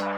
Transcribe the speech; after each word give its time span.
Ja, 0.00 0.08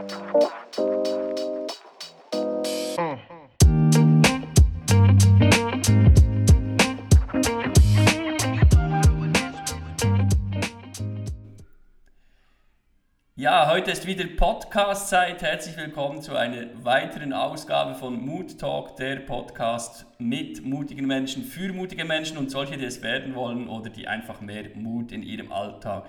heute 13.68 13.90
ist 13.90 14.06
wieder 14.06 14.24
Podcast-Zeit. 14.24 15.42
Herzlich 15.42 15.76
willkommen 15.76 16.22
zu 16.22 16.36
einer 16.36 16.66
weiteren 16.84 17.32
Ausgabe 17.32 17.96
von 17.96 18.24
Mood 18.24 18.60
Talk, 18.60 18.94
der 18.98 19.16
Podcast 19.16 20.06
mit 20.18 20.64
mutigen 20.64 21.08
Menschen, 21.08 21.42
für 21.42 21.72
mutige 21.72 22.04
Menschen 22.04 22.38
und 22.38 22.52
solche, 22.52 22.76
die 22.76 22.84
es 22.84 23.02
werden 23.02 23.34
wollen 23.34 23.66
oder 23.66 23.90
die 23.90 24.06
einfach 24.06 24.40
mehr 24.40 24.66
Mut 24.76 25.10
in 25.10 25.24
ihrem 25.24 25.50
Alltag 25.50 26.08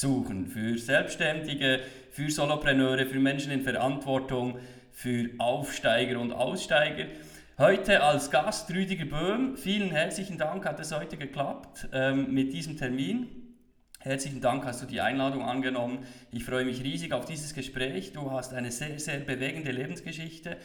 suchen. 0.00 0.46
Für 0.46 0.76
Selbstständige, 0.78 1.80
für 2.10 2.30
Solopreneure, 2.30 3.06
für 3.06 3.18
Menschen 3.18 3.52
in 3.52 3.62
Verantwortung, 3.62 4.58
für 4.90 5.30
Aufsteiger 5.38 6.20
und 6.20 6.32
Aussteiger. 6.32 7.06
Heute 7.58 8.02
als 8.02 8.30
Gast 8.30 8.70
Rüdiger 8.70 9.04
Böhm. 9.04 9.56
Vielen 9.56 9.90
herzlichen 9.90 10.38
Dank, 10.38 10.64
hat 10.66 10.80
es 10.80 10.92
heute 10.92 11.16
geklappt 11.16 11.88
ähm, 11.92 12.32
mit 12.32 12.52
diesem 12.52 12.76
Termin. 12.76 13.28
Herzlichen 14.00 14.40
Dank, 14.40 14.64
hast 14.64 14.82
du 14.82 14.86
die 14.86 15.00
Einladung 15.00 15.42
angenommen. 15.42 16.00
Ich 16.30 16.44
freue 16.44 16.64
mich 16.64 16.82
riesig 16.82 17.12
auf 17.12 17.24
dieses 17.24 17.54
Gespräch. 17.54 18.12
Du 18.12 18.30
hast 18.32 18.52
eine 18.52 18.70
sehr, 18.70 18.98
sehr 18.98 19.20
bewegende 19.20 19.70
Lebensgeschichte. 19.70 20.56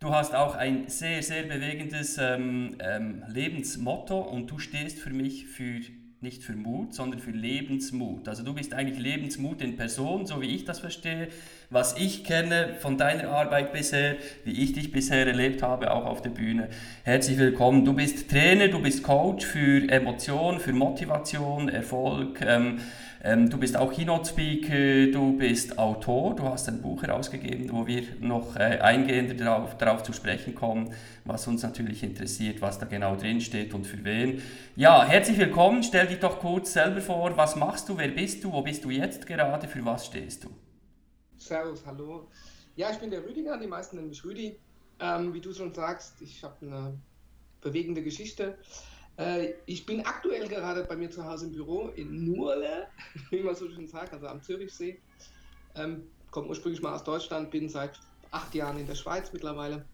Du 0.00 0.10
hast 0.10 0.34
auch 0.34 0.54
ein 0.54 0.88
sehr, 0.88 1.22
sehr 1.22 1.44
bewegendes 1.44 2.18
ähm, 2.18 2.76
ähm, 2.78 3.24
Lebensmotto 3.26 4.20
und 4.20 4.50
du 4.50 4.58
stehst 4.58 4.98
für 4.98 5.10
mich 5.10 5.46
für 5.46 5.80
nicht 6.24 6.42
für 6.42 6.54
Mut, 6.54 6.94
sondern 6.94 7.20
für 7.20 7.30
Lebensmut. 7.30 8.28
Also 8.28 8.42
du 8.42 8.54
bist 8.54 8.72
eigentlich 8.72 8.98
Lebensmut 8.98 9.60
in 9.60 9.76
Person, 9.76 10.24
so 10.26 10.40
wie 10.40 10.46
ich 10.46 10.64
das 10.64 10.80
verstehe, 10.80 11.28
was 11.68 11.96
ich 11.98 12.24
kenne 12.24 12.76
von 12.80 12.96
deiner 12.96 13.28
Arbeit 13.28 13.74
bisher, 13.74 14.16
wie 14.44 14.62
ich 14.62 14.72
dich 14.72 14.90
bisher 14.90 15.26
erlebt 15.26 15.62
habe, 15.62 15.92
auch 15.92 16.06
auf 16.06 16.22
der 16.22 16.30
Bühne. 16.30 16.70
Herzlich 17.02 17.38
willkommen. 17.38 17.84
Du 17.84 17.92
bist 17.92 18.30
Trainer, 18.30 18.68
du 18.68 18.80
bist 18.80 19.02
Coach 19.02 19.44
für 19.44 19.86
Emotion, 19.88 20.60
für 20.60 20.72
Motivation, 20.72 21.68
Erfolg. 21.68 22.40
Ähm, 22.40 22.78
ähm, 23.24 23.48
du 23.48 23.56
bist 23.56 23.74
auch 23.74 23.90
Keynote-Speaker, 23.90 25.10
du 25.10 25.38
bist 25.38 25.78
Autor, 25.78 26.36
du 26.36 26.44
hast 26.44 26.68
ein 26.68 26.82
Buch 26.82 27.02
herausgegeben, 27.02 27.72
wo 27.72 27.86
wir 27.86 28.02
noch 28.20 28.54
äh, 28.56 28.78
eingehender 28.80 29.32
darauf, 29.32 29.78
darauf 29.78 30.02
zu 30.02 30.12
sprechen 30.12 30.54
kommen, 30.54 30.92
was 31.24 31.46
uns 31.46 31.62
natürlich 31.62 32.02
interessiert, 32.02 32.60
was 32.60 32.78
da 32.78 32.84
genau 32.84 33.16
drin 33.16 33.40
steht 33.40 33.72
und 33.72 33.86
für 33.86 34.04
wen. 34.04 34.42
Ja, 34.76 35.06
herzlich 35.06 35.38
willkommen, 35.38 35.82
stell 35.82 36.06
dich 36.06 36.20
doch 36.20 36.38
kurz 36.38 36.74
selber 36.74 37.00
vor, 37.00 37.34
was 37.34 37.56
machst 37.56 37.88
du, 37.88 37.96
wer 37.96 38.08
bist 38.08 38.44
du, 38.44 38.52
wo 38.52 38.60
bist 38.60 38.84
du 38.84 38.90
jetzt 38.90 39.26
gerade, 39.26 39.68
für 39.68 39.82
was 39.86 40.04
stehst 40.04 40.44
du? 40.44 40.50
Servus, 41.38 41.84
hallo. 41.86 42.28
Ja, 42.76 42.90
ich 42.90 42.98
bin 42.98 43.10
der 43.10 43.24
Rüdiger, 43.24 43.56
die 43.56 43.66
meisten 43.66 43.96
nennen 43.96 44.10
mich 44.10 44.22
Rüdi. 44.22 44.58
Ähm, 45.00 45.32
wie 45.32 45.40
du 45.40 45.54
schon 45.54 45.72
sagst, 45.72 46.20
ich 46.20 46.44
habe 46.44 46.54
eine 46.60 46.98
bewegende 47.62 48.02
Geschichte. 48.02 48.58
Äh, 49.16 49.54
ich 49.66 49.86
bin 49.86 50.04
aktuell 50.04 50.48
gerade 50.48 50.84
bei 50.84 50.96
mir 50.96 51.10
zu 51.10 51.24
Hause 51.24 51.46
im 51.46 51.52
Büro 51.52 51.88
in 51.94 52.24
Nurle, 52.24 52.88
wie 53.30 53.42
man 53.42 53.54
so 53.54 53.68
schön 53.70 53.86
sagt, 53.86 54.12
also 54.12 54.26
am 54.26 54.42
Zürichsee. 54.42 54.98
Ähm, 55.76 56.02
komme 56.30 56.48
ursprünglich 56.48 56.82
mal 56.82 56.94
aus 56.94 57.04
Deutschland, 57.04 57.50
bin 57.50 57.68
seit 57.68 57.98
acht 58.30 58.54
Jahren 58.54 58.78
in 58.78 58.86
der 58.86 58.96
Schweiz 58.96 59.32
mittlerweile. 59.32 59.84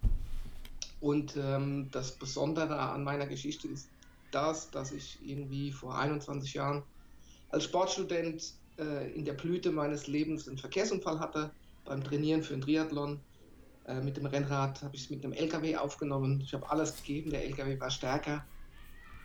Und 1.00 1.36
ähm, 1.36 1.88
das 1.92 2.12
Besondere 2.12 2.78
an 2.78 3.04
meiner 3.04 3.26
Geschichte 3.26 3.68
ist 3.68 3.88
das, 4.32 4.70
dass 4.70 4.92
ich 4.92 5.18
irgendwie 5.24 5.72
vor 5.72 5.98
21 5.98 6.54
Jahren 6.54 6.82
als 7.50 7.64
Sportstudent 7.64 8.52
äh, 8.78 9.12
in 9.12 9.24
der 9.24 9.32
Blüte 9.32 9.70
meines 9.70 10.06
Lebens 10.06 10.46
einen 10.48 10.58
Verkehrsunfall 10.58 11.18
hatte 11.18 11.50
beim 11.84 12.04
Trainieren 12.04 12.42
für 12.42 12.54
einen 12.54 12.62
Triathlon. 12.62 13.20
Äh, 13.86 14.00
mit 14.00 14.16
dem 14.16 14.26
Rennrad 14.26 14.82
habe 14.82 14.94
ich 14.94 15.04
es 15.04 15.10
mit 15.10 15.24
einem 15.24 15.32
LKW 15.32 15.76
aufgenommen. 15.76 16.41
Ich 16.42 16.52
habe 16.54 16.70
alles 16.70 16.96
gegeben, 16.96 17.30
der 17.30 17.44
LKW 17.44 17.80
war 17.80 17.91
stärker 17.91 18.44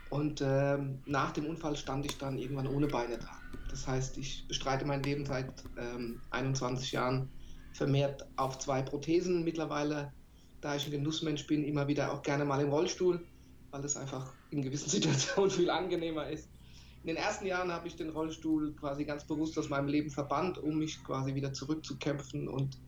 und 0.09 0.41
ähm, 0.41 0.99
nach 1.05 1.31
dem 1.31 1.45
Unfall 1.45 1.75
stand 1.75 2.05
ich 2.05 2.17
dann 2.17 2.37
irgendwann 2.37 2.67
ohne 2.67 2.87
Beine 2.87 3.17
da. 3.17 3.31
Das 3.69 3.87
heißt, 3.87 4.17
ich 4.17 4.47
bestreite 4.47 4.85
mein 4.85 5.03
Leben 5.03 5.25
seit 5.25 5.51
ähm, 5.77 6.21
21 6.29 6.91
Jahren 6.91 7.29
vermehrt 7.73 8.25
auf 8.37 8.59
zwei 8.59 8.81
Prothesen 8.81 9.43
mittlerweile, 9.43 10.13
da 10.61 10.75
ich 10.75 10.85
ein 10.85 10.91
Genussmensch 10.91 11.45
bin, 11.47 11.63
immer 11.63 11.87
wieder 11.87 12.13
auch 12.13 12.21
gerne 12.21 12.45
mal 12.45 12.61
im 12.61 12.69
Rollstuhl, 12.69 13.25
weil 13.71 13.83
es 13.83 13.97
einfach 13.97 14.33
in 14.51 14.61
gewissen 14.61 14.89
Situationen 14.91 15.51
viel 15.51 15.69
angenehmer 15.69 16.29
ist. 16.29 16.47
In 17.03 17.07
den 17.07 17.17
ersten 17.17 17.45
Jahren 17.45 17.71
habe 17.71 17.87
ich 17.87 17.95
den 17.95 18.09
Rollstuhl 18.09 18.73
quasi 18.75 19.05
ganz 19.05 19.25
bewusst 19.25 19.57
aus 19.59 19.69
meinem 19.69 19.87
Leben 19.87 20.09
verbannt, 20.09 20.57
um 20.57 20.79
mich 20.79 21.03
quasi 21.03 21.35
wieder 21.35 21.53
zurückzukämpfen 21.53 22.47
und 22.47 22.79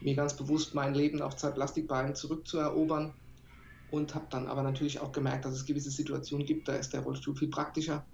mir 0.00 0.14
ganz 0.14 0.34
bewusst 0.36 0.74
mein 0.74 0.94
Leben 0.94 1.20
auf 1.20 1.36
zwei 1.36 1.50
Plastikbeinen 1.50 2.14
zurückzuerobern 2.14 3.12
und 3.90 4.14
habe 4.14 4.26
dann 4.30 4.46
aber 4.46 4.62
natürlich 4.62 5.00
auch 5.00 5.12
gemerkt, 5.12 5.44
dass 5.44 5.54
es 5.54 5.64
gewisse 5.64 5.90
Situationen 5.90 6.46
gibt, 6.46 6.68
da 6.68 6.74
ist 6.74 6.92
der 6.92 7.00
Rollstuhl 7.00 7.36
viel 7.36 7.48
praktischer. 7.48 8.04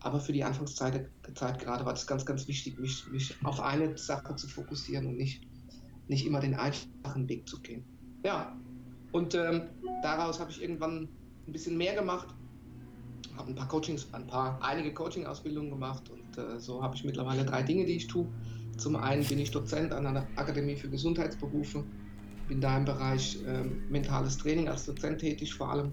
Aber 0.00 0.20
für 0.20 0.32
die 0.32 0.44
Anfangszeit 0.44 1.10
Zeit 1.34 1.58
gerade 1.58 1.84
war 1.84 1.92
das 1.92 2.06
ganz, 2.06 2.24
ganz 2.24 2.46
wichtig, 2.46 2.78
mich, 2.78 3.04
mich 3.10 3.34
auf 3.42 3.60
eine 3.60 3.98
Sache 3.98 4.36
zu 4.36 4.46
fokussieren 4.46 5.06
und 5.06 5.16
nicht, 5.16 5.42
nicht 6.06 6.24
immer 6.24 6.38
den 6.38 6.54
einfachen 6.54 7.28
Weg 7.28 7.48
zu 7.48 7.60
gehen. 7.60 7.84
Ja, 8.24 8.56
und 9.10 9.34
ähm, 9.34 9.62
daraus 10.02 10.38
habe 10.38 10.50
ich 10.52 10.62
irgendwann 10.62 11.08
ein 11.46 11.52
bisschen 11.52 11.76
mehr 11.76 11.94
gemacht, 11.94 12.28
habe 13.36 13.50
ein 13.50 13.54
paar 13.56 13.68
Coachings, 13.68 14.06
ein 14.12 14.26
paar, 14.26 14.62
einige 14.62 14.94
Coaching-Ausbildungen 14.94 15.70
gemacht 15.70 16.08
und 16.10 16.38
äh, 16.38 16.60
so 16.60 16.82
habe 16.82 16.94
ich 16.94 17.04
mittlerweile 17.04 17.44
drei 17.44 17.62
Dinge, 17.62 17.84
die 17.84 17.96
ich 17.96 18.06
tue. 18.06 18.26
Zum 18.76 18.94
einen 18.94 19.24
bin 19.24 19.40
ich 19.40 19.50
Dozent 19.50 19.92
an 19.92 20.06
einer 20.06 20.28
Akademie 20.36 20.76
für 20.76 20.88
Gesundheitsberufe 20.88 21.84
bin 22.48 22.60
da 22.60 22.76
im 22.76 22.84
Bereich 22.84 23.38
äh, 23.46 23.64
mentales 23.90 24.38
Training 24.38 24.68
als 24.68 24.86
Dozent 24.86 25.20
tätig 25.20 25.54
vor 25.54 25.70
allem. 25.70 25.92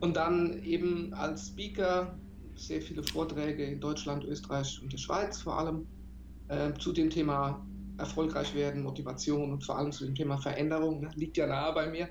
Und 0.00 0.16
dann 0.16 0.62
eben 0.62 1.12
als 1.12 1.48
Speaker 1.48 2.16
sehr 2.54 2.80
viele 2.80 3.02
Vorträge 3.02 3.64
in 3.64 3.80
Deutschland, 3.80 4.24
Österreich 4.24 4.80
und 4.82 4.92
der 4.92 4.98
Schweiz 4.98 5.42
vor 5.42 5.58
allem 5.58 5.86
äh, 6.48 6.72
zu 6.78 6.92
dem 6.92 7.10
Thema 7.10 7.64
erfolgreich 7.98 8.54
werden, 8.54 8.82
Motivation 8.82 9.52
und 9.52 9.64
vor 9.64 9.76
allem 9.76 9.90
zu 9.90 10.04
dem 10.04 10.14
Thema 10.14 10.38
Veränderung. 10.38 11.00
Ne? 11.00 11.10
Liegt 11.16 11.36
ja 11.36 11.46
nahe 11.46 11.74
bei 11.74 11.90
mir. 11.90 12.08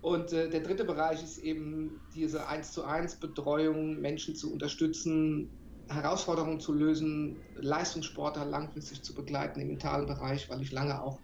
Und 0.00 0.32
äh, 0.32 0.48
der 0.48 0.60
dritte 0.60 0.84
Bereich 0.84 1.22
ist 1.22 1.38
eben 1.38 2.00
diese 2.14 2.46
1 2.48 2.72
zu 2.72 2.84
1 2.84 3.16
Betreuung, 3.16 4.00
Menschen 4.00 4.34
zu 4.34 4.50
unterstützen, 4.50 5.50
Herausforderungen 5.88 6.60
zu 6.60 6.72
lösen, 6.72 7.36
Leistungssportler 7.56 8.46
langfristig 8.46 9.02
zu 9.02 9.14
begleiten 9.14 9.60
im 9.60 9.68
mentalen 9.68 10.06
Bereich, 10.06 10.48
weil 10.48 10.62
ich 10.62 10.72
lange 10.72 11.02
auch 11.02 11.18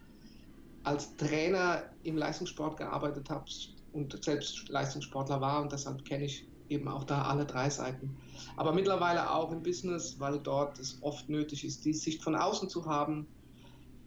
als 0.86 1.16
Trainer 1.16 1.82
im 2.04 2.16
Leistungssport 2.16 2.76
gearbeitet 2.76 3.28
habe 3.28 3.44
und 3.90 4.24
selbst 4.24 4.68
Leistungssportler 4.68 5.40
war 5.40 5.60
und 5.60 5.72
deshalb 5.72 6.04
kenne 6.04 6.26
ich 6.26 6.48
eben 6.68 6.86
auch 6.88 7.02
da 7.04 7.22
alle 7.22 7.44
drei 7.44 7.70
Seiten. 7.70 8.16
Aber 8.56 8.72
mittlerweile 8.72 9.30
auch 9.30 9.50
im 9.50 9.62
Business, 9.62 10.18
weil 10.20 10.38
dort 10.38 10.78
es 10.78 10.98
oft 11.02 11.28
nötig 11.28 11.64
ist, 11.64 11.84
die 11.84 11.92
Sicht 11.92 12.22
von 12.22 12.36
außen 12.36 12.68
zu 12.68 12.86
haben, 12.86 13.26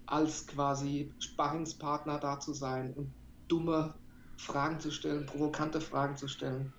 als 0.05 0.47
quasi 0.47 1.11
Sparringspartner 1.19 2.17
da 2.17 2.39
zu 2.39 2.53
sein 2.53 2.93
und 2.93 3.13
dumme 3.49 3.93
Fragen 4.37 4.79
zu 4.79 4.91
stellen, 4.91 5.25
provokante 5.25 5.81
Fragen 5.81 6.15
zu 6.15 6.29
stellen. 6.29 6.71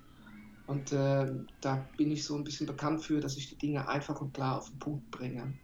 Und 0.66 0.92
äh, 0.92 1.30
da 1.60 1.88
bin 1.98 2.10
ich 2.10 2.24
so 2.24 2.36
ein 2.36 2.44
bisschen 2.44 2.66
bekannt 2.66 3.04
für, 3.04 3.20
dass 3.20 3.36
ich 3.36 3.50
die 3.50 3.58
Dinge 3.58 3.86
einfach 3.86 4.20
und 4.20 4.32
klar 4.32 4.58
auf 4.58 4.70
den 4.70 4.78
Punkt 4.78 5.10
bringe. 5.10 5.58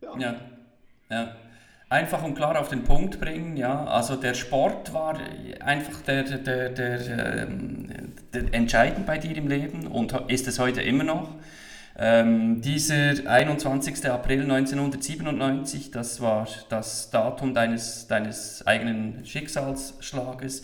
Ja. 0.00 0.18
ja. 0.18 0.40
ja 1.10 1.45
einfach 1.88 2.22
und 2.22 2.34
klar 2.34 2.58
auf 2.60 2.68
den 2.68 2.84
Punkt 2.84 3.20
bringen. 3.20 3.56
Ja? 3.56 3.84
Also 3.84 4.16
der 4.16 4.34
Sport 4.34 4.92
war 4.92 5.18
einfach 5.60 6.00
der, 6.02 6.24
der, 6.24 6.70
der, 6.70 7.46
ähm, 7.46 7.88
der 8.32 8.54
entscheidend 8.54 9.06
bei 9.06 9.18
dir 9.18 9.36
im 9.36 9.48
Leben 9.48 9.86
und 9.86 10.12
ist 10.28 10.48
es 10.48 10.58
heute 10.58 10.82
immer 10.82 11.04
noch. 11.04 11.28
Ähm, 11.98 12.60
dieser 12.60 13.26
21. 13.26 14.04
April 14.10 14.42
1997, 14.42 15.90
das 15.90 16.20
war 16.20 16.46
das 16.68 17.10
Datum 17.10 17.54
deines, 17.54 18.06
deines 18.06 18.66
eigenen 18.66 19.24
Schicksalsschlages, 19.24 20.62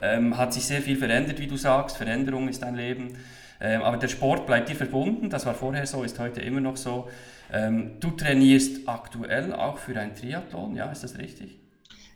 ähm, 0.00 0.38
hat 0.38 0.54
sich 0.54 0.64
sehr 0.64 0.80
viel 0.80 0.96
verändert, 0.96 1.38
wie 1.38 1.48
du 1.48 1.56
sagst. 1.56 1.98
Veränderung 1.98 2.48
ist 2.48 2.62
dein 2.62 2.76
Leben. 2.76 3.18
Ähm, 3.60 3.82
aber 3.82 3.98
der 3.98 4.08
Sport 4.08 4.46
bleibt 4.46 4.70
dir 4.70 4.76
verbunden, 4.76 5.28
das 5.28 5.44
war 5.44 5.52
vorher 5.52 5.86
so, 5.86 6.02
ist 6.02 6.18
heute 6.18 6.40
immer 6.40 6.60
noch 6.60 6.78
so. 6.78 7.10
Ähm, 7.52 7.98
du 8.00 8.10
trainierst 8.10 8.88
aktuell 8.88 9.52
auch 9.52 9.78
für 9.78 9.98
ein 9.98 10.14
Triathlon, 10.14 10.76
ja, 10.76 10.90
ist 10.90 11.02
das 11.02 11.18
richtig? 11.18 11.58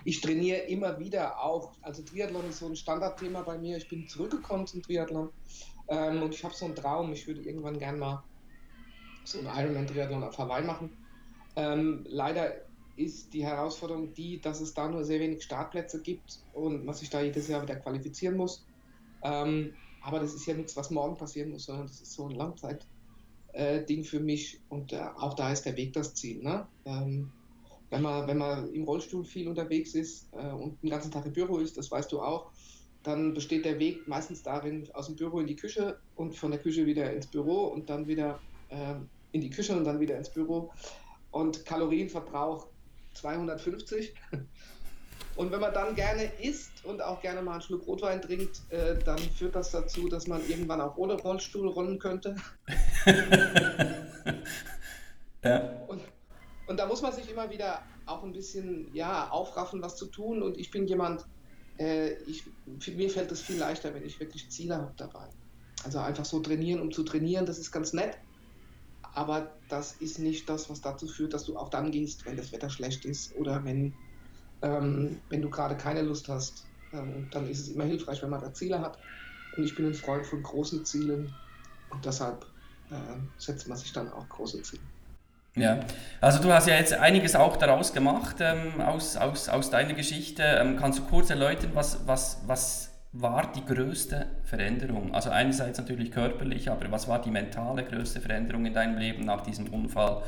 Ich 0.04 0.20
trainiere 0.20 0.58
immer 0.58 0.98
wieder 0.98 1.42
auch, 1.42 1.72
also 1.80 2.02
Triathlon 2.02 2.48
ist 2.48 2.58
so 2.58 2.66
ein 2.66 2.76
Standardthema 2.76 3.42
bei 3.42 3.56
mir. 3.56 3.78
Ich 3.78 3.88
bin 3.88 4.06
zurückgekommen 4.06 4.66
zum 4.66 4.82
Triathlon 4.82 5.30
ähm, 5.88 6.22
und 6.22 6.34
ich 6.34 6.44
habe 6.44 6.54
so 6.54 6.66
einen 6.66 6.74
Traum, 6.74 7.12
ich 7.12 7.26
würde 7.26 7.40
irgendwann 7.40 7.78
gerne 7.78 7.98
mal 7.98 8.24
so 9.24 9.38
einen 9.38 9.48
Ironman-Triathlon 9.48 10.22
auf 10.22 10.36
Hawaii 10.36 10.64
machen. 10.64 10.90
Ähm, 11.56 12.04
leider 12.08 12.52
ist 12.96 13.32
die 13.32 13.44
Herausforderung 13.44 14.12
die, 14.14 14.40
dass 14.40 14.60
es 14.60 14.74
da 14.74 14.88
nur 14.88 15.04
sehr 15.04 15.20
wenig 15.20 15.42
Startplätze 15.42 16.00
gibt 16.02 16.40
und 16.52 16.84
man 16.84 16.94
sich 16.94 17.10
da 17.10 17.22
jedes 17.22 17.48
Jahr 17.48 17.62
wieder 17.62 17.76
qualifizieren 17.76 18.36
muss. 18.36 18.66
Ähm, 19.22 19.72
aber 20.02 20.20
das 20.20 20.34
ist 20.34 20.46
ja 20.46 20.54
nichts, 20.54 20.76
was 20.76 20.90
morgen 20.90 21.16
passieren 21.16 21.50
muss, 21.50 21.64
sondern 21.64 21.86
das 21.86 22.00
ist 22.00 22.12
so 22.12 22.28
ein 22.28 22.36
Langzeit, 22.36 22.86
äh, 23.54 23.84
Ding 23.84 24.04
für 24.04 24.20
mich 24.20 24.60
und 24.68 24.92
äh, 24.92 25.00
auch 25.16 25.34
da 25.34 25.50
ist 25.52 25.64
der 25.64 25.76
Weg 25.76 25.92
das 25.92 26.14
Ziel. 26.14 26.42
Ne? 26.42 26.66
Ähm, 26.84 27.30
wenn 27.90 28.02
man, 28.02 28.26
wenn 28.26 28.38
man 28.38 28.72
im 28.72 28.84
Rollstuhl 28.84 29.24
viel 29.24 29.48
unterwegs 29.48 29.94
ist 29.94 30.28
äh, 30.32 30.50
und 30.50 30.82
den 30.82 30.90
ganzen 30.90 31.10
Tag 31.10 31.24
im 31.26 31.32
Büro 31.32 31.58
ist, 31.58 31.76
das 31.76 31.90
weißt 31.90 32.10
du 32.12 32.20
auch, 32.20 32.50
dann 33.04 33.34
besteht 33.34 33.64
der 33.64 33.78
Weg 33.78 34.08
meistens 34.08 34.42
darin, 34.42 34.88
aus 34.94 35.06
dem 35.06 35.16
Büro 35.16 35.38
in 35.38 35.46
die 35.46 35.56
Küche 35.56 35.98
und 36.16 36.34
von 36.34 36.50
der 36.50 36.60
Küche 36.60 36.86
wieder 36.86 37.12
ins 37.12 37.26
Büro 37.26 37.66
und 37.66 37.88
dann 37.88 38.08
wieder 38.08 38.40
äh, 38.70 38.94
in 39.32 39.40
die 39.40 39.50
Küche 39.50 39.76
und 39.76 39.84
dann 39.84 40.00
wieder 40.00 40.16
ins 40.16 40.30
Büro. 40.30 40.72
Und 41.30 41.64
Kalorienverbrauch 41.64 42.66
250. 43.14 44.14
Und 45.36 45.50
wenn 45.50 45.60
man 45.60 45.74
dann 45.74 45.94
gerne 45.94 46.30
isst 46.40 46.84
und 46.84 47.02
auch 47.02 47.20
gerne 47.20 47.42
mal 47.42 47.54
einen 47.54 47.62
Schluck 47.62 47.86
Rotwein 47.86 48.22
trinkt, 48.22 48.62
äh, 48.70 48.96
dann 49.04 49.18
führt 49.18 49.56
das 49.56 49.70
dazu, 49.72 50.08
dass 50.08 50.26
man 50.28 50.40
irgendwann 50.48 50.80
auch 50.80 50.96
ohne 50.96 51.14
Rollstuhl 51.14 51.68
rollen 51.68 51.98
könnte. 51.98 52.36
ja. 55.42 55.58
Und, 55.88 56.02
und 56.68 56.76
da 56.78 56.86
muss 56.86 57.02
man 57.02 57.12
sich 57.12 57.28
immer 57.30 57.50
wieder 57.50 57.82
auch 58.06 58.22
ein 58.22 58.32
bisschen 58.32 58.94
ja, 58.94 59.28
aufraffen, 59.30 59.82
was 59.82 59.96
zu 59.96 60.06
tun. 60.06 60.42
Und 60.42 60.56
ich 60.56 60.70
bin 60.70 60.86
jemand, 60.86 61.26
äh, 61.78 62.12
ich, 62.24 62.44
mir 62.94 63.10
fällt 63.10 63.32
es 63.32 63.40
viel 63.40 63.58
leichter, 63.58 63.92
wenn 63.94 64.04
ich 64.04 64.20
wirklich 64.20 64.48
Ziele 64.50 64.76
habe 64.76 64.94
dabei. 64.96 65.28
Also 65.84 65.98
einfach 65.98 66.24
so 66.24 66.40
trainieren, 66.40 66.80
um 66.80 66.92
zu 66.92 67.02
trainieren, 67.02 67.44
das 67.44 67.58
ist 67.58 67.72
ganz 67.72 67.92
nett. 67.92 68.16
Aber 69.14 69.52
das 69.68 69.92
ist 70.00 70.18
nicht 70.18 70.48
das, 70.48 70.70
was 70.70 70.80
dazu 70.80 71.06
führt, 71.06 71.34
dass 71.34 71.44
du 71.44 71.56
auch 71.56 71.68
dann 71.68 71.90
gehst, 71.90 72.24
wenn 72.24 72.36
das 72.36 72.52
Wetter 72.52 72.70
schlecht 72.70 73.04
ist 73.04 73.34
oder 73.36 73.64
wenn, 73.64 73.94
ähm, 74.62 75.20
wenn 75.28 75.42
du 75.42 75.50
gerade 75.50 75.76
keine 75.76 76.02
Lust 76.02 76.28
hast. 76.28 76.64
Ähm, 76.92 77.28
dann 77.30 77.48
ist 77.48 77.60
es 77.60 77.68
immer 77.68 77.84
hilfreich, 77.84 78.22
wenn 78.22 78.30
man 78.30 78.40
da 78.40 78.52
Ziele 78.52 78.80
hat. 78.80 78.98
Und 79.56 79.64
ich 79.64 79.74
bin 79.74 79.86
ein 79.86 79.94
Freund 79.94 80.26
von 80.26 80.42
großen 80.42 80.84
Zielen 80.84 81.34
und 81.90 82.04
deshalb 82.04 82.44
äh, 82.90 82.94
setzt 83.38 83.68
man 83.68 83.76
sich 83.76 83.92
dann 83.92 84.10
auch 84.12 84.28
große 84.28 84.62
Ziele. 84.62 84.82
Ja, 85.56 85.78
also 86.20 86.42
du 86.42 86.52
hast 86.52 86.66
ja 86.66 86.74
jetzt 86.74 86.92
einiges 86.94 87.36
auch 87.36 87.56
daraus 87.56 87.92
gemacht 87.92 88.36
ähm, 88.40 88.80
aus, 88.80 89.16
aus, 89.16 89.48
aus 89.48 89.70
deiner 89.70 89.94
Geschichte. 89.94 90.42
Ähm, 90.42 90.76
kannst 90.76 90.98
du 90.98 91.04
kurz 91.04 91.30
erläutern, 91.30 91.70
was, 91.74 92.06
was, 92.06 92.42
was 92.46 92.90
war 93.12 93.52
die 93.52 93.64
größte 93.64 94.26
Veränderung? 94.42 95.14
Also 95.14 95.30
einerseits 95.30 95.78
natürlich 95.78 96.10
körperlich, 96.10 96.68
aber 96.70 96.90
was 96.90 97.06
war 97.06 97.22
die 97.22 97.30
mentale 97.30 97.84
größte 97.84 98.20
Veränderung 98.20 98.66
in 98.66 98.74
deinem 98.74 98.98
Leben 98.98 99.24
nach 99.24 99.42
diesem 99.42 99.72
Unfall 99.72 100.22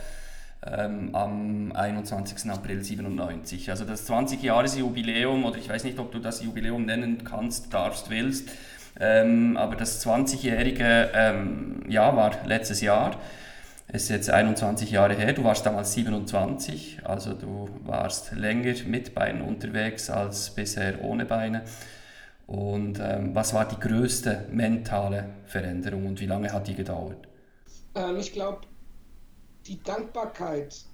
ähm, 0.70 1.14
am 1.14 1.72
21. 1.72 2.50
April 2.50 2.82
97? 2.82 3.70
Also 3.70 3.84
das 3.84 4.08
20-Jahres-Jubiläum, 4.08 5.44
oder 5.44 5.58
ich 5.58 5.68
weiß 5.68 5.84
nicht, 5.84 5.98
ob 5.98 6.12
du 6.12 6.18
das 6.18 6.42
Jubiläum 6.42 6.84
nennen 6.84 7.24
kannst, 7.24 7.72
darfst, 7.72 8.10
willst, 8.10 8.48
ähm, 8.98 9.56
aber 9.56 9.76
das 9.76 10.04
20-jährige 10.06 11.10
ähm, 11.14 11.82
Jahr 11.88 12.16
war 12.16 12.32
letztes 12.46 12.80
Jahr. 12.80 13.16
Es 13.88 14.04
ist 14.04 14.08
jetzt 14.08 14.30
21 14.30 14.90
Jahre 14.90 15.14
her, 15.14 15.32
du 15.32 15.44
warst 15.44 15.64
damals 15.64 15.92
27, 15.92 17.00
also 17.04 17.34
du 17.34 17.68
warst 17.84 18.32
länger 18.32 18.74
mit 18.86 19.14
Beinen 19.14 19.42
unterwegs 19.42 20.10
als 20.10 20.50
bisher 20.50 21.02
ohne 21.02 21.24
Beine. 21.24 21.62
Und 22.46 23.00
ähm, 23.00 23.34
was 23.34 23.54
war 23.54 23.66
die 23.66 23.78
größte 23.78 24.46
mentale 24.50 25.30
Veränderung 25.46 26.06
und 26.06 26.20
wie 26.20 26.26
lange 26.26 26.52
hat 26.52 26.68
die 26.68 26.74
gedauert? 26.74 27.28
Ähm, 27.94 28.16
ich 28.18 28.32
glaube, 28.32 28.60
die 29.66 29.82
Dankbarkeit 29.82 30.84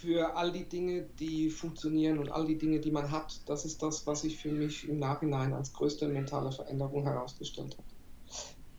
für 0.00 0.36
all 0.36 0.52
die 0.52 0.64
Dinge, 0.64 1.06
die 1.18 1.50
funktionieren 1.50 2.18
und 2.18 2.30
all 2.30 2.46
die 2.46 2.58
Dinge, 2.58 2.80
die 2.80 2.90
man 2.90 3.10
hat, 3.10 3.40
das 3.46 3.64
ist 3.64 3.82
das, 3.82 4.06
was 4.06 4.22
sich 4.22 4.36
für 4.36 4.50
mich 4.50 4.88
im 4.88 4.98
Nachhinein 4.98 5.52
als 5.52 5.72
größte 5.72 6.08
mentale 6.08 6.52
Veränderung 6.52 7.04
herausgestellt 7.04 7.76
hat. 7.78 7.84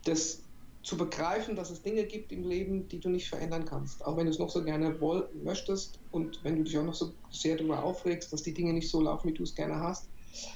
Das 0.03 0.41
zu 0.83 0.97
begreifen, 0.97 1.55
dass 1.55 1.71
es 1.71 1.81
Dinge 1.81 2.05
gibt 2.05 2.31
im 2.31 2.43
Leben, 2.47 2.87
die 2.87 2.99
du 2.99 3.09
nicht 3.09 3.27
verändern 3.27 3.65
kannst. 3.65 4.05
Auch 4.05 4.17
wenn 4.17 4.25
du 4.25 4.31
es 4.31 4.37
noch 4.37 4.51
so 4.51 4.63
gerne 4.63 4.95
möchtest 5.43 5.99
und 6.11 6.39
wenn 6.43 6.57
du 6.57 6.63
dich 6.63 6.77
auch 6.77 6.83
noch 6.83 6.93
so 6.93 7.11
sehr 7.31 7.55
darüber 7.55 7.83
aufregst, 7.83 8.31
dass 8.31 8.43
die 8.43 8.53
Dinge 8.53 8.71
nicht 8.71 8.89
so 8.89 9.01
laufen, 9.01 9.29
wie 9.29 9.33
du 9.33 9.41
es 9.41 9.55
gerne 9.55 9.79
hast. 9.79 10.07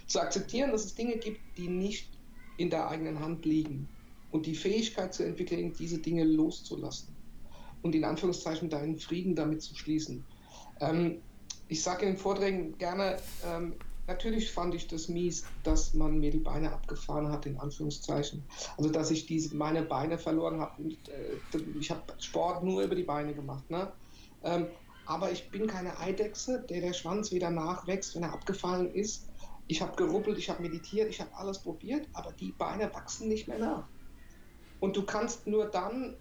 Zu 0.06 0.22
akzeptieren, 0.22 0.72
dass 0.72 0.86
es 0.86 0.94
Dinge 0.94 1.18
gibt, 1.18 1.40
die 1.58 1.68
nicht 1.68 2.10
in 2.58 2.70
der 2.70 2.88
eigenen 2.88 3.20
Hand 3.20 3.44
liegen. 3.46 3.88
Und 4.30 4.46
die 4.46 4.54
Fähigkeit 4.54 5.16
zu 5.16 5.24
entwickeln, 5.24 5.74
diese 5.80 5.98
Dinge 5.98 6.26
loszulassen. 6.26 7.19
Und 7.81 7.96
in 7.96 8.04
Anführungszeichen 8.04 8.70
deinen 8.70 8.98
Frieden 8.98 9.36
damit 9.36 9.62
zu 9.62 9.76
schließen. 9.76 10.26
Ähm, 10.81 11.22
ich 11.68 11.81
sage 11.81 12.06
in 12.06 12.18
Vorträgen 12.18 12.78
gerne, 12.78 13.18
ähm, 13.46 13.76
Natürlich 14.10 14.52
fand 14.52 14.74
ich 14.74 14.88
das 14.88 15.08
mies, 15.08 15.46
dass 15.64 15.94
man 15.94 16.18
mir 16.18 16.31
die 16.31 16.40
Beine 16.40 16.72
abgefahren 16.72 17.31
hat, 17.31 17.46
in 17.46 17.60
Anführungszeichen. 17.60 18.44
Also, 18.76 18.90
dass 18.90 19.12
ich 19.12 19.28
diese, 19.28 19.56
meine 19.56 19.84
Beine 19.84 20.18
verloren 20.18 20.60
habe. 20.60 20.81
Äh, 20.81 21.60
ich 21.80 21.92
habe 21.92 22.02
Sport 22.18 22.64
nur 22.64 22.81
über 22.81 22.96
die 22.96 23.04
Beine 23.04 23.36
gemacht. 23.36 23.70
Ne? 23.70 23.92
Ähm, 24.44 24.66
aber 25.06 25.31
ich 25.31 25.52
bin 25.52 25.68
keine 25.68 26.00
Eidechse, 26.00 26.66
der 26.68 26.81
der 26.81 26.94
Schwanz 26.94 27.31
wieder 27.31 27.52
nachwächst, 27.52 28.16
wenn 28.16 28.24
er 28.24 28.34
abgefallen 28.34 28.92
ist. 28.96 29.30
Ich 29.68 29.80
habe 29.80 29.96
geruppelt, 29.96 30.40
ich 30.40 30.50
habe 30.50 30.64
meditiert, 30.64 31.08
ich 31.08 31.22
habe 31.22 31.36
alles 31.36 31.60
probiert, 31.60 32.08
aber 32.14 32.31
die 32.31 32.52
Beine 32.52 32.92
wachsen 32.96 33.28
nicht 33.28 33.48
mehr 33.48 33.60
nach. 33.60 33.88
Und 34.80 34.98
du 34.98 35.04
kannst 35.04 35.46
nur 35.46 35.66
dann 35.66 36.16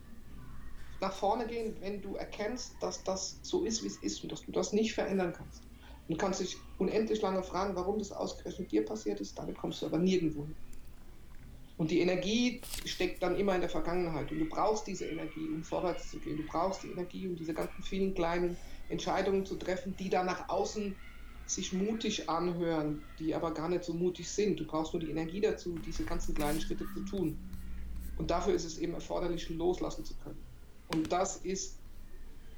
nach 1.01 1.13
vorne 1.13 1.47
gehen, 1.47 1.77
wenn 1.81 2.03
du 2.03 2.17
erkennst, 2.17 2.75
dass 2.81 3.03
das 3.05 3.39
so 3.43 3.65
ist, 3.65 3.83
wie 3.83 3.89
es 3.89 3.97
ist 3.99 4.23
und 4.23 4.33
dass 4.33 4.43
du 4.43 4.53
das 4.53 4.73
nicht 4.73 4.95
verändern 4.95 5.33
kannst. 5.33 5.63
Du 6.09 6.17
kannst 6.17 6.41
dich 6.41 6.57
unendlich 6.79 7.21
lange 7.21 7.43
fragen, 7.43 7.77
warum 7.77 7.99
das 7.99 8.13
ausgerechnet 8.13 8.73
dir 8.73 8.85
passiert 8.85 9.21
ist, 9.21 9.39
damit 9.39 9.59
kommst 9.59 9.83
du 9.83 9.87
aber 9.87 9.99
nirgendwo 9.99 10.45
hin. 10.45 10.57
Und 11.77 11.93
die 11.93 12.01
Energie 12.01 12.61
steckt 12.85 13.23
dann 13.23 13.37
immer 13.37 13.55
in 13.55 13.61
der 13.61 13.71
Vergangenheit. 13.71 14.33
Und 14.33 14.41
du 14.41 14.47
brauchst 14.47 14.87
diese 14.89 15.07
Energie, 15.07 15.47
um 15.49 15.63
vorwärts 15.63 16.11
zu 16.11 16.19
gehen. 16.19 16.37
Du 16.37 16.43
brauchst 16.43 16.83
die 16.83 16.89
Energie, 16.89 17.29
um 17.29 17.37
diese 17.37 17.55
ganzen 17.55 17.83
vielen 17.85 18.15
kleinen 18.15 18.57
Entscheidungen 18.89 19.47
zu 19.47 19.55
treffen, 19.55 19.95
die 19.97 20.11
dann 20.11 20.27
nach 20.27 20.49
außen 20.49 20.97
sich 21.47 21.73
mutig 21.73 22.29
anhören, 22.29 23.03
die 23.19 23.35
aber 23.35 23.55
gar 23.55 23.69
nicht 23.69 23.85
so 23.85 23.95
mutig 23.95 24.29
sind. 24.29 24.59
Du 24.59 24.67
brauchst 24.67 24.93
nur 24.93 25.01
die 25.01 25.11
Energie 25.11 25.41
dazu, 25.41 25.79
diese 25.87 26.05
ganzen 26.05 26.35
kleinen 26.35 26.61
Schritte 26.61 26.85
zu 26.95 27.01
tun. 27.05 27.39
Und 28.19 28.31
dafür 28.31 28.55
ist 28.55 28.65
es 28.65 28.79
eben 28.79 28.95
erforderlich, 28.95 29.49
loslassen 29.49 30.05
zu 30.05 30.15
können. 30.17 30.48
Und 30.89 31.13
das 31.13 31.37
ist 31.39 31.79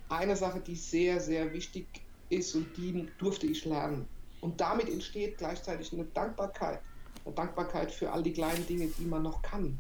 eine 0.09 0.37
Sache, 0.37 0.61
die 0.61 0.75
sehr, 0.75 1.21
sehr 1.21 1.53
wichtig 1.53 1.87
ist 2.29 2.55
und 2.55 2.77
die 2.77 3.09
durfte 3.19 3.47
ich 3.47 3.65
lernen. 3.65 4.07
Und 4.41 4.61
damit 4.61 4.89
entsteht 4.89 5.39
gleichzeitig 5.39 5.93
eine 5.93 6.05
Dankbarkeit. 6.05 6.81
Eine 7.25 7.35
Dankbarkeit 7.35 7.93
für 7.93 8.11
all 8.11 8.23
die 8.23 8.33
kleinen 8.33 8.67
Dinge, 8.67 8.87
die 8.87 9.05
man 9.05 9.23
noch 9.23 9.43
kann. 9.43 9.79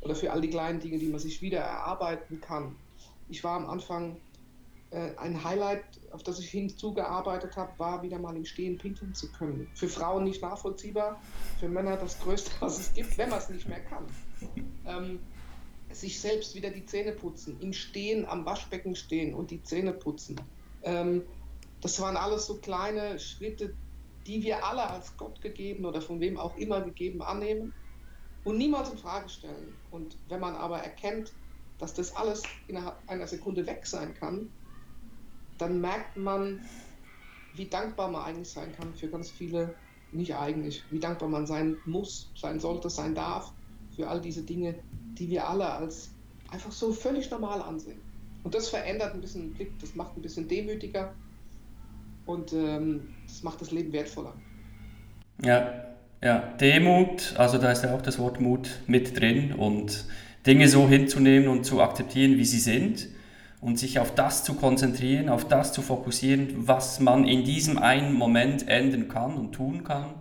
Oder 0.00 0.14
für 0.14 0.30
all 0.30 0.40
die 0.40 0.50
kleinen 0.50 0.80
Dinge, 0.80 0.98
die 0.98 1.08
man 1.08 1.18
sich 1.18 1.42
wieder 1.42 1.58
erarbeiten 1.58 2.40
kann. 2.40 2.76
Ich 3.28 3.42
war 3.42 3.56
am 3.56 3.68
Anfang, 3.68 4.16
äh, 4.90 5.16
ein 5.16 5.42
Highlight, 5.42 5.84
auf 6.12 6.22
das 6.22 6.38
ich 6.38 6.48
hinzugearbeitet 6.48 7.56
habe, 7.56 7.72
war 7.78 8.02
wieder 8.02 8.18
mal 8.18 8.36
im 8.36 8.44
Stehen 8.44 8.78
pinkeln 8.78 9.14
zu 9.14 9.30
können. 9.32 9.68
Für 9.74 9.88
Frauen 9.88 10.24
nicht 10.24 10.42
nachvollziehbar, 10.42 11.20
für 11.58 11.68
Männer 11.68 11.96
das 11.96 12.20
Größte, 12.20 12.52
was 12.60 12.78
es 12.78 12.94
gibt, 12.94 13.18
wenn 13.18 13.30
man 13.30 13.40
es 13.40 13.48
nicht 13.48 13.68
mehr 13.68 13.80
kann. 13.80 14.04
Ähm, 14.86 15.18
sich 16.00 16.20
selbst 16.20 16.54
wieder 16.54 16.70
die 16.70 16.84
Zähne 16.84 17.12
putzen, 17.12 17.58
im 17.60 17.72
Stehen 17.72 18.26
am 18.26 18.44
Waschbecken 18.44 18.94
stehen 18.94 19.34
und 19.34 19.50
die 19.50 19.62
Zähne 19.62 19.92
putzen. 19.92 20.36
Ähm, 20.82 21.22
das 21.80 22.00
waren 22.00 22.16
alles 22.16 22.46
so 22.46 22.58
kleine 22.58 23.18
Schritte, 23.18 23.74
die 24.26 24.42
wir 24.42 24.64
alle 24.64 24.88
als 24.88 25.16
Gott 25.16 25.40
gegeben 25.40 25.84
oder 25.84 26.00
von 26.00 26.20
wem 26.20 26.38
auch 26.38 26.56
immer 26.56 26.80
gegeben 26.80 27.22
annehmen 27.22 27.72
und 28.42 28.58
niemals 28.58 28.90
in 28.90 28.98
Frage 28.98 29.28
stellen. 29.28 29.76
Und 29.90 30.16
wenn 30.28 30.40
man 30.40 30.54
aber 30.56 30.78
erkennt, 30.78 31.32
dass 31.78 31.94
das 31.94 32.14
alles 32.16 32.42
innerhalb 32.66 32.96
einer 33.08 33.26
Sekunde 33.26 33.66
weg 33.66 33.86
sein 33.86 34.14
kann, 34.14 34.50
dann 35.58 35.80
merkt 35.80 36.16
man, 36.16 36.60
wie 37.52 37.68
dankbar 37.68 38.10
man 38.10 38.22
eigentlich 38.22 38.50
sein 38.50 38.72
kann 38.72 38.94
für 38.94 39.08
ganz 39.08 39.30
viele, 39.30 39.74
nicht 40.10 40.34
eigentlich, 40.34 40.84
wie 40.90 41.00
dankbar 41.00 41.28
man 41.28 41.46
sein 41.46 41.78
muss, 41.84 42.32
sein 42.36 42.60
sollte, 42.60 42.90
sein 42.90 43.14
darf 43.14 43.52
für 43.94 44.08
all 44.08 44.20
diese 44.20 44.44
Dinge, 44.44 44.82
die 45.18 45.30
wir 45.30 45.48
alle 45.48 45.70
als 45.70 46.10
einfach 46.52 46.72
so 46.72 46.92
völlig 46.92 47.30
normal 47.30 47.62
ansehen. 47.62 48.00
Und 48.44 48.54
das 48.54 48.68
verändert 48.68 49.14
ein 49.14 49.20
bisschen 49.20 49.42
den 49.42 49.54
Blick, 49.54 49.72
das 49.80 49.94
macht 49.94 50.16
ein 50.16 50.22
bisschen 50.22 50.46
demütiger 50.46 51.12
und 52.26 52.52
ähm, 52.52 53.08
das 53.26 53.42
macht 53.42 53.60
das 53.60 53.70
Leben 53.72 53.92
wertvoller. 53.92 54.34
Ja, 55.42 55.86
ja, 56.22 56.38
Demut, 56.60 57.34
also 57.36 57.58
da 57.58 57.72
ist 57.72 57.84
ja 57.84 57.94
auch 57.94 58.02
das 58.02 58.18
Wort 58.18 58.40
Mut 58.40 58.80
mit 58.86 59.18
drin 59.18 59.52
und 59.52 60.04
Dinge 60.46 60.68
so 60.68 60.88
hinzunehmen 60.88 61.48
und 61.48 61.64
zu 61.64 61.80
akzeptieren, 61.80 62.38
wie 62.38 62.44
sie 62.44 62.60
sind 62.60 63.08
und 63.60 63.78
sich 63.78 63.98
auf 63.98 64.14
das 64.14 64.44
zu 64.44 64.54
konzentrieren, 64.54 65.28
auf 65.28 65.46
das 65.48 65.72
zu 65.72 65.82
fokussieren, 65.82 66.68
was 66.68 67.00
man 67.00 67.26
in 67.26 67.44
diesem 67.44 67.78
einen 67.78 68.14
Moment 68.14 68.68
ändern 68.68 69.08
kann 69.08 69.34
und 69.34 69.52
tun 69.52 69.82
kann, 69.82 70.14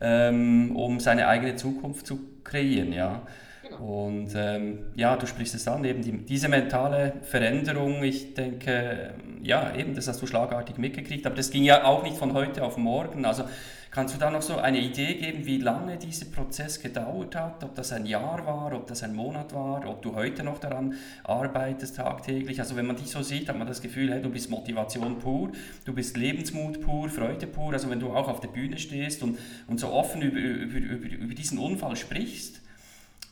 ähm, 0.00 0.74
um 0.76 1.00
seine 1.00 1.26
eigene 1.26 1.56
Zukunft 1.56 2.06
zu 2.06 2.20
kreieren, 2.44 2.92
ja. 2.92 3.22
Genau. 3.68 4.06
Und 4.06 4.30
ähm, 4.34 4.78
ja, 4.94 5.16
du 5.16 5.26
sprichst 5.26 5.54
es 5.54 5.66
an, 5.66 5.84
eben 5.84 6.02
die, 6.02 6.12
diese 6.12 6.48
mentale 6.48 7.14
Veränderung, 7.22 8.02
ich 8.02 8.34
denke, 8.34 9.14
ja, 9.42 9.74
eben, 9.74 9.94
das 9.94 10.08
hast 10.08 10.22
du 10.22 10.26
schlagartig 10.26 10.78
mitgekriegt, 10.78 11.26
aber 11.26 11.36
das 11.36 11.50
ging 11.50 11.64
ja 11.64 11.84
auch 11.84 12.02
nicht 12.02 12.16
von 12.16 12.32
heute 12.32 12.62
auf 12.62 12.76
morgen. 12.76 13.24
Also 13.24 13.44
kannst 13.90 14.14
du 14.14 14.18
da 14.18 14.30
noch 14.30 14.42
so 14.42 14.58
eine 14.58 14.78
Idee 14.78 15.14
geben, 15.14 15.46
wie 15.46 15.58
lange 15.58 15.96
dieser 15.96 16.26
Prozess 16.26 16.80
gedauert 16.80 17.34
hat, 17.34 17.64
ob 17.64 17.74
das 17.74 17.92
ein 17.92 18.06
Jahr 18.06 18.46
war, 18.46 18.72
ob 18.72 18.86
das 18.86 19.02
ein 19.02 19.14
Monat 19.14 19.54
war, 19.54 19.88
ob 19.88 20.02
du 20.02 20.14
heute 20.14 20.44
noch 20.44 20.58
daran 20.58 20.94
arbeitest 21.24 21.96
tagtäglich? 21.96 22.60
Also 22.60 22.76
wenn 22.76 22.86
man 22.86 22.96
dich 22.96 23.10
so 23.10 23.22
sieht, 23.22 23.48
hat 23.48 23.58
man 23.58 23.66
das 23.66 23.80
Gefühl, 23.80 24.12
hey, 24.12 24.22
du 24.22 24.30
bist 24.30 24.50
Motivation 24.50 25.18
pur, 25.18 25.50
du 25.84 25.92
bist 25.92 26.16
Lebensmut 26.16 26.82
pur, 26.82 27.08
Freude 27.08 27.46
pur, 27.46 27.72
also 27.72 27.90
wenn 27.90 28.00
du 28.00 28.10
auch 28.10 28.28
auf 28.28 28.40
der 28.40 28.48
Bühne 28.48 28.78
stehst 28.78 29.22
und, 29.22 29.38
und 29.66 29.80
so 29.80 29.88
offen 29.88 30.22
über, 30.22 30.38
über, 30.38 30.78
über, 30.78 31.16
über 31.16 31.34
diesen 31.34 31.58
Unfall 31.58 31.96
sprichst, 31.96 32.60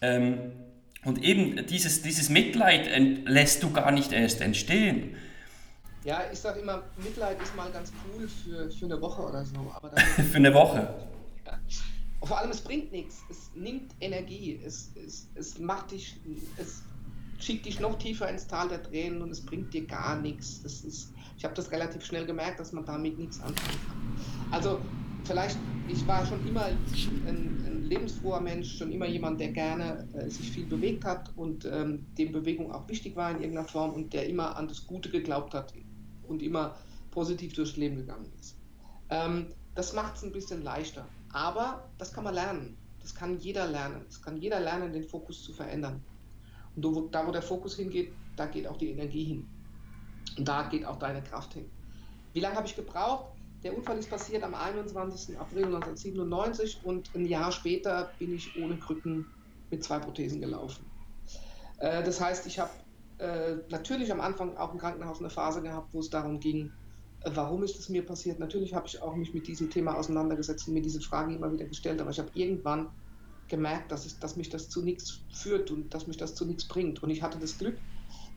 ähm, 0.04 0.52
und 1.04 1.23
eben 1.23 1.66
dieses, 1.66 2.02
dieses 2.02 2.28
Mitleid 2.30 2.88
lässt 3.26 3.62
du 3.62 3.70
gar 3.70 3.90
nicht 3.90 4.12
erst 4.12 4.40
entstehen. 4.40 5.16
Ja, 6.04 6.23
ich 6.32 6.38
sage 6.38 6.61
immer, 6.61 6.82
Mitleid 7.02 7.40
ist 7.42 7.56
mal 7.56 7.70
ganz 7.70 7.92
cool 8.04 8.28
für, 8.28 8.70
für 8.70 8.84
eine 8.84 9.00
Woche 9.00 9.23
oder 9.23 9.44
so. 9.44 9.54
für 10.30 10.37
eine 10.37 10.52
Woche? 10.52 10.94
Ja. 11.46 11.58
vor 12.23 12.38
allem, 12.38 12.50
es 12.50 12.61
bringt 12.61 12.92
nichts. 12.92 13.23
Es 13.30 13.50
nimmt 13.54 13.92
Energie. 14.00 14.61
Es, 14.64 14.92
es, 14.94 15.28
es 15.34 15.58
macht 15.58 15.92
dich, 15.92 16.16
es 16.58 16.82
schickt 17.38 17.66
dich 17.66 17.80
noch 17.80 17.99
tiefer 17.99 18.28
ins 18.28 18.46
Tal 18.46 18.68
der 18.68 18.82
Tränen 18.82 19.23
und 19.23 19.30
es 19.30 19.44
bringt 19.44 19.73
dir 19.73 19.87
gar 19.87 20.20
nichts. 20.20 20.62
Das 20.62 20.82
ist, 20.82 21.12
ich 21.37 21.44
habe 21.44 21.54
das 21.54 21.70
relativ 21.70 22.04
schnell 22.04 22.26
gemerkt, 22.26 22.61
dass 22.61 22.73
man 22.73 22.84
damit 22.84 23.18
nichts 23.18 23.40
anfangen 23.40 23.78
kann. 23.87 24.52
Also 24.52 24.80
vielleicht, 25.25 25.59
ich 25.88 26.07
war 26.07 26.25
schon 26.26 26.47
immer 26.47 26.66
ein, 26.66 26.76
ein 27.26 27.83
lebensfroher 27.83 28.40
Mensch, 28.40 28.78
schon 28.78 28.93
immer 28.93 29.07
jemand, 29.07 29.40
der 29.40 29.52
gerne 29.52 30.07
äh, 30.14 30.28
sich 30.28 30.50
viel 30.50 30.66
bewegt 30.66 31.04
hat 31.04 31.31
und 31.37 31.64
ähm, 31.64 32.07
dem 32.19 32.33
Bewegung 32.33 32.73
auch 32.73 32.88
wichtig 32.88 33.16
war 33.16 33.31
in 33.31 33.40
irgendeiner 33.40 33.69
Form 33.69 33.93
und 33.93 34.12
der 34.12 34.28
immer 34.28 34.57
an 34.57 34.69
das 34.69 34.87
Gute 34.87 35.11
geglaubt 35.11 35.54
hat 35.54 35.75
und 36.28 36.43
immer 36.43 36.76
positiv 37.11 37.54
durchs 37.54 37.76
Leben 37.76 37.97
gegangen 37.97 38.31
ist. 38.38 38.57
Ähm, 39.11 39.47
das 39.75 39.93
macht 39.93 40.16
es 40.16 40.23
ein 40.23 40.33
bisschen 40.33 40.62
leichter. 40.62 41.07
Aber 41.33 41.88
das 41.99 42.12
kann 42.12 42.25
man 42.25 42.35
lernen. 42.35 42.76
Das 43.00 43.14
kann 43.14 43.38
jeder 43.38 43.66
lernen. 43.66 44.02
Das 44.07 44.23
kann 44.23 44.37
jeder 44.37 44.61
lernen, 44.61 44.93
den 44.93 45.04
Fokus 45.04 45.43
zu 45.43 45.52
verändern. 45.52 46.02
Und 46.76 47.14
da, 47.14 47.26
wo 47.26 47.33
der 47.33 47.43
Fokus 47.43 47.76
hingeht, 47.76 48.12
da 48.37 48.47
geht 48.47 48.66
auch 48.66 48.76
die 48.76 48.90
Energie 48.90 49.25
hin. 49.25 49.49
Und 50.38 50.49
da 50.49 50.62
geht 50.69 50.85
auch 50.85 50.99
deine 50.99 51.23
Kraft 51.23 51.54
hin. 51.54 51.66
Wie 52.33 52.40
lange 52.40 52.57
habe 52.57 52.66
ich 52.66 52.75
gebraucht? 52.75 53.33
Der 53.64 53.75
Unfall 53.75 53.99
ist 53.99 54.11
passiert 54.11 54.42
am 54.42 54.54
21. 54.54 55.38
April 55.38 55.64
1997 55.64 56.80
und 56.85 57.09
ein 57.14 57.25
Jahr 57.25 57.50
später 57.50 58.11
bin 58.18 58.35
ich 58.35 58.54
ohne 58.62 58.76
Krücken 58.76 59.25
mit 59.71 59.83
zwei 59.83 59.99
Prothesen 59.99 60.42
gelaufen. 60.42 60.85
Äh, 61.78 62.04
das 62.04 62.21
heißt, 62.21 62.47
ich 62.47 62.59
habe 62.59 62.71
äh, 63.16 63.56
natürlich 63.71 64.12
am 64.12 64.21
Anfang 64.21 64.54
auch 64.59 64.75
im 64.75 64.78
Krankenhaus 64.78 65.18
eine 65.21 65.30
Phase 65.30 65.62
gehabt, 65.62 65.88
wo 65.94 66.00
es 66.00 66.11
darum 66.11 66.40
ging, 66.40 66.73
äh, 67.23 67.30
warum 67.33 67.62
ist 67.62 67.78
es 67.78 67.88
mir 67.88 68.04
passiert. 68.04 68.38
Natürlich 68.38 68.75
habe 68.75 68.87
ich 68.87 69.00
auch 69.00 69.16
mich 69.16 69.33
mit 69.33 69.47
diesem 69.47 69.71
Thema 69.71 69.97
auseinandergesetzt 69.97 70.68
und 70.68 70.75
mir 70.75 70.83
diese 70.83 71.00
Frage 71.00 71.35
immer 71.35 71.50
wieder 71.50 71.64
gestellt, 71.64 72.02
aber 72.02 72.11
ich 72.11 72.18
habe 72.18 72.30
irgendwann 72.35 72.90
gemerkt, 73.49 73.90
dass, 73.90 74.04
ich, 74.04 74.18
dass 74.18 74.37
mich 74.37 74.50
das 74.50 74.68
zu 74.68 74.83
nichts 74.83 75.21
führt 75.33 75.71
und 75.71 75.94
dass 75.94 76.06
mich 76.06 76.18
das 76.18 76.35
zu 76.35 76.44
nichts 76.44 76.68
bringt. 76.68 77.02
Und 77.02 77.09
ich 77.09 77.23
hatte 77.23 77.38
das 77.38 77.56
Glück, 77.56 77.78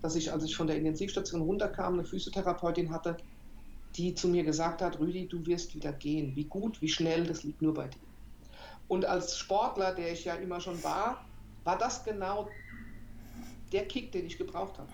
dass 0.01 0.15
ich, 0.15 0.31
als 0.31 0.45
ich 0.45 0.55
von 0.55 0.67
der 0.67 0.77
Intensivstation 0.77 1.41
runterkam, 1.41 1.95
eine 1.95 2.05
Physiotherapeutin 2.05 2.91
hatte, 2.91 3.17
die 3.97 4.13
zu 4.13 4.27
mir 4.27 4.43
gesagt 4.43 4.81
hat, 4.81 4.99
Rüdi, 4.99 5.27
du 5.27 5.45
wirst 5.45 5.73
wieder 5.75 5.91
gehen. 5.91 6.35
Wie 6.35 6.45
gut, 6.45 6.81
wie 6.81 6.89
schnell, 6.89 7.25
das 7.25 7.43
liegt 7.43 7.61
nur 7.61 7.73
bei 7.73 7.87
dir. 7.87 7.99
Und 8.87 9.05
als 9.05 9.37
Sportler, 9.37 9.93
der 9.93 10.11
ich 10.13 10.25
ja 10.25 10.35
immer 10.35 10.61
schon 10.61 10.81
war, 10.83 11.25
war 11.63 11.77
das 11.77 12.03
genau 12.03 12.47
der 13.71 13.87
Kick, 13.87 14.11
den 14.11 14.25
ich 14.25 14.37
gebraucht 14.37 14.77
habe. 14.77 14.89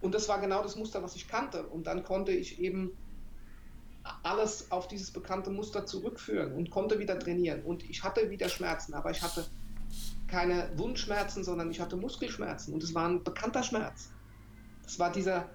Und 0.00 0.14
das 0.14 0.28
war 0.28 0.40
genau 0.40 0.62
das 0.62 0.76
Muster, 0.76 1.02
was 1.02 1.14
ich 1.16 1.28
kannte. 1.28 1.64
Und 1.64 1.86
dann 1.86 2.02
konnte 2.02 2.32
ich 2.32 2.58
eben 2.60 2.96
alles 4.22 4.70
auf 4.70 4.88
dieses 4.88 5.10
bekannte 5.10 5.50
Muster 5.50 5.84
zurückführen 5.84 6.54
und 6.54 6.70
konnte 6.70 6.98
wieder 6.98 7.18
trainieren. 7.18 7.62
Und 7.62 7.88
ich 7.88 8.02
hatte 8.02 8.30
wieder 8.30 8.48
Schmerzen, 8.48 8.94
aber 8.94 9.10
ich 9.10 9.22
hatte 9.22 9.46
keine 10.28 10.70
Wundschmerzen, 10.76 11.44
sondern 11.44 11.70
ich 11.70 11.80
hatte 11.80 11.96
Muskelschmerzen. 11.96 12.74
Und 12.74 12.82
es 12.82 12.94
war 12.94 13.08
ein 13.08 13.22
bekannter 13.22 13.62
Schmerz. 13.62 14.10
Das 14.82 14.98
war 14.98 15.12
dieser 15.12 15.48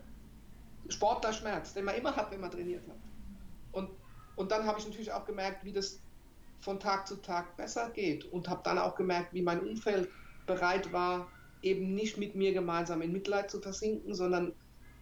Sportlerschmerz, 0.89 1.73
den 1.73 1.85
man 1.85 1.95
immer 1.95 2.15
hat, 2.15 2.31
wenn 2.31 2.41
man 2.41 2.51
trainiert 2.51 2.87
hat. 2.87 2.99
Und, 3.71 3.89
und 4.35 4.51
dann 4.51 4.65
habe 4.65 4.79
ich 4.79 4.85
natürlich 4.85 5.11
auch 5.11 5.25
gemerkt, 5.25 5.63
wie 5.63 5.73
das 5.73 6.01
von 6.59 6.79
Tag 6.79 7.07
zu 7.07 7.17
Tag 7.17 7.57
besser 7.57 7.89
geht 7.91 8.25
und 8.25 8.47
habe 8.47 8.61
dann 8.63 8.77
auch 8.77 8.95
gemerkt, 8.95 9.33
wie 9.33 9.41
mein 9.41 9.59
Umfeld 9.59 10.09
bereit 10.45 10.91
war, 10.91 11.31
eben 11.61 11.93
nicht 11.93 12.17
mit 12.17 12.35
mir 12.35 12.53
gemeinsam 12.53 13.01
in 13.01 13.11
Mitleid 13.11 13.49
zu 13.49 13.61
versinken, 13.61 14.13
sondern 14.13 14.53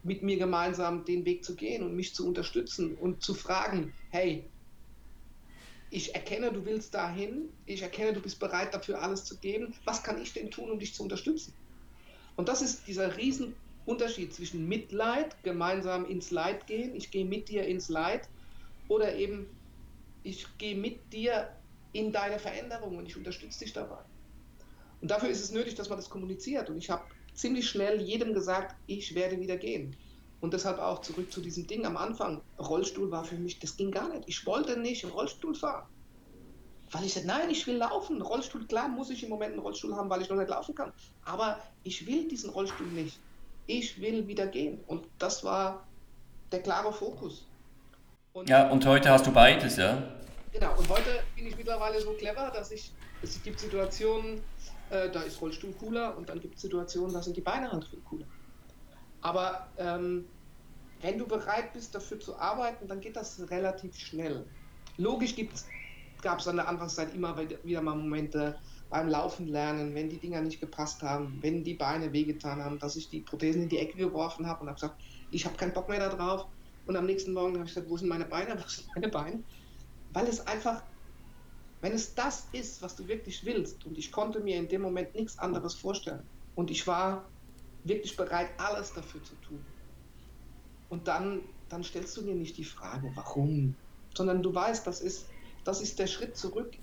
mit 0.04 0.24
mir 0.24 0.38
gemeinsam 0.38 1.06
den 1.06 1.26
Weg 1.26 1.44
zu 1.44 1.56
gehen 1.56 1.84
und 1.84 1.96
mich 1.96 2.16
zu 2.16 2.28
unterstützen 2.28 2.96
und 2.96 3.22
zu 3.22 3.34
fragen, 3.34 3.94
hey, 4.10 4.52
ich 5.92 6.16
erkenne, 6.16 6.52
du 6.52 6.66
willst 6.66 6.94
dahin, 6.94 7.50
ich 7.66 7.82
erkenne, 7.82 8.14
du 8.14 8.22
bist 8.22 8.40
bereit 8.40 8.74
dafür 8.74 9.02
alles 9.02 9.26
zu 9.26 9.38
geben, 9.40 9.76
was 9.84 10.04
kann 10.04 10.22
ich 10.22 10.34
denn 10.34 10.50
tun, 10.50 10.72
um 10.72 10.80
dich 10.80 10.96
zu 10.96 11.04
unterstützen? 11.04 11.54
Und 12.36 12.48
das 12.48 12.62
ist 12.62 12.88
dieser 12.88 13.18
Riesenunterschied 13.86 14.34
zwischen 14.34 14.68
Mitleid, 14.68 15.42
gemeinsam 15.44 16.06
ins 16.06 16.32
Leid 16.32 16.68
gehen, 16.68 16.96
ich 16.96 17.12
gehe 17.12 17.26
mit 17.26 17.50
dir 17.50 17.66
ins 17.66 17.90
Leid, 17.90 18.30
oder 18.88 19.16
eben, 19.16 19.48
ich 20.24 20.46
gehe 20.58 20.76
mit 20.76 21.12
dir 21.14 21.50
in 21.94 22.12
deine 22.12 22.40
Veränderung 22.40 22.98
und 22.98 23.06
ich 23.06 23.18
unterstütze 23.18 23.60
dich 23.60 23.74
dabei. 23.74 24.04
Und 25.02 25.10
dafür 25.10 25.30
ist 25.30 25.42
es 25.42 25.52
nötig, 25.52 25.76
dass 25.76 25.90
man 25.90 25.98
das 25.98 26.10
kommuniziert. 26.10 26.70
Und 26.70 26.78
ich 26.78 26.90
habe 26.90 27.04
ziemlich 27.34 27.70
schnell 27.70 28.02
jedem 28.02 28.34
gesagt, 28.34 28.76
ich 28.86 29.16
werde 29.16 29.40
wieder 29.40 29.58
gehen. 29.58 29.96
Und 30.42 30.54
deshalb 30.54 30.80
auch 30.80 31.02
zurück 31.02 31.32
zu 31.32 31.42
diesem 31.42 31.68
Ding 31.68 31.86
am 31.86 31.98
Anfang. 31.98 32.42
Rollstuhl 32.60 33.10
war 33.12 33.24
für 33.24 33.38
mich, 33.38 33.60
das 33.60 33.78
ging 33.78 33.92
gar 33.92 34.10
nicht. 34.10 34.28
Ich 34.28 34.46
wollte 34.46 34.80
nicht 34.80 35.06
Rollstuhl 35.06 35.56
fahren. 35.56 35.88
Weil 36.92 37.06
ich 37.06 37.14
sagte, 37.14 37.28
nein, 37.28 37.50
ich 37.50 37.66
will 37.66 37.78
laufen. 37.78 38.22
Rollstuhl, 38.22 38.68
klar 38.68 38.90
muss 38.90 39.10
ich 39.10 39.24
im 39.24 39.30
Moment 39.30 39.54
einen 39.54 39.62
Rollstuhl 39.62 39.96
haben, 39.96 40.10
weil 40.10 40.22
ich 40.22 40.30
noch 40.30 40.38
nicht 40.38 40.50
laufen 40.50 40.76
kann. 40.76 40.94
Aber 41.24 41.60
ich 41.84 42.06
will 42.06 42.28
diesen 42.28 42.50
Rollstuhl 42.50 42.88
nicht. 42.88 43.20
Ich 43.68 44.00
will 44.02 44.28
wieder 44.28 44.48
gehen. 44.48 44.80
Und 44.88 45.06
das 45.20 45.44
war 45.44 45.86
der 46.52 46.62
klare 46.62 46.92
Fokus. 46.92 47.46
Und 48.34 48.50
ja, 48.50 48.70
und 48.70 48.86
heute 48.86 49.10
hast 49.10 49.28
du 49.28 49.32
beides, 49.32 49.78
ja? 49.78 50.04
Genau, 50.52 50.78
und 50.78 50.88
heute 50.90 51.24
bin 51.36 51.48
ich 51.48 51.58
mittlerweile 51.58 52.00
so 52.02 52.12
clever, 52.14 52.52
dass 52.54 52.72
ich, 52.72 52.92
es 53.22 53.42
gibt 53.44 53.60
Situationen, 53.60 54.42
äh, 54.90 55.10
da 55.10 55.22
ist 55.22 55.42
Rollstuhl 55.42 55.74
cooler 55.74 56.18
und 56.18 56.30
dann 56.30 56.40
gibt 56.40 56.56
es 56.56 56.62
Situationen, 56.62 57.14
da 57.14 57.22
sind 57.22 57.38
die 57.38 57.42
Beine 57.42 57.72
halt 57.72 57.86
viel 57.86 58.00
cooler. 58.02 58.26
Aber 59.22 59.68
ähm, 59.78 60.26
wenn 61.02 61.18
du 61.18 61.28
bereit 61.28 61.74
bist, 61.74 61.96
dafür 61.96 62.20
zu 62.20 62.38
arbeiten, 62.38 62.88
dann 62.88 63.00
geht 63.02 63.16
das 63.16 63.50
relativ 63.50 63.98
schnell. 63.98 64.46
Logisch 64.98 65.36
gab 66.22 66.40
es 66.40 66.48
an 66.48 66.58
der 66.58 66.68
Anfangszeit 66.68 67.14
immer 67.14 67.36
wieder 67.64 67.82
mal 67.82 67.96
Momente 67.96 68.58
beim 68.92 69.10
Laufen 69.10 69.48
lernen, 69.48 69.96
wenn 69.96 70.10
die 70.10 70.20
Dinger 70.20 70.42
nicht 70.42 70.60
gepasst 70.60 71.02
haben, 71.02 71.42
wenn 71.42 71.64
die 71.64 71.76
Beine 71.76 72.14
wehgetan 72.14 72.64
haben, 72.64 72.78
dass 72.78 72.96
ich 72.96 73.10
die 73.10 73.22
Prothesen 73.22 73.64
in 73.64 73.70
die 73.70 73.80
Ecke 73.80 73.98
geworfen 73.98 74.46
habe 74.48 74.62
und 74.62 74.68
habe 74.68 74.76
gesagt, 74.76 75.02
ich 75.32 75.46
habe 75.46 75.56
keinen 75.56 75.74
Bock 75.74 75.90
mehr 75.90 76.00
da 76.00 76.16
drauf. 76.16 76.46
Und 76.86 76.96
am 76.98 77.06
nächsten 77.06 77.34
Morgen 77.34 77.56
habe 77.56 77.66
ich 77.66 77.74
gesagt, 77.74 77.90
wo 77.90 77.98
sind 77.98 78.10
meine 78.10 78.26
Beine, 78.26 78.56
wo 78.64 78.68
sind 78.68 78.88
meine 78.94 79.10
Beine? 79.10 79.44
Weil 80.10 80.28
es 80.28 80.46
einfach 80.46 80.84
wenn 81.82 81.94
es 81.94 82.14
das 82.14 82.48
ist, 82.52 82.82
was 82.84 82.96
du 82.96 83.08
wirklich 83.08 83.44
willst, 83.44 83.86
und 83.86 83.98
ich 83.98 84.12
konnte 84.12 84.40
mir 84.42 84.58
in 84.58 84.70
dem 84.70 84.84
Moment 84.84 85.16
nichts 85.16 85.40
anderes 85.40 85.76
vorstellen, 85.76 86.30
und 86.54 86.70
ich 86.70 86.86
war 86.86 87.34
wirklich 87.84 88.16
bereit, 88.16 88.52
alles 88.60 88.94
dafür 88.94 89.24
zu 89.24 89.36
tun, 89.38 89.66
und 90.90 91.08
dann, 91.08 91.50
dann 91.70 91.84
stellst 91.84 92.16
du 92.18 92.22
dir 92.22 92.36
nicht 92.36 92.58
die 92.58 92.66
Frage, 92.66 93.12
warum, 93.16 93.80
sondern 94.16 94.44
du 94.44 94.54
weißt, 94.54 94.86
das 94.86 95.02
ist, 95.02 95.28
das 95.64 95.82
ist 95.82 95.98
der 95.98 96.08
Schritt 96.08 96.38
zurück 96.38 96.76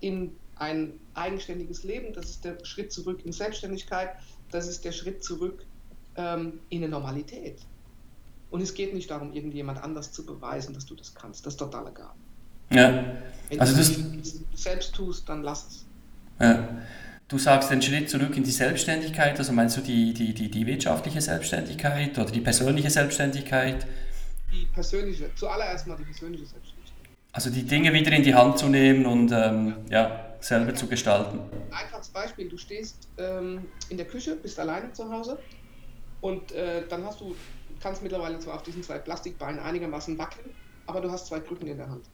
in 0.00 0.41
ein 0.56 0.92
eigenständiges 1.14 1.84
Leben, 1.84 2.12
das 2.12 2.26
ist 2.26 2.44
der 2.44 2.64
Schritt 2.64 2.92
zurück 2.92 3.24
in 3.24 3.32
Selbstständigkeit, 3.32 4.10
das 4.50 4.68
ist 4.68 4.84
der 4.84 4.92
Schritt 4.92 5.24
zurück 5.24 5.64
ähm, 6.16 6.60
in 6.68 6.82
eine 6.82 6.88
Normalität. 6.90 7.58
Und 8.50 8.60
es 8.60 8.74
geht 8.74 8.92
nicht 8.94 9.10
darum, 9.10 9.32
irgendjemand 9.32 9.82
anders 9.82 10.12
zu 10.12 10.26
beweisen, 10.26 10.74
dass 10.74 10.84
du 10.84 10.94
das 10.94 11.14
kannst. 11.14 11.46
Das 11.46 11.54
ist 11.54 11.58
total 11.58 11.88
egal. 11.88 12.12
Ja. 12.70 13.04
Wenn 13.48 13.60
also 13.60 13.72
du 13.72 13.78
das 13.78 14.40
selbst 14.54 14.94
tust, 14.94 15.28
dann 15.28 15.42
lass 15.42 15.66
es. 15.68 15.86
Ja. 16.38 16.68
Du 17.28 17.38
sagst 17.38 17.70
den 17.70 17.80
Schritt 17.80 18.10
zurück 18.10 18.36
in 18.36 18.44
die 18.44 18.50
Selbstständigkeit, 18.50 19.38
also 19.38 19.52
meinst 19.54 19.78
du 19.78 19.80
die, 19.80 20.12
die, 20.12 20.34
die, 20.34 20.50
die 20.50 20.66
wirtschaftliche 20.66 21.20
Selbstständigkeit 21.22 22.18
oder 22.18 22.30
die 22.30 22.42
persönliche 22.42 22.90
Selbstständigkeit? 22.90 23.86
Die 24.52 24.66
persönliche, 24.66 25.30
zuallererst 25.34 25.86
mal 25.86 25.96
die 25.96 26.04
persönliche 26.04 26.44
Selbstständigkeit. 26.44 26.82
Also 27.32 27.48
die 27.48 27.62
Dinge 27.62 27.94
wieder 27.94 28.12
in 28.12 28.22
die 28.22 28.34
Hand 28.34 28.58
zu 28.58 28.68
nehmen 28.68 29.06
und 29.06 29.32
ähm, 29.32 29.76
ja, 29.88 30.31
selber 30.42 30.74
zu 30.74 30.86
gestalten. 30.86 31.40
Einfaches 31.70 32.08
Beispiel, 32.08 32.48
du 32.48 32.56
stehst 32.56 33.08
ähm, 33.18 33.68
in 33.88 33.96
der 33.96 34.06
Küche, 34.06 34.36
bist 34.36 34.58
alleine 34.58 34.92
zu 34.92 35.10
Hause 35.10 35.38
und 36.20 36.52
äh, 36.52 36.86
dann 36.88 37.04
hast 37.04 37.20
du, 37.20 37.34
kannst 37.80 38.02
mittlerweile 38.02 38.38
zwar 38.38 38.56
auf 38.56 38.62
diesen 38.62 38.82
zwei 38.82 38.98
Plastikbeinen 38.98 39.60
einigermaßen 39.60 40.18
wackeln, 40.18 40.50
aber 40.86 41.00
du 41.00 41.10
hast 41.10 41.26
zwei 41.26 41.40
Krücken 41.40 41.68
in 41.68 41.76
der 41.76 41.88
Hand 41.88 42.04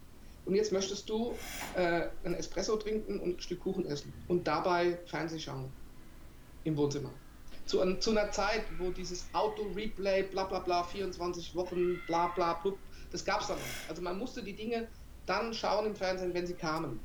und 0.48 0.54
jetzt 0.54 0.72
möchtest 0.72 1.08
du 1.08 1.34
äh, 1.74 2.08
ein 2.24 2.34
Espresso 2.34 2.76
trinken 2.76 3.20
und 3.20 3.36
ein 3.36 3.40
Stück 3.40 3.60
Kuchen 3.60 3.84
essen 3.86 4.12
und 4.28 4.46
dabei 4.48 4.98
Fernsehen 5.06 5.40
schauen. 5.40 5.70
im 6.64 6.76
Wohnzimmer. 6.76 7.10
Zu, 7.66 7.84
zu 7.96 8.10
einer 8.12 8.30
Zeit, 8.30 8.62
wo 8.78 8.90
dieses 8.90 9.26
Auto-Replay, 9.34 10.22
bla 10.22 10.44
bla 10.44 10.60
bla, 10.60 10.82
24 10.84 11.54
Wochen, 11.54 12.00
bla 12.06 12.28
bla, 12.28 12.54
blub, 12.54 12.78
das 13.12 13.24
gab 13.26 13.42
es 13.42 13.48
da 13.48 13.54
noch. 13.54 13.90
Also 13.90 14.00
man 14.00 14.18
musste 14.18 14.42
die 14.42 14.54
Dinge 14.54 14.88
dann 15.26 15.52
schauen 15.52 15.84
im 15.84 15.94
Fernsehen, 15.94 16.32
wenn 16.32 16.46
sie 16.46 16.54
kamen. 16.54 16.98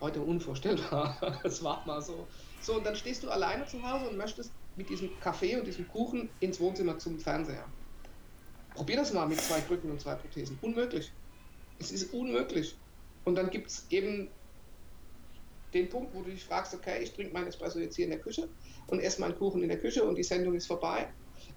Heute 0.00 0.20
unvorstellbar. 0.20 1.38
Das 1.42 1.62
war 1.62 1.84
mal 1.86 2.02
so. 2.02 2.26
So, 2.60 2.76
und 2.76 2.86
dann 2.86 2.96
stehst 2.96 3.22
du 3.22 3.30
alleine 3.30 3.66
zu 3.66 3.82
Hause 3.82 4.08
und 4.08 4.16
möchtest 4.16 4.52
mit 4.76 4.88
diesem 4.88 5.10
Kaffee 5.20 5.56
und 5.56 5.66
diesem 5.66 5.86
Kuchen 5.88 6.28
ins 6.40 6.58
Wohnzimmer 6.60 6.98
zum 6.98 7.18
Fernseher. 7.18 7.64
Probier 8.74 8.96
das 8.96 9.12
mal 9.12 9.26
mit 9.26 9.40
zwei 9.40 9.60
Krücken 9.60 9.90
und 9.90 10.00
zwei 10.00 10.14
Prothesen. 10.14 10.58
Unmöglich. 10.62 11.12
Es 11.78 11.92
ist 11.92 12.12
unmöglich. 12.12 12.76
Und 13.24 13.36
dann 13.36 13.50
gibt 13.50 13.68
es 13.68 13.86
eben 13.90 14.28
den 15.72 15.88
Punkt, 15.88 16.14
wo 16.14 16.22
du 16.22 16.30
dich 16.30 16.44
fragst, 16.44 16.74
okay, 16.74 17.02
ich 17.02 17.12
trinke 17.12 17.32
meinen 17.32 17.48
Espresso 17.48 17.78
jetzt 17.78 17.96
hier 17.96 18.04
in 18.04 18.10
der 18.10 18.20
Küche 18.20 18.48
und 18.86 19.00
esse 19.00 19.20
meinen 19.20 19.36
Kuchen 19.36 19.62
in 19.62 19.68
der 19.68 19.78
Küche 19.78 20.04
und 20.04 20.16
die 20.16 20.22
Sendung 20.22 20.54
ist 20.54 20.66
vorbei. 20.66 21.08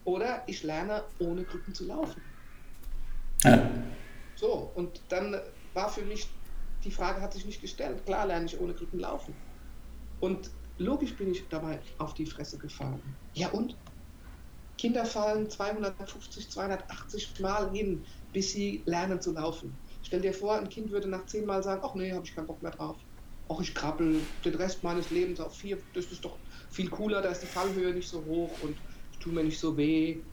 Oder 0.05 0.43
ich 0.47 0.63
lerne 0.63 1.03
ohne 1.19 1.43
Krücken 1.43 1.73
zu 1.73 1.85
laufen. 1.85 2.21
Ja. 3.43 3.69
So, 4.35 4.71
und 4.75 5.01
dann 5.09 5.39
war 5.73 5.89
für 5.89 6.03
mich, 6.03 6.27
die 6.87 6.93
Frage 6.93 7.21
hat 7.21 7.33
sich 7.33 7.45
nicht 7.45 7.59
gestellt. 7.59 8.05
Klar 8.05 8.25
lerne 8.25 8.45
ich 8.45 8.59
ohne 8.59 8.73
Krücken 8.73 8.99
laufen. 8.99 9.35
Und 10.19 10.49
logisch 10.77 11.17
bin 11.17 11.29
ich 11.29 11.49
dabei 11.49 11.81
auf 11.97 12.13
die 12.13 12.25
Fresse 12.25 12.57
gefallen. 12.57 13.17
Ja 13.33 13.49
und? 13.49 13.77
Kinder 14.77 15.05
fallen 15.05 15.49
250, 15.49 16.49
280 16.49 17.39
Mal 17.41 17.71
hin, 17.71 18.05
bis 18.31 18.53
sie 18.53 18.83
lernen 18.85 19.19
zu 19.19 19.33
laufen. 19.33 19.77
Stell 20.01 20.21
dir 20.21 20.33
vor, 20.33 20.55
ein 20.55 20.69
Kind 20.69 20.91
würde 20.91 21.09
nach 21.09 21.25
zehn 21.25 21.45
Mal 21.45 21.61
sagen, 21.61 21.81
ach 21.83 21.93
nee, 21.95 22.13
habe 22.13 22.25
ich 22.25 22.33
keinen 22.33 22.47
Bock 22.47 22.61
mehr 22.61 22.71
drauf. 22.71 22.97
Ach, 23.49 23.59
ich 23.59 23.75
krabbel 23.75 24.21
den 24.45 24.55
Rest 24.55 24.83
meines 24.83 25.09
Lebens 25.09 25.41
auf 25.41 25.57
vier, 25.57 25.83
das 25.93 26.05
ist 26.05 26.23
doch 26.23 26.39
viel 26.69 26.89
cooler, 26.89 27.21
da 27.21 27.31
ist 27.31 27.41
die 27.41 27.47
Fallhöhe 27.47 27.93
nicht 27.93 28.09
so 28.09 28.23
hoch 28.23 28.61
und 28.61 28.79
ich 29.11 29.19
tue 29.19 29.33
mir 29.33 29.43
nicht 29.43 29.59
so 29.59 29.75
weh. 29.75 30.23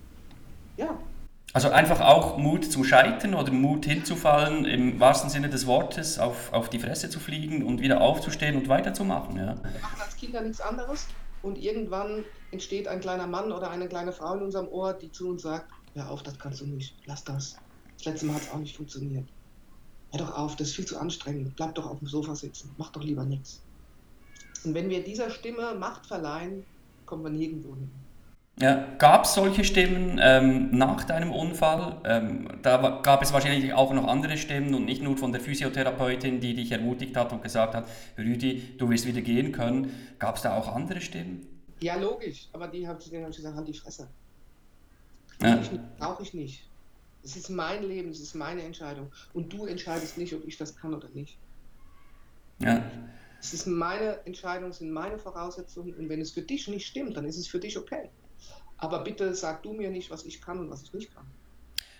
Ja. 0.76 1.13
Also 1.54 1.70
einfach 1.70 2.00
auch 2.00 2.36
Mut 2.36 2.64
zum 2.64 2.82
Scheitern 2.82 3.32
oder 3.34 3.52
Mut 3.52 3.84
hinzufallen, 3.86 4.64
im 4.64 4.98
wahrsten 4.98 5.30
Sinne 5.30 5.48
des 5.48 5.68
Wortes, 5.68 6.18
auf, 6.18 6.52
auf 6.52 6.68
die 6.68 6.80
Fresse 6.80 7.08
zu 7.08 7.20
fliegen 7.20 7.64
und 7.64 7.80
wieder 7.80 8.00
aufzustehen 8.00 8.56
und 8.56 8.68
weiterzumachen. 8.68 9.36
Ja. 9.36 9.54
Wir 9.62 9.80
machen 9.80 10.00
als 10.00 10.16
Kinder 10.16 10.40
nichts 10.40 10.60
anderes 10.60 11.06
und 11.42 11.56
irgendwann 11.56 12.24
entsteht 12.50 12.88
ein 12.88 12.98
kleiner 12.98 13.28
Mann 13.28 13.52
oder 13.52 13.70
eine 13.70 13.86
kleine 13.86 14.10
Frau 14.10 14.34
in 14.34 14.42
unserem 14.42 14.66
Ohr, 14.66 14.94
die 14.94 15.12
zu 15.12 15.28
uns 15.28 15.42
sagt, 15.42 15.70
hör 15.94 16.10
auf, 16.10 16.24
das 16.24 16.36
kannst 16.40 16.60
du 16.60 16.66
nicht, 16.66 16.96
lass 17.06 17.22
das. 17.22 17.56
Das 17.98 18.06
letzte 18.06 18.26
Mal 18.26 18.34
hat 18.34 18.42
es 18.42 18.50
auch 18.50 18.58
nicht 18.58 18.76
funktioniert. 18.76 19.28
Hör 20.10 20.26
doch 20.26 20.36
auf, 20.36 20.56
das 20.56 20.70
ist 20.70 20.74
viel 20.74 20.86
zu 20.86 20.98
anstrengend, 20.98 21.54
bleib 21.54 21.76
doch 21.76 21.86
auf 21.86 22.00
dem 22.00 22.08
Sofa 22.08 22.34
sitzen, 22.34 22.74
mach 22.78 22.90
doch 22.90 23.04
lieber 23.04 23.24
nichts. 23.24 23.62
Und 24.64 24.74
wenn 24.74 24.90
wir 24.90 25.04
dieser 25.04 25.30
Stimme 25.30 25.76
Macht 25.76 26.06
verleihen, 26.06 26.64
kommen 27.06 27.22
wir 27.22 27.30
nirgendwo 27.30 27.76
hin. 27.76 27.92
Ja, 28.60 28.86
gab 28.98 29.24
es 29.24 29.34
solche 29.34 29.64
Stimmen 29.64 30.20
ähm, 30.22 30.70
nach 30.70 31.02
deinem 31.04 31.32
Unfall? 31.32 32.00
Ähm, 32.04 32.48
da 32.62 33.00
gab 33.02 33.20
es 33.20 33.32
wahrscheinlich 33.32 33.72
auch 33.72 33.92
noch 33.92 34.06
andere 34.06 34.36
Stimmen 34.36 34.74
und 34.74 34.84
nicht 34.84 35.02
nur 35.02 35.16
von 35.16 35.32
der 35.32 35.40
Physiotherapeutin, 35.40 36.40
die 36.40 36.54
dich 36.54 36.70
ermutigt 36.70 37.16
hat 37.16 37.32
und 37.32 37.42
gesagt 37.42 37.74
hat, 37.74 37.88
Rüdi, 38.16 38.76
du 38.78 38.88
wirst 38.90 39.06
wieder 39.06 39.22
gehen 39.22 39.50
können. 39.50 39.92
Gab 40.20 40.36
es 40.36 40.42
da 40.42 40.56
auch 40.56 40.68
andere 40.68 41.00
Stimmen? 41.00 41.46
Ja, 41.80 41.96
logisch, 41.96 42.48
aber 42.52 42.68
die 42.68 42.86
habe 42.86 42.98
hab 42.98 43.30
ich 43.30 43.36
gesagt, 43.36 43.56
halt 43.56 43.66
die 43.66 43.74
Fresse. 43.74 44.08
Ja. 45.42 45.60
Brauche 45.98 46.22
ich 46.22 46.32
nicht. 46.32 46.64
Es 47.24 47.36
ist 47.36 47.48
mein 47.48 47.82
Leben, 47.82 48.10
es 48.10 48.20
ist 48.20 48.34
meine 48.34 48.62
Entscheidung. 48.62 49.10
Und 49.32 49.52
du 49.52 49.66
entscheidest 49.66 50.16
nicht, 50.16 50.32
ob 50.32 50.46
ich 50.46 50.56
das 50.56 50.76
kann 50.76 50.94
oder 50.94 51.08
nicht. 51.08 51.38
Ja. 52.60 52.84
Es 53.40 53.52
ist 53.52 53.66
meine 53.66 54.24
Entscheidung, 54.26 54.70
es 54.70 54.78
sind 54.78 54.92
meine 54.92 55.18
Voraussetzungen. 55.18 55.92
Und 55.94 56.08
wenn 56.08 56.20
es 56.20 56.30
für 56.30 56.42
dich 56.42 56.68
nicht 56.68 56.86
stimmt, 56.86 57.16
dann 57.16 57.24
ist 57.24 57.36
es 57.36 57.48
für 57.48 57.58
dich 57.58 57.76
okay. 57.76 58.10
Aber 58.84 58.98
bitte 58.98 59.34
sag 59.34 59.62
du 59.62 59.72
mir 59.72 59.90
nicht, 59.90 60.10
was 60.10 60.26
ich 60.26 60.42
kann 60.42 60.58
und 60.58 60.70
was 60.70 60.82
ich 60.82 60.92
nicht 60.92 61.14
kann. 61.14 61.24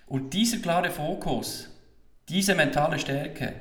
Und 0.06 0.34
dieser 0.34 0.58
klare 0.58 0.90
Fokus, 0.90 1.70
diese 2.28 2.54
mentale 2.54 2.98
Stärke, 2.98 3.54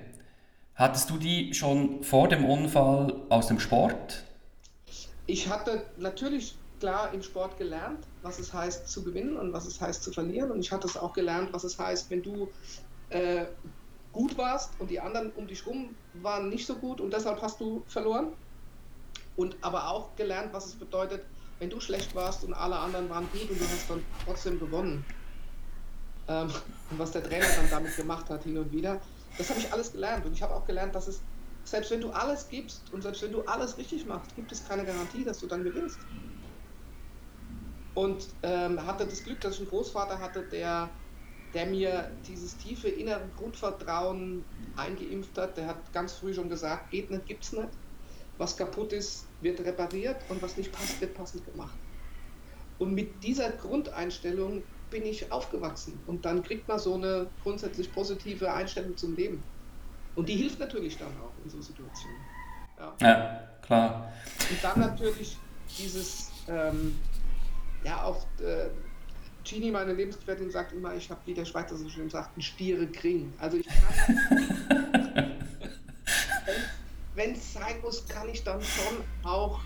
hattest 0.75 1.09
du 1.09 1.17
die 1.17 1.53
schon 1.53 2.03
vor 2.03 2.27
dem 2.27 2.43
Unfall 2.43 3.15
aus 3.29 3.47
dem 3.47 3.61
Sport? 3.61 4.25
Ich 5.25 5.47
hatte 5.47 5.85
natürlich 5.97 6.55
klar 6.81 7.13
im 7.13 7.23
Sport 7.23 7.57
gelernt, 7.57 8.05
was 8.23 8.39
es 8.39 8.51
heißt 8.51 8.89
zu 8.89 9.05
gewinnen 9.05 9.37
und 9.37 9.53
was 9.53 9.65
es 9.67 9.79
heißt 9.79 10.03
zu 10.03 10.11
verlieren. 10.11 10.51
Und 10.51 10.59
ich 10.59 10.73
hatte 10.73 10.85
es 10.85 10.97
auch 10.97 11.13
gelernt, 11.13 11.53
was 11.53 11.63
es 11.63 11.79
heißt, 11.79 12.09
wenn 12.09 12.23
du 12.23 12.49
äh, 13.09 13.45
gut 14.11 14.37
warst 14.37 14.71
und 14.79 14.91
die 14.91 14.99
anderen 14.99 15.31
um 15.37 15.47
dich 15.47 15.65
rum 15.65 15.95
waren 16.15 16.49
nicht 16.49 16.65
so 16.65 16.75
gut 16.75 16.99
und 16.99 17.13
deshalb 17.13 17.41
hast 17.41 17.61
du 17.61 17.83
verloren. 17.87 18.33
Und 19.37 19.55
aber 19.61 19.89
auch 19.89 20.13
gelernt, 20.17 20.51
was 20.51 20.65
es 20.65 20.75
bedeutet, 20.75 21.23
wenn 21.59 21.69
du 21.69 21.79
schlecht 21.79 22.13
warst 22.15 22.43
und 22.43 22.53
alle 22.53 22.77
anderen 22.77 23.09
waren 23.09 23.27
gut 23.31 23.49
und 23.49 23.59
du 23.59 23.65
hast 23.65 23.89
dann 23.89 24.03
trotzdem 24.25 24.59
gewonnen. 24.59 25.05
Ähm, 26.27 26.49
und 26.89 26.99
was 26.99 27.11
der 27.11 27.23
Trainer 27.23 27.45
dann 27.55 27.69
damit 27.69 27.95
gemacht 27.95 28.29
hat, 28.29 28.43
hin 28.43 28.57
und 28.57 28.71
wieder, 28.71 28.99
das 29.37 29.49
habe 29.49 29.59
ich 29.59 29.71
alles 29.71 29.91
gelernt. 29.91 30.25
Und 30.25 30.33
ich 30.33 30.41
habe 30.41 30.53
auch 30.53 30.65
gelernt, 30.65 30.95
dass 30.95 31.07
es, 31.07 31.21
selbst 31.63 31.91
wenn 31.91 32.01
du 32.01 32.11
alles 32.11 32.47
gibst 32.49 32.81
und 32.91 33.01
selbst 33.01 33.21
wenn 33.21 33.31
du 33.31 33.41
alles 33.43 33.77
richtig 33.77 34.05
machst, 34.05 34.35
gibt 34.35 34.51
es 34.51 34.67
keine 34.67 34.85
Garantie, 34.85 35.23
dass 35.23 35.39
du 35.39 35.47
dann 35.47 35.63
gewinnst. 35.63 35.99
Und 37.95 38.27
ähm, 38.41 38.83
hatte 38.85 39.05
das 39.05 39.23
Glück, 39.23 39.39
dass 39.41 39.55
ich 39.55 39.61
einen 39.61 39.69
Großvater 39.69 40.19
hatte, 40.19 40.43
der, 40.43 40.89
der 41.53 41.65
mir 41.67 42.11
dieses 42.27 42.57
tiefe 42.57 42.89
innere 42.89 43.21
Grundvertrauen 43.37 44.43
eingeimpft 44.75 45.37
hat. 45.37 45.57
Der 45.57 45.67
hat 45.67 45.93
ganz 45.93 46.13
früh 46.13 46.33
schon 46.33 46.49
gesagt, 46.49 46.89
geht 46.89 47.11
nicht, 47.11 47.25
gibt's 47.27 47.51
nicht. 47.51 47.69
Was 48.39 48.57
kaputt 48.57 48.93
ist, 48.93 49.27
wird 49.43 49.59
repariert 49.61 50.17
und 50.29 50.41
was 50.41 50.57
nicht 50.57 50.71
passt, 50.71 50.99
wird 51.01 51.13
passend 51.13 51.45
gemacht. 51.45 51.77
Und 52.79 52.93
mit 52.93 53.23
dieser 53.23 53.49
Grundeinstellung 53.51 54.63
bin 54.89 55.05
ich 55.05 55.31
aufgewachsen. 55.31 55.99
Und 56.07 56.25
dann 56.25 56.43
kriegt 56.43 56.67
man 56.67 56.79
so 56.79 56.95
eine 56.95 57.27
grundsätzlich 57.41 57.91
positive 57.91 58.51
Einstellung 58.51 58.95
zum 58.97 59.15
Leben. 59.15 59.43
Und 60.15 60.29
die 60.29 60.35
hilft 60.35 60.59
natürlich 60.59 60.97
dann 60.97 61.09
auch 61.21 61.31
in 61.43 61.49
so 61.49 61.61
Situationen. 61.61 62.17
Ja, 62.79 62.93
ja 62.99 63.49
klar. 63.61 64.13
Und 64.49 64.63
dann 64.63 64.79
natürlich 64.79 65.37
dieses, 65.77 66.31
ähm, 66.47 66.99
ja, 67.83 68.03
auch 68.03 68.25
äh, 68.39 68.69
Gini, 69.43 69.71
meine 69.71 69.93
Lebensgefährtin, 69.93 70.51
sagt 70.51 70.73
immer, 70.73 70.95
ich 70.95 71.09
habe, 71.09 71.19
wie 71.25 71.33
der 71.33 71.45
Schweizer 71.45 71.75
so 71.75 71.89
schön 71.89 72.09
sagt, 72.09 72.35
einen 72.35 72.43
Stiere 72.43 72.87
Kring. 72.87 73.33
Also 73.39 73.57
ich 73.57 73.67
kann. 73.67 74.93
wenn 77.15 77.33
es 77.33 77.53
sein 77.53 77.81
muss, 77.81 78.07
kann 78.07 78.29
ich 78.29 78.43
dann 78.43 78.61
schon 78.61 79.03
auch 79.23 79.59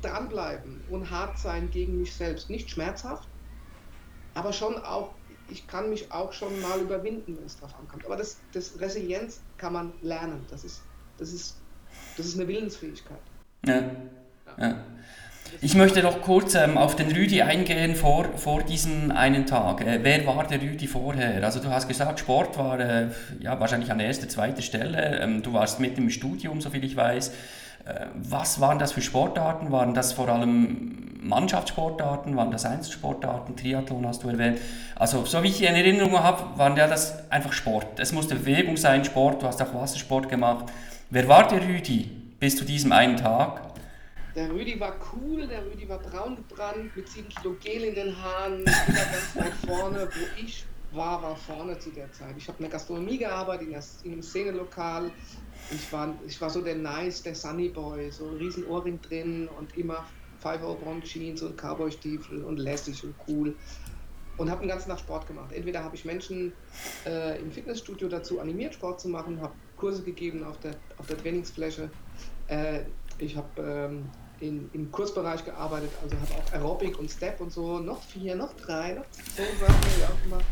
dranbleiben 0.00 0.82
und 0.88 1.10
hart 1.10 1.38
sein 1.38 1.70
gegen 1.70 1.98
mich 1.98 2.14
selbst. 2.14 2.50
Nicht 2.50 2.70
schmerzhaft, 2.70 3.28
aber 4.34 4.52
schon 4.52 4.76
auch, 4.78 5.14
ich 5.48 5.66
kann 5.66 5.90
mich 5.90 6.10
auch 6.12 6.32
schon 6.32 6.60
mal 6.60 6.80
überwinden, 6.80 7.36
wenn 7.36 7.44
es 7.44 7.58
drauf 7.58 7.74
ankommt. 7.78 8.06
Aber 8.06 8.16
das, 8.16 8.38
das 8.52 8.80
Resilienz 8.80 9.40
kann 9.58 9.72
man 9.72 9.92
lernen. 10.02 10.44
Das 10.50 10.64
ist, 10.64 10.82
das 11.18 11.32
ist, 11.32 11.56
das 12.16 12.26
ist 12.26 12.36
eine 12.38 12.48
Willensfähigkeit. 12.48 13.20
Ja. 13.66 13.74
ja. 13.76 13.92
ja. 14.58 14.84
Ich 15.60 15.74
möchte 15.74 16.02
noch 16.02 16.22
kurz 16.22 16.54
ähm, 16.54 16.78
auf 16.78 16.96
den 16.96 17.12
Rüdi 17.12 17.42
eingehen 17.42 17.94
vor, 17.94 18.24
vor 18.36 18.62
diesem 18.62 19.10
einen 19.10 19.46
Tag. 19.46 19.80
Äh, 19.82 20.00
wer 20.02 20.26
war 20.26 20.46
der 20.46 20.60
Rüdi 20.60 20.86
vorher? 20.86 21.44
Also 21.44 21.60
du 21.60 21.68
hast 21.70 21.88
gesagt, 21.88 22.20
Sport 22.20 22.58
war 22.58 22.80
äh, 22.80 23.08
ja, 23.40 23.60
wahrscheinlich 23.60 23.90
an 23.90 24.00
erster, 24.00 24.28
zweiter 24.28 24.62
Stelle. 24.62 25.20
Ähm, 25.20 25.42
du 25.42 25.52
warst 25.52 25.78
mit 25.78 25.98
im 25.98 26.10
Studium, 26.10 26.60
soviel 26.60 26.84
ich 26.84 26.96
weiß. 26.96 27.28
Äh, 27.28 28.06
was 28.14 28.60
waren 28.60 28.78
das 28.78 28.92
für 28.92 29.02
Sportarten? 29.02 29.70
Waren 29.70 29.94
das 29.94 30.12
vor 30.12 30.28
allem 30.28 31.18
Mannschaftssportarten? 31.20 32.36
Waren 32.36 32.50
das 32.50 32.64
Einzelsportarten? 32.64 33.56
Triathlon 33.56 34.06
hast 34.06 34.24
du 34.24 34.28
erwähnt. 34.28 34.58
Also 34.96 35.24
so 35.24 35.42
wie 35.42 35.48
ich 35.48 35.62
in 35.62 35.74
Erinnerung 35.74 36.18
habe, 36.18 36.58
waren 36.58 36.76
ja 36.76 36.86
das 36.86 37.30
einfach 37.30 37.52
Sport. 37.52 37.98
Es 37.98 38.12
musste 38.12 38.34
Bewegung 38.34 38.76
sein, 38.76 39.04
Sport. 39.04 39.42
Du 39.42 39.46
hast 39.46 39.60
auch 39.62 39.74
Wassersport 39.74 40.28
gemacht. 40.28 40.66
Wer 41.10 41.28
war 41.28 41.46
der 41.46 41.62
Rüdi 41.62 42.10
bis 42.40 42.56
zu 42.56 42.64
diesem 42.64 42.90
einen 42.90 43.16
Tag? 43.16 43.71
Der 44.34 44.50
Rüdi 44.50 44.80
war 44.80 44.94
cool, 45.12 45.46
der 45.46 45.64
Rüdi 45.66 45.86
war 45.88 45.98
braun 45.98 46.36
gebrannt, 46.36 46.96
mit 46.96 47.06
7 47.06 47.28
Kilo 47.28 47.54
Gel 47.60 47.84
in 47.84 47.94
den 47.94 48.16
Haaren, 48.16 48.60
immer 48.60 48.66
ganz 48.66 49.36
weit 49.36 49.52
vorne. 49.66 50.08
Wo 50.10 50.42
ich 50.42 50.64
war, 50.92 51.22
war 51.22 51.36
vorne 51.36 51.78
zu 51.78 51.90
der 51.90 52.10
Zeit. 52.12 52.34
Ich 52.38 52.48
habe 52.48 52.58
in 52.58 52.64
der 52.64 52.72
Gastronomie 52.72 53.18
gearbeitet, 53.18 53.68
in, 54.04 54.12
einem 54.12 54.22
Szenelokal. 54.22 55.10
Ich 55.70 55.92
war, 55.92 56.14
ich 56.26 56.40
war 56.40 56.48
so 56.48 56.62
der 56.62 56.76
Nice, 56.76 57.22
der 57.22 57.34
Sunny 57.34 57.68
Boy, 57.68 58.10
so 58.10 58.26
ein 58.26 58.36
riesen 58.36 58.66
Ohrring 58.66 59.00
drin 59.02 59.48
und 59.58 59.76
immer 59.76 60.06
5 60.40 60.60
Bond 60.82 61.04
Jeans 61.04 61.42
und 61.42 61.56
Cowboy-Stiefel 61.56 62.42
und 62.42 62.56
lässig 62.56 63.04
und 63.04 63.14
cool. 63.28 63.54
Und 64.38 64.50
habe 64.50 64.60
den 64.60 64.68
ganzen 64.68 64.88
Tag 64.88 64.98
Sport 64.98 65.26
gemacht. 65.26 65.52
Entweder 65.52 65.84
habe 65.84 65.94
ich 65.94 66.06
Menschen 66.06 66.54
äh, 67.04 67.38
im 67.38 67.52
Fitnessstudio 67.52 68.08
dazu 68.08 68.40
animiert, 68.40 68.74
Sport 68.74 69.00
zu 69.00 69.08
machen, 69.08 69.40
habe 69.42 69.52
Kurse 69.76 70.02
gegeben 70.02 70.42
auf 70.42 70.58
der, 70.60 70.74
auf 70.96 71.06
der 71.06 71.18
Trainingsfläche. 71.18 71.90
Äh, 72.48 72.80
ich 73.18 73.36
habe 73.36 73.62
ähm, 73.62 74.08
in, 74.42 74.68
im 74.72 74.90
Kursbereich 74.90 75.44
gearbeitet, 75.44 75.90
also 76.02 76.16
habe 76.16 76.34
auch 76.34 76.52
Aerobic 76.52 76.98
und 76.98 77.10
Step 77.10 77.40
und 77.40 77.52
so, 77.52 77.78
noch 77.78 78.02
vier, 78.02 78.34
noch 78.34 78.52
drei, 78.54 78.94
noch 78.94 79.08
zehn 79.10 79.46
Sachen, 79.58 79.74
wie 79.96 80.04
auch 80.04 80.26
immer. 80.26 80.42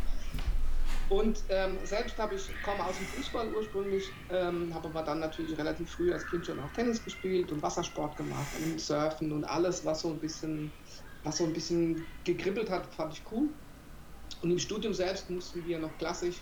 Und 1.09 1.43
ähm, 1.49 1.77
selbst 1.83 2.17
habe 2.19 2.37
ich, 2.37 2.49
komme 2.63 2.85
aus 2.85 2.97
dem 2.97 3.07
Fußball 3.07 3.53
ursprünglich, 3.53 4.05
ähm, 4.31 4.73
habe 4.73 4.89
aber 4.89 5.03
dann 5.03 5.19
natürlich 5.19 5.59
relativ 5.59 5.91
früh 5.91 6.13
als 6.13 6.25
Kind 6.29 6.47
schon 6.47 6.61
auch 6.61 6.71
Tennis 6.73 7.05
gespielt 7.05 7.51
und 7.51 7.61
Wassersport 7.63 8.17
gemacht 8.17 8.47
und 8.65 8.81
Surfen 8.81 9.33
und 9.33 9.45
alles, 9.45 9.85
was 9.85 10.03
so 10.03 10.09
ein 10.09 10.19
bisschen, 10.19 10.71
was 11.25 11.39
so 11.39 11.45
ein 11.45 11.53
bisschen 11.53 12.07
gekribbelt 12.23 12.71
hat, 12.71 12.87
fand 12.95 13.15
ich 13.15 13.23
cool. 13.33 13.49
Und 14.43 14.53
im 14.53 14.59
Studium 14.61 14.95
selbst 14.95 15.29
mussten 15.29 15.67
wir 15.67 15.81
noch 15.81 15.91
klassisch 15.99 16.37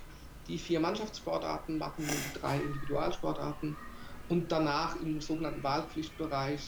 die 0.49 0.59
vier 0.59 0.81
Mannschaftssportarten 0.81 1.79
machen 1.79 2.07
die 2.07 2.41
drei 2.41 2.57
Individualsportarten 2.57 3.77
und 4.29 4.51
danach 4.51 4.97
im 5.01 5.21
sogenannten 5.21 5.63
Wahlpflichtbereich 5.63 6.61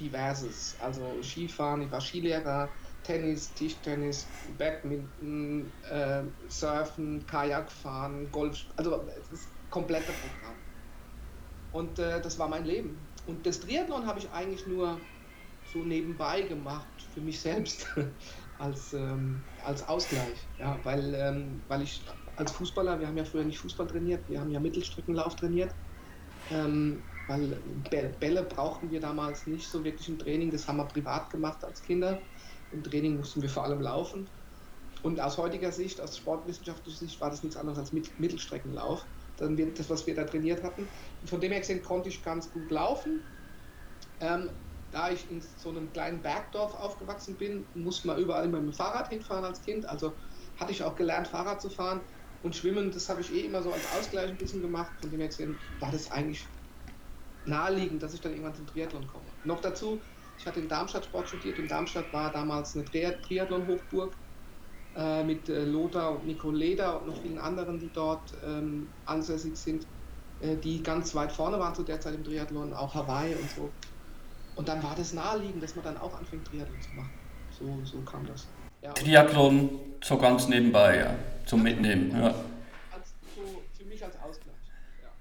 diverses, 0.00 0.76
also 0.80 1.22
Skifahren, 1.22 1.82
ich 1.82 1.90
war 1.90 2.00
Skilehrer, 2.00 2.68
Tennis, 3.02 3.52
Tischtennis, 3.54 4.26
Badminton, 4.58 5.70
äh, 5.90 6.22
Surfen, 6.48 7.24
Kajakfahren, 7.26 8.30
Golf, 8.32 8.66
also 8.76 9.04
das 9.30 9.48
komplette 9.70 10.12
Programm. 10.12 10.56
Und 11.72 11.98
äh, 11.98 12.20
das 12.20 12.38
war 12.38 12.48
mein 12.48 12.64
Leben. 12.64 12.98
Und 13.26 13.46
das 13.46 13.60
Triathlon 13.60 14.06
habe 14.06 14.18
ich 14.18 14.30
eigentlich 14.30 14.66
nur 14.66 14.98
so 15.72 15.84
nebenbei 15.84 16.42
gemacht, 16.42 16.88
für 17.14 17.20
mich 17.20 17.40
selbst, 17.40 17.86
als, 18.58 18.92
ähm, 18.92 19.40
als 19.64 19.86
Ausgleich. 19.88 20.48
Ja, 20.58 20.78
weil, 20.82 21.14
ähm, 21.14 21.62
weil 21.68 21.82
ich 21.82 22.02
als 22.36 22.52
Fußballer, 22.52 22.98
wir 22.98 23.06
haben 23.06 23.16
ja 23.16 23.24
früher 23.24 23.44
nicht 23.44 23.58
Fußball 23.58 23.86
trainiert, 23.86 24.28
wir 24.28 24.40
haben 24.40 24.50
ja 24.50 24.60
Mittelstreckenlauf 24.60 25.36
trainiert. 25.36 25.74
Ähm, 26.50 27.02
weil 27.30 27.62
Bälle 28.18 28.42
brauchten 28.42 28.90
wir 28.90 28.98
damals 29.00 29.46
nicht 29.46 29.70
so 29.70 29.84
wirklich 29.84 30.08
im 30.08 30.18
Training, 30.18 30.50
das 30.50 30.66
haben 30.66 30.78
wir 30.78 30.86
privat 30.86 31.30
gemacht 31.30 31.62
als 31.64 31.80
Kinder. 31.82 32.20
Im 32.72 32.82
Training 32.82 33.16
mussten 33.16 33.40
wir 33.40 33.48
vor 33.48 33.64
allem 33.64 33.80
laufen. 33.80 34.28
Und 35.02 35.20
aus 35.20 35.38
heutiger 35.38 35.70
Sicht, 35.70 36.00
aus 36.00 36.16
sportwissenschaftlicher 36.16 36.98
Sicht, 36.98 37.20
war 37.20 37.30
das 37.30 37.42
nichts 37.44 37.56
anderes 37.56 37.78
als 37.78 37.92
Mittelstreckenlauf. 37.92 39.06
Dann 39.36 39.56
wird 39.56 39.78
das, 39.78 39.88
was 39.88 40.06
wir 40.06 40.14
da 40.14 40.24
trainiert 40.24 40.64
hatten. 40.64 40.88
Von 41.24 41.40
dem 41.40 41.52
her 41.52 41.60
gesehen 41.60 41.82
konnte 41.82 42.08
ich 42.08 42.22
ganz 42.22 42.50
gut 42.50 42.70
laufen. 42.70 43.22
Ähm, 44.18 44.50
da 44.90 45.10
ich 45.12 45.30
in 45.30 45.40
so 45.40 45.68
einem 45.68 45.92
kleinen 45.92 46.22
Bergdorf 46.22 46.74
aufgewachsen 46.74 47.36
bin, 47.36 47.70
musste 47.74 48.08
man 48.08 48.18
überall 48.18 48.48
mit 48.48 48.60
dem 48.60 48.72
Fahrrad 48.72 49.08
hinfahren 49.08 49.44
als 49.44 49.62
Kind. 49.62 49.88
Also 49.88 50.18
hatte 50.56 50.72
ich 50.72 50.82
auch 50.82 50.96
gelernt, 50.96 51.28
Fahrrad 51.28 51.62
zu 51.62 51.70
fahren. 51.70 52.02
Und 52.42 52.56
Schwimmen, 52.56 52.90
das 52.90 53.08
habe 53.08 53.20
ich 53.20 53.32
eh 53.32 53.46
immer 53.46 53.62
so 53.62 53.72
als 53.72 53.86
Ausgleich 53.86 54.30
ein 54.30 54.36
bisschen 54.36 54.62
gemacht. 54.62 54.94
Von 55.00 55.10
dem 55.10 55.20
her 55.20 55.28
gesehen 55.28 55.60
war 55.78 55.92
das 55.92 56.10
eigentlich 56.10 56.52
naheliegend, 57.46 58.02
dass 58.02 58.14
ich 58.14 58.20
dann 58.20 58.32
irgendwann 58.32 58.54
zum 58.54 58.66
Triathlon 58.66 59.06
komme. 59.06 59.24
Noch 59.44 59.60
dazu, 59.60 60.00
ich 60.38 60.46
hatte 60.46 60.60
in 60.60 60.68
Darmstadt 60.68 61.04
Sport 61.04 61.28
studiert. 61.28 61.58
In 61.58 61.68
Darmstadt 61.68 62.12
war 62.12 62.32
damals 62.32 62.74
eine 62.74 62.84
Triathlon-Hochburg 62.84 64.12
äh, 64.96 65.22
mit 65.22 65.48
äh, 65.48 65.64
Lothar 65.64 66.12
und 66.12 66.26
Nico 66.26 66.50
Leder 66.50 67.00
und 67.00 67.08
noch 67.08 67.22
vielen 67.22 67.38
anderen, 67.38 67.78
die 67.78 67.90
dort 67.92 68.32
ähm, 68.44 68.88
ansässig 69.06 69.56
sind, 69.56 69.86
äh, 70.40 70.56
die 70.56 70.82
ganz 70.82 71.14
weit 71.14 71.30
vorne 71.30 71.58
waren 71.58 71.74
zu 71.74 71.82
der 71.82 72.00
Zeit 72.00 72.14
im 72.14 72.24
Triathlon, 72.24 72.72
auch 72.72 72.94
Hawaii 72.94 73.34
und 73.34 73.50
so. 73.50 73.70
Und 74.56 74.68
dann 74.68 74.82
war 74.82 74.94
das 74.96 75.12
naheliegend, 75.12 75.62
dass 75.62 75.76
man 75.76 75.84
dann 75.84 75.96
auch 75.98 76.18
anfängt, 76.18 76.46
Triathlon 76.46 76.80
zu 76.80 76.90
machen. 76.96 77.10
So, 77.58 77.78
so 77.84 78.00
kam 78.02 78.26
das. 78.26 78.48
Ja, 78.82 78.92
Triathlon 78.92 79.68
so 80.02 80.16
ganz 80.16 80.48
nebenbei, 80.48 80.98
ja, 80.98 81.14
zum 81.44 81.62
Mitnehmen. 81.62 82.10
Ja. 82.10 82.28
Als, 82.90 83.14
so 83.36 83.62
für 83.76 83.84
mich 83.84 84.02
als 84.02 84.16
Ausgleich. 84.16 84.54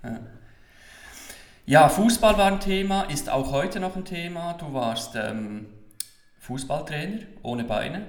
Ja. 0.03 0.09
ja. 0.09 0.19
Ja, 1.69 1.87
Fußball 1.87 2.35
war 2.35 2.47
ein 2.47 2.59
Thema, 2.59 3.03
ist 3.03 3.29
auch 3.29 3.51
heute 3.51 3.79
noch 3.79 3.95
ein 3.95 4.03
Thema. 4.03 4.53
Du 4.53 4.73
warst 4.73 5.15
ähm, 5.15 5.67
Fußballtrainer 6.39 7.19
ohne 7.43 7.63
Beine. 7.63 8.07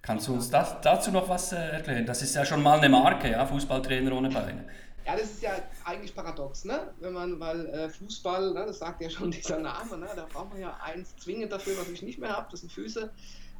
Kannst 0.00 0.28
du 0.28 0.34
uns 0.34 0.48
das, 0.48 0.80
dazu 0.80 1.10
noch 1.10 1.28
was 1.28 1.50
äh, 1.50 1.56
erklären? 1.56 2.06
Das 2.06 2.22
ist 2.22 2.36
ja 2.36 2.44
schon 2.44 2.62
mal 2.62 2.78
eine 2.78 2.88
Marke, 2.88 3.32
ja, 3.32 3.44
Fußballtrainer 3.44 4.12
ohne 4.12 4.30
Beine. 4.30 4.64
Ja, 5.04 5.16
das 5.16 5.24
ist 5.24 5.42
ja 5.42 5.50
eigentlich 5.84 6.14
paradox, 6.14 6.64
ne? 6.64 6.92
Wenn 7.00 7.14
man, 7.14 7.40
weil 7.40 7.66
äh, 7.66 7.88
Fußball, 7.88 8.52
ne, 8.52 8.64
das 8.64 8.78
sagt 8.78 9.02
ja 9.02 9.10
schon 9.10 9.30
dieser 9.32 9.58
Name, 9.58 9.98
ne? 9.98 10.06
Da 10.14 10.24
braucht 10.32 10.50
man 10.50 10.60
ja 10.60 10.78
eins 10.84 11.16
zwingend 11.16 11.50
dafür, 11.50 11.76
was 11.78 11.88
ich 11.88 12.02
nicht 12.02 12.20
mehr 12.20 12.30
habe, 12.30 12.46
das 12.48 12.60
sind 12.60 12.70
Füße. 12.70 13.10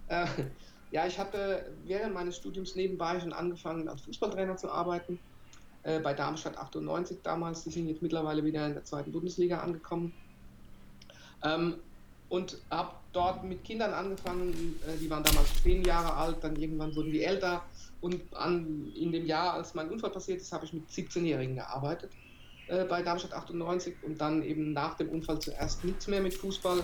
Äh, 0.06 0.26
ja, 0.92 1.08
ich 1.08 1.18
hatte 1.18 1.72
während 1.86 2.14
meines 2.14 2.36
Studiums 2.36 2.76
nebenbei 2.76 3.18
schon 3.18 3.32
angefangen, 3.32 3.88
als 3.88 4.02
Fußballtrainer 4.02 4.56
zu 4.56 4.70
arbeiten 4.70 5.18
äh, 5.84 6.00
bei 6.00 6.14
Darmstadt 6.14 6.56
98 6.56 7.18
damals. 7.22 7.64
Die 7.64 7.70
sind 7.70 7.88
jetzt 7.88 8.02
mittlerweile 8.02 8.44
wieder 8.44 8.66
in 8.66 8.74
der 8.74 8.84
zweiten 8.84 9.12
Bundesliga 9.12 9.58
angekommen. 9.58 10.12
Ähm, 11.42 11.74
und 12.28 12.56
habe 12.70 12.92
dort 13.12 13.44
mit 13.44 13.62
Kindern 13.62 13.92
angefangen, 13.92 14.80
äh, 14.86 14.96
die 14.98 15.10
waren 15.10 15.22
damals 15.22 15.62
zehn 15.62 15.84
Jahre 15.84 16.14
alt, 16.14 16.38
dann 16.40 16.56
irgendwann 16.56 16.94
wurden 16.96 17.12
die 17.12 17.22
älter. 17.22 17.62
Und 18.00 18.22
an, 18.34 18.90
in 18.96 19.12
dem 19.12 19.26
Jahr, 19.26 19.54
als 19.54 19.74
mein 19.74 19.90
Unfall 19.90 20.10
passiert 20.10 20.40
ist, 20.40 20.52
habe 20.52 20.64
ich 20.64 20.72
mit 20.72 20.88
17-Jährigen 20.88 21.56
gearbeitet 21.56 22.10
äh, 22.68 22.84
bei 22.84 23.02
Darmstadt 23.02 23.34
98 23.34 23.96
und 24.02 24.20
dann 24.20 24.42
eben 24.42 24.72
nach 24.72 24.96
dem 24.96 25.10
Unfall 25.10 25.40
zuerst 25.40 25.84
nichts 25.84 26.06
mehr 26.06 26.20
mit 26.20 26.34
Fußball 26.34 26.82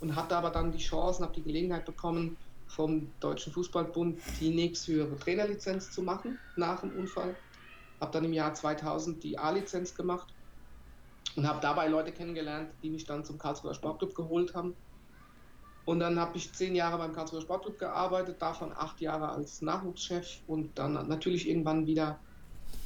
und 0.00 0.14
hatte 0.14 0.36
aber 0.36 0.50
dann 0.50 0.72
die 0.72 0.78
Chance, 0.78 1.22
habe 1.22 1.34
die 1.34 1.42
Gelegenheit 1.42 1.84
bekommen, 1.84 2.36
vom 2.68 3.08
Deutschen 3.20 3.52
Fußballbund 3.52 4.20
die 4.40 4.50
nächsthöhere 4.50 5.18
Trainerlizenz 5.18 5.90
zu 5.90 6.02
machen 6.02 6.38
nach 6.56 6.80
dem 6.80 6.90
Unfall 6.96 7.34
habe 8.00 8.12
dann 8.12 8.24
im 8.24 8.32
Jahr 8.32 8.54
2000 8.54 9.22
die 9.22 9.38
A-Lizenz 9.38 9.94
gemacht 9.94 10.28
und 11.36 11.46
habe 11.46 11.60
dabei 11.60 11.88
Leute 11.88 12.12
kennengelernt, 12.12 12.70
die 12.82 12.90
mich 12.90 13.04
dann 13.04 13.24
zum 13.24 13.38
Karlsruher 13.38 13.74
Sportclub 13.74 14.14
geholt 14.14 14.54
haben. 14.54 14.74
Und 15.84 16.00
dann 16.00 16.18
habe 16.18 16.36
ich 16.36 16.52
zehn 16.52 16.74
Jahre 16.74 16.98
beim 16.98 17.12
Karlsruher 17.12 17.42
Sportclub 17.42 17.78
gearbeitet, 17.78 18.40
davon 18.40 18.72
acht 18.72 19.00
Jahre 19.00 19.28
als 19.28 19.62
Nachwuchschef 19.62 20.40
und 20.46 20.76
dann 20.78 21.08
natürlich 21.08 21.48
irgendwann 21.48 21.86
wieder 21.86 22.18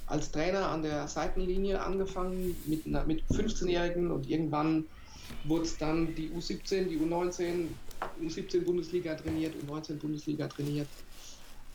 als 0.06 0.32
Trainer 0.32 0.68
an 0.68 0.82
der 0.82 1.08
Seitenlinie 1.08 1.80
angefangen 1.80 2.56
mit, 2.66 2.86
mit 2.86 3.22
15-Jährigen 3.30 4.10
und 4.10 4.28
irgendwann 4.28 4.84
wurde 5.44 5.62
es 5.62 5.78
dann 5.78 6.14
die 6.14 6.30
U17, 6.30 6.88
die 6.88 6.98
U19, 6.98 7.68
U17 8.20 8.64
Bundesliga 8.64 9.14
trainiert, 9.14 9.54
U19 9.66 9.94
Bundesliga 9.94 10.48
trainiert. 10.48 10.88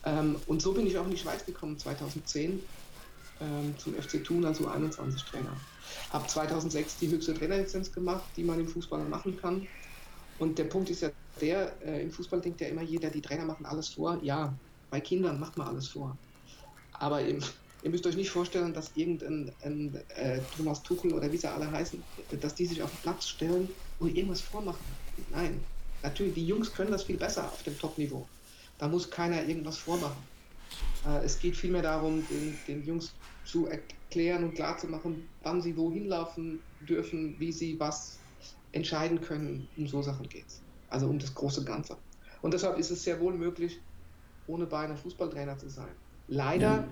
Ähm, 0.04 0.36
und 0.46 0.60
so 0.60 0.72
bin 0.72 0.86
ich 0.86 0.98
auch 0.98 1.06
in 1.06 1.12
die 1.12 1.16
Schweiz 1.16 1.44
gekommen 1.44 1.78
2010 1.78 2.62
ähm, 3.40 3.74
zum 3.78 3.94
FC 3.94 4.22
Thun 4.24 4.44
als 4.44 4.60
U21-Trainer. 4.60 5.56
Habe 6.10 6.26
2006 6.26 6.98
die 6.98 7.08
höchste 7.08 7.34
Trainerlizenz 7.34 7.92
gemacht, 7.92 8.24
die 8.36 8.44
man 8.44 8.60
im 8.60 8.68
Fußball 8.68 9.04
machen 9.04 9.38
kann. 9.40 9.66
Und 10.38 10.58
der 10.58 10.64
Punkt 10.64 10.90
ist 10.90 11.02
ja 11.02 11.10
der, 11.40 11.72
äh, 11.84 12.02
im 12.02 12.10
Fußball 12.10 12.40
denkt 12.40 12.60
ja 12.60 12.68
immer 12.68 12.82
jeder, 12.82 13.10
die 13.10 13.20
Trainer 13.20 13.44
machen 13.44 13.66
alles 13.66 13.88
vor. 13.88 14.18
Ja, 14.22 14.54
bei 14.90 15.00
Kindern 15.00 15.40
macht 15.40 15.56
man 15.56 15.68
alles 15.68 15.88
vor. 15.88 16.16
Aber 16.92 17.20
im, 17.20 17.42
ihr 17.82 17.90
müsst 17.90 18.06
euch 18.06 18.16
nicht 18.16 18.30
vorstellen, 18.30 18.72
dass 18.72 18.92
irgendein 18.94 19.52
ein, 19.62 19.94
äh, 20.16 20.40
Thomas 20.56 20.82
Tuchel 20.82 21.12
oder 21.12 21.30
wie 21.30 21.36
sie 21.36 21.50
alle 21.50 21.70
heißen, 21.70 22.02
dass 22.40 22.54
die 22.54 22.66
sich 22.66 22.82
auf 22.82 22.90
den 22.90 23.02
Platz 23.02 23.28
stellen 23.28 23.68
und 23.98 24.16
irgendwas 24.16 24.40
vormachen. 24.40 24.84
Nein, 25.30 25.60
natürlich, 26.02 26.34
die 26.34 26.46
Jungs 26.46 26.72
können 26.72 26.90
das 26.90 27.04
viel 27.04 27.16
besser 27.16 27.44
auf 27.44 27.62
dem 27.62 27.78
Top-Niveau. 27.78 28.26
Da 28.78 28.88
muss 28.88 29.10
keiner 29.10 29.44
irgendwas 29.44 29.78
vormachen. 29.78 30.35
Äh, 31.06 31.24
es 31.24 31.38
geht 31.38 31.56
vielmehr 31.56 31.82
darum, 31.82 32.24
den, 32.28 32.56
den 32.66 32.84
Jungs 32.84 33.14
zu 33.44 33.66
erklären 33.66 34.44
und 34.44 34.54
klarzumachen, 34.54 35.28
wann 35.42 35.62
sie 35.62 35.76
wohin 35.76 36.06
laufen 36.06 36.60
dürfen, 36.88 37.36
wie 37.38 37.52
sie 37.52 37.78
was 37.78 38.18
entscheiden 38.72 39.20
können. 39.20 39.68
Um 39.76 39.86
so 39.86 40.02
Sachen 40.02 40.28
geht 40.28 40.46
es. 40.46 40.60
Also 40.88 41.08
um 41.08 41.18
das 41.18 41.34
große 41.34 41.64
Ganze. 41.64 41.96
Und 42.42 42.54
deshalb 42.54 42.78
ist 42.78 42.90
es 42.90 43.02
sehr 43.02 43.18
wohl 43.20 43.34
möglich, 43.34 43.80
ohne 44.46 44.66
Beine 44.66 44.96
Fußballtrainer 44.96 45.58
zu 45.58 45.68
sein. 45.68 45.88
Leider 46.28 46.86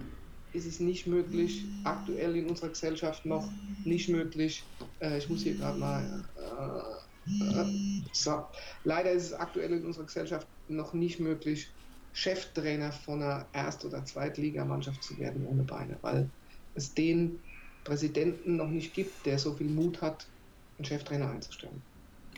ist 0.52 0.66
es 0.66 0.80
nicht 0.80 1.06
möglich, 1.06 1.64
aktuell 1.82 2.37
in 2.37 2.48
unserer 2.48 2.68
Gesellschaft 2.68 3.26
noch 3.26 3.48
nicht 3.84 4.08
möglich. 4.08 4.64
Äh, 5.00 5.18
ich 5.18 5.28
muss 5.28 5.42
hier 5.42 5.54
gerade 5.54 5.78
mal. 5.78 6.24
Äh, 6.37 7.60
äh, 7.60 8.02
so. 8.12 8.44
Leider 8.84 9.10
ist 9.10 9.24
es 9.24 9.32
aktuell 9.32 9.72
in 9.72 9.84
unserer 9.84 10.04
Gesellschaft 10.04 10.46
noch 10.68 10.94
nicht 10.94 11.20
möglich, 11.20 11.68
Cheftrainer 12.14 12.92
von 12.92 13.20
einer 13.20 13.48
Erst- 13.53 13.85
oder 13.85 14.05
Zweitligamannschaft 14.05 15.03
zu 15.03 15.18
werden 15.18 15.44
ohne 15.44 15.64
Beine, 15.64 15.98
weil 16.00 16.31
es 16.74 16.94
den 16.94 17.42
Präsidenten 17.83 18.57
noch 18.57 18.68
nicht 18.68 18.94
gibt, 18.94 19.27
der 19.27 19.38
so 19.38 19.55
viel 19.55 19.68
Mut 19.68 20.00
hat, 20.00 20.27
einen 20.79 20.85
Cheftrainer 20.85 21.29
einzustellen. 21.29 21.83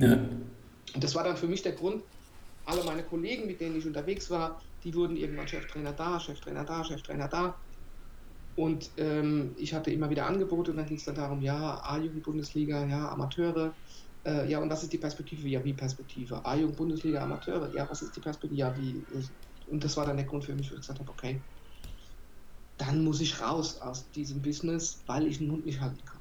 Ja. 0.01 0.15
Und 0.15 1.05
das 1.05 1.15
war 1.15 1.25
dann 1.25 1.37
für 1.37 1.47
mich 1.47 1.63
der 1.63 1.73
Grund, 1.73 2.03
alle 2.65 2.83
meine 2.85 3.05
Kollegen, 3.05 3.47
mit 3.47 3.61
denen 3.61 3.77
ich 3.77 3.87
unterwegs 3.87 4.31
war, 4.31 4.63
die 4.83 4.95
wurden 4.95 5.17
irgendwann 5.17 5.47
Cheftrainer 5.47 5.93
da, 5.93 6.19
Cheftrainer 6.21 6.65
da, 6.65 6.83
Cheftrainer 6.83 7.29
da. 7.29 7.61
Und 8.55 8.91
ähm, 8.97 9.55
ich 9.59 9.75
hatte 9.75 9.91
immer 9.91 10.09
wieder 10.09 10.27
Angebote 10.27 10.71
und 10.71 10.79
dann 10.79 10.87
ging 10.87 10.97
es 10.97 11.05
dann 11.05 11.15
darum, 11.15 11.43
ja, 11.43 11.83
A-Jugend-Bundesliga, 11.85 12.87
ja, 12.87 13.11
Amateure. 13.11 13.77
Äh, 14.25 14.51
ja, 14.51 14.59
und 14.59 14.71
was 14.71 14.83
ist 14.83 14.93
die 14.93 14.99
Perspektive? 14.99 15.47
Ja, 15.49 15.63
wie 15.63 15.75
Perspektive? 15.75 16.45
A-Jugend-Bundesliga, 16.45 17.23
Amateure. 17.23 17.73
Ja, 17.75 17.89
was 17.91 18.01
ist 18.01 18.17
die 18.17 18.21
Perspektive? 18.21 18.59
Ja, 18.59 18.77
wie 18.77 19.05
und 19.69 19.83
das 19.83 19.97
war 19.97 20.07
dann 20.07 20.17
der 20.17 20.27
Grund 20.27 20.45
für 20.45 20.55
mich, 20.55 20.71
wo 20.71 20.75
ich 20.75 20.81
gesagt 20.81 20.99
habe, 20.99 21.11
okay, 21.11 21.41
dann 22.79 23.05
muss 23.05 23.21
ich 23.21 23.41
raus 23.41 23.81
aus 23.81 24.09
diesem 24.11 24.43
Business, 24.43 24.99
weil 25.07 25.27
ich 25.27 25.39
den 25.39 25.49
Mund 25.49 25.65
nicht 25.65 25.81
halten 25.81 26.01
kann. 26.05 26.21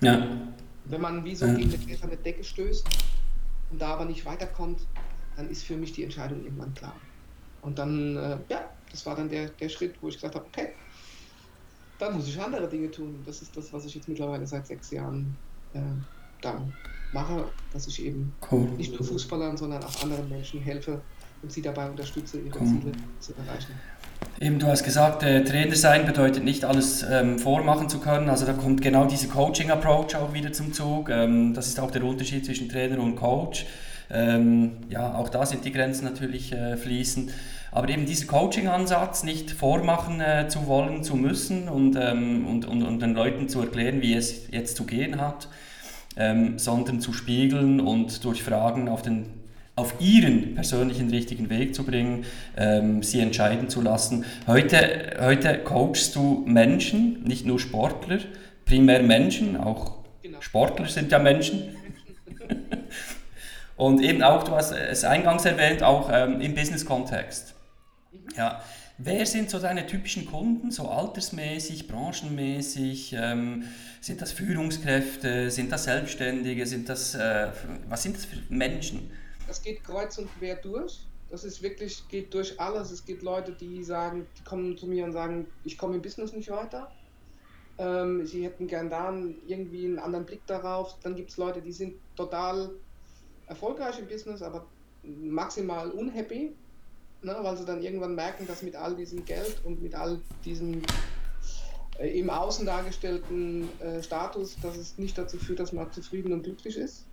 Ja. 0.00 0.26
Wenn 0.84 1.00
man 1.00 1.24
wie 1.24 1.34
so 1.34 1.46
ja. 1.46 1.54
gegen 1.54 1.72
eine 2.02 2.16
Decke 2.16 2.42
stößt 2.42 2.86
und 3.70 3.80
da 3.80 3.94
aber 3.94 4.04
nicht 4.04 4.24
weiterkommt, 4.24 4.80
dann 5.36 5.48
ist 5.50 5.64
für 5.64 5.76
mich 5.76 5.92
die 5.92 6.02
Entscheidung 6.04 6.42
irgendwann 6.42 6.74
klar. 6.74 6.94
Und 7.62 7.78
dann, 7.78 8.16
äh, 8.16 8.38
ja, 8.48 8.70
das 8.90 9.04
war 9.06 9.14
dann 9.14 9.28
der, 9.28 9.48
der 9.50 9.68
Schritt, 9.68 9.94
wo 10.00 10.08
ich 10.08 10.14
gesagt 10.14 10.34
habe, 10.34 10.46
okay, 10.46 10.72
dann 11.98 12.14
muss 12.14 12.28
ich 12.28 12.40
andere 12.40 12.68
Dinge 12.68 12.90
tun. 12.90 13.22
Das 13.26 13.42
ist 13.42 13.56
das, 13.56 13.72
was 13.72 13.84
ich 13.84 13.94
jetzt 13.94 14.08
mittlerweile 14.08 14.46
seit 14.46 14.66
sechs 14.66 14.90
Jahren 14.90 15.36
äh, 15.74 15.80
dann 16.40 16.72
mache, 17.12 17.48
dass 17.72 17.86
ich 17.86 18.04
eben 18.04 18.32
cool. 18.50 18.68
nicht 18.76 18.92
nur 18.92 19.04
Fußballern, 19.04 19.56
sondern 19.56 19.82
auch 19.82 20.02
anderen 20.02 20.28
Menschen 20.28 20.60
helfe 20.60 21.00
und 21.42 21.52
sie 21.52 21.62
dabei 21.62 21.88
unterstütze, 21.88 22.38
ihre 22.38 22.58
cool. 22.58 22.66
Ziele 22.66 22.92
zu 23.20 23.32
erreichen. 23.34 23.72
Eben, 24.40 24.58
du 24.58 24.66
hast 24.66 24.84
gesagt, 24.84 25.22
äh, 25.22 25.44
Trainer 25.44 25.74
sein 25.74 26.06
bedeutet 26.06 26.44
nicht 26.44 26.64
alles 26.64 27.04
ähm, 27.08 27.38
vormachen 27.38 27.88
zu 27.88 27.98
können. 27.98 28.28
Also 28.28 28.46
da 28.46 28.52
kommt 28.52 28.82
genau 28.82 29.06
dieser 29.06 29.28
Coaching-Approach 29.28 30.16
auch 30.16 30.32
wieder 30.32 30.52
zum 30.52 30.72
Zug. 30.72 31.10
Ähm, 31.10 31.54
das 31.54 31.68
ist 31.68 31.80
auch 31.80 31.90
der 31.90 32.04
Unterschied 32.04 32.44
zwischen 32.44 32.68
Trainer 32.68 33.00
und 33.00 33.16
Coach. 33.16 33.66
Ähm, 34.10 34.78
ja, 34.88 35.14
auch 35.14 35.28
da 35.28 35.44
sind 35.44 35.64
die 35.64 35.72
Grenzen 35.72 36.04
natürlich 36.04 36.52
äh, 36.52 36.76
fließend. 36.76 37.30
Aber 37.70 37.88
eben 37.88 38.06
dieser 38.06 38.26
Coaching-Ansatz, 38.26 39.24
nicht 39.24 39.50
vormachen 39.50 40.20
äh, 40.20 40.48
zu 40.48 40.66
wollen, 40.66 41.02
zu 41.02 41.16
müssen 41.16 41.68
und, 41.68 41.96
ähm, 42.00 42.46
und, 42.46 42.64
und, 42.64 42.82
und, 42.82 43.02
den 43.02 43.14
Leuten 43.14 43.48
zu 43.48 43.60
erklären, 43.60 44.00
wie 44.00 44.14
es 44.14 44.50
jetzt 44.50 44.76
zu 44.76 44.86
gehen 44.86 45.20
hat, 45.20 45.48
ähm, 46.16 46.58
sondern 46.58 47.00
zu 47.00 47.12
spiegeln 47.12 47.80
und 47.80 48.24
durch 48.24 48.42
Fragen 48.42 48.88
auf, 48.88 49.02
den, 49.02 49.26
auf 49.78 49.94
ihren 50.00 50.56
persönlichen 50.56 51.08
richtigen 51.10 51.50
Weg 51.50 51.72
zu 51.74 51.84
bringen, 51.84 52.24
ähm, 52.56 53.02
sie 53.04 53.20
entscheiden 53.20 53.68
zu 53.68 53.80
lassen. 53.80 54.24
Heute, 54.48 55.16
heute 55.20 55.58
coachst 55.58 56.16
du 56.16 56.42
Menschen, 56.46 57.22
nicht 57.22 57.46
nur 57.46 57.60
Sportler, 57.60 58.18
primär 58.64 59.02
Menschen, 59.02 59.56
auch 59.56 59.98
genau. 60.20 60.40
Sportler 60.40 60.86
sind 60.86 61.12
ja 61.12 61.20
Menschen. 61.20 61.76
Und 63.76 64.02
eben 64.02 64.24
auch, 64.24 64.42
du 64.42 64.50
hast 64.50 64.72
es 64.72 65.04
eingangs 65.04 65.44
erwähnt, 65.44 65.84
auch 65.84 66.10
ähm, 66.12 66.40
im 66.40 66.54
Business-Kontext. 66.56 67.54
Ja. 68.36 68.60
Wer 69.00 69.24
sind 69.26 69.48
so 69.48 69.60
deine 69.60 69.86
typischen 69.86 70.26
Kunden, 70.26 70.72
so 70.72 70.88
altersmäßig, 70.88 71.86
branchenmäßig? 71.86 73.14
Ähm, 73.16 73.62
sind 74.00 74.20
das 74.20 74.32
Führungskräfte? 74.32 75.52
Sind 75.52 75.70
das 75.70 75.84
Selbstständige? 75.84 76.66
Sind 76.66 76.88
das, 76.88 77.14
äh, 77.14 77.46
was 77.88 78.02
sind 78.02 78.16
das 78.16 78.24
für 78.24 78.38
Menschen? 78.48 79.08
Das 79.48 79.62
geht 79.62 79.82
kreuz 79.82 80.18
und 80.18 80.28
quer 80.38 80.56
durch. 80.56 81.00
Das 81.30 81.42
ist 81.42 81.62
wirklich, 81.62 82.06
geht 82.08 82.32
durch 82.34 82.60
alles. 82.60 82.90
Es 82.90 83.04
gibt 83.04 83.22
Leute, 83.22 83.52
die 83.52 83.82
sagen, 83.82 84.26
die 84.38 84.44
kommen 84.44 84.76
zu 84.76 84.86
mir 84.86 85.04
und 85.04 85.12
sagen, 85.12 85.46
ich 85.64 85.76
komme 85.76 85.96
im 85.96 86.02
Business 86.02 86.32
nicht 86.32 86.50
weiter. 86.50 86.92
Ähm, 87.78 88.26
sie 88.26 88.44
hätten 88.44 88.66
gern 88.66 88.90
da 88.90 89.12
irgendwie 89.46 89.86
einen 89.86 89.98
anderen 89.98 90.26
Blick 90.26 90.46
darauf. 90.46 90.96
Dann 91.02 91.16
gibt 91.16 91.30
es 91.30 91.38
Leute, 91.38 91.62
die 91.62 91.72
sind 91.72 91.94
total 92.14 92.70
erfolgreich 93.46 93.98
im 93.98 94.06
Business, 94.06 94.42
aber 94.42 94.66
maximal 95.02 95.90
unhappy, 95.90 96.54
ne, 97.22 97.36
weil 97.40 97.56
sie 97.56 97.64
dann 97.64 97.82
irgendwann 97.82 98.14
merken, 98.14 98.46
dass 98.46 98.62
mit 98.62 98.76
all 98.76 98.96
diesem 98.96 99.24
Geld 99.24 99.60
und 99.64 99.82
mit 99.82 99.94
all 99.94 100.20
diesem 100.44 100.82
äh, 101.98 102.18
im 102.18 102.28
Außen 102.28 102.66
dargestellten 102.66 103.68
äh, 103.80 104.02
Status, 104.02 104.56
dass 104.60 104.76
es 104.76 104.98
nicht 104.98 105.16
dazu 105.16 105.38
führt, 105.38 105.60
dass 105.60 105.72
man 105.72 105.90
zufrieden 105.92 106.32
und 106.32 106.42
glücklich 106.42 106.76
ist. 106.76 107.06